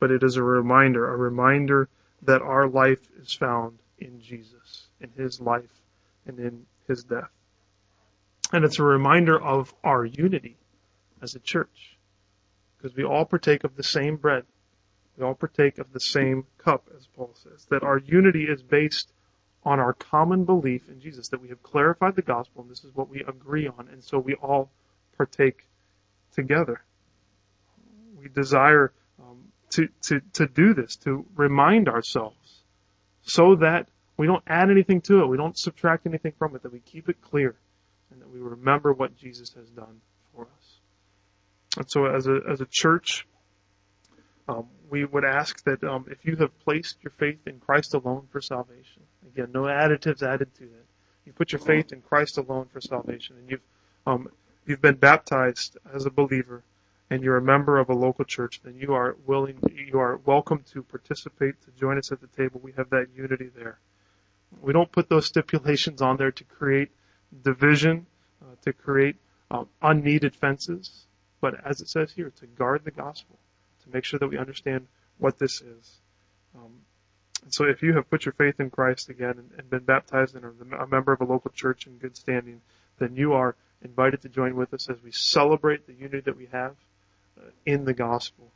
But 0.00 0.10
it 0.10 0.24
is 0.24 0.36
a 0.36 0.42
reminder, 0.42 1.08
a 1.08 1.16
reminder 1.16 1.88
that 2.22 2.42
our 2.42 2.66
life 2.66 3.06
is 3.20 3.32
found 3.32 3.78
in 3.98 4.20
Jesus, 4.20 4.88
in 5.00 5.10
His 5.16 5.40
life 5.40 5.80
and 6.26 6.40
in 6.40 6.66
His 6.88 7.04
death. 7.04 7.30
And 8.52 8.64
it's 8.64 8.78
a 8.78 8.84
reminder 8.84 9.40
of 9.40 9.74
our 9.82 10.04
unity 10.04 10.56
as 11.22 11.34
a 11.34 11.40
church. 11.40 11.96
Because 12.76 12.96
we 12.96 13.04
all 13.04 13.24
partake 13.24 13.64
of 13.64 13.76
the 13.76 13.82
same 13.82 14.16
bread. 14.16 14.44
We 15.16 15.24
all 15.24 15.34
partake 15.34 15.78
of 15.78 15.92
the 15.92 16.00
same 16.00 16.46
cup, 16.58 16.88
as 16.96 17.06
Paul 17.06 17.34
says. 17.34 17.66
That 17.70 17.82
our 17.82 17.98
unity 17.98 18.44
is 18.44 18.62
based 18.62 19.12
on 19.64 19.78
our 19.78 19.92
common 19.92 20.44
belief 20.44 20.88
in 20.88 21.00
Jesus, 21.00 21.28
that 21.28 21.40
we 21.40 21.48
have 21.48 21.62
clarified 21.62 22.16
the 22.16 22.22
gospel 22.22 22.62
and 22.62 22.70
this 22.70 22.84
is 22.84 22.94
what 22.94 23.08
we 23.08 23.20
agree 23.20 23.68
on, 23.68 23.88
and 23.88 24.02
so 24.02 24.18
we 24.18 24.34
all 24.34 24.70
partake 25.16 25.68
together. 26.34 26.82
We 28.20 28.28
desire 28.28 28.92
um, 29.20 29.44
to, 29.70 29.88
to, 30.02 30.20
to 30.34 30.46
do 30.46 30.74
this, 30.74 30.96
to 30.96 31.24
remind 31.36 31.88
ourselves, 31.88 32.62
so 33.22 33.56
that 33.56 33.86
we 34.16 34.26
don't 34.26 34.42
add 34.46 34.70
anything 34.70 35.00
to 35.02 35.20
it, 35.20 35.26
we 35.26 35.36
don't 35.36 35.56
subtract 35.56 36.06
anything 36.06 36.32
from 36.38 36.56
it, 36.56 36.62
that 36.64 36.72
we 36.72 36.80
keep 36.80 37.08
it 37.08 37.20
clear, 37.20 37.54
and 38.12 38.22
that 38.22 38.30
we 38.30 38.40
remember 38.40 38.92
what 38.92 39.16
Jesus 39.16 39.52
has 39.54 39.68
done 39.70 40.00
for 40.34 40.42
us. 40.44 40.78
And 41.76 41.90
so 41.90 42.06
as 42.06 42.26
a, 42.26 42.40
as 42.50 42.60
a 42.60 42.66
church, 42.66 43.26
um, 44.48 44.66
we 44.90 45.04
would 45.04 45.24
ask 45.24 45.64
that 45.64 45.82
um, 45.84 46.06
if 46.10 46.24
you 46.24 46.36
have 46.36 46.56
placed 46.60 46.96
your 47.02 47.12
faith 47.18 47.38
in 47.46 47.60
Christ 47.60 47.94
alone 47.94 48.28
for 48.30 48.40
salvation, 48.40 49.02
again, 49.26 49.50
no 49.52 49.62
additives 49.62 50.22
added 50.22 50.54
to 50.56 50.64
it. 50.64 50.86
You 51.24 51.32
put 51.32 51.52
your 51.52 51.60
faith 51.60 51.92
in 51.92 52.02
Christ 52.02 52.36
alone 52.36 52.66
for 52.72 52.80
salvation, 52.80 53.36
and 53.38 53.50
you've 53.50 53.60
um, 54.06 54.28
you've 54.66 54.82
been 54.82 54.96
baptized 54.96 55.78
as 55.94 56.04
a 56.04 56.10
believer, 56.10 56.64
and 57.10 57.22
you're 57.22 57.36
a 57.36 57.42
member 57.42 57.78
of 57.78 57.88
a 57.88 57.94
local 57.94 58.24
church. 58.24 58.60
Then 58.64 58.74
you 58.76 58.94
are 58.94 59.16
willing, 59.24 59.58
you 59.72 60.00
are 60.00 60.16
welcome 60.16 60.64
to 60.72 60.82
participate, 60.82 61.54
to 61.62 61.70
join 61.78 61.96
us 61.96 62.10
at 62.10 62.20
the 62.20 62.26
table. 62.26 62.60
We 62.62 62.72
have 62.72 62.90
that 62.90 63.06
unity 63.14 63.50
there. 63.54 63.78
We 64.60 64.72
don't 64.72 64.90
put 64.90 65.08
those 65.08 65.26
stipulations 65.26 66.02
on 66.02 66.16
there 66.16 66.32
to 66.32 66.44
create 66.44 66.90
division, 67.42 68.06
uh, 68.42 68.54
to 68.62 68.72
create 68.72 69.16
um, 69.50 69.68
unneeded 69.80 70.34
fences, 70.34 71.06
but 71.40 71.54
as 71.64 71.80
it 71.80 71.88
says 71.88 72.12
here, 72.12 72.30
to 72.40 72.46
guard 72.46 72.84
the 72.84 72.90
gospel 72.90 73.38
to 73.84 73.90
make 73.92 74.04
sure 74.04 74.18
that 74.18 74.28
we 74.28 74.38
understand 74.38 74.86
what 75.18 75.38
this 75.38 75.60
is. 75.60 76.00
Um, 76.54 76.72
and 77.42 77.52
so 77.52 77.64
if 77.64 77.82
you 77.82 77.94
have 77.94 78.08
put 78.08 78.24
your 78.24 78.32
faith 78.32 78.60
in 78.60 78.70
Christ 78.70 79.08
again 79.08 79.34
and, 79.38 79.50
and 79.58 79.68
been 79.70 79.84
baptized 79.84 80.36
and 80.36 80.44
are 80.44 80.82
a 80.82 80.86
member 80.86 81.12
of 81.12 81.20
a 81.20 81.24
local 81.24 81.50
church 81.50 81.86
in 81.86 81.98
good 81.98 82.16
standing, 82.16 82.60
then 82.98 83.16
you 83.16 83.32
are 83.32 83.56
invited 83.82 84.22
to 84.22 84.28
join 84.28 84.54
with 84.54 84.72
us 84.72 84.88
as 84.88 85.02
we 85.02 85.10
celebrate 85.10 85.86
the 85.86 85.94
unity 85.94 86.20
that 86.20 86.36
we 86.36 86.46
have 86.52 86.76
uh, 87.38 87.50
in 87.66 87.84
the 87.84 87.94
gospel. 87.94 88.52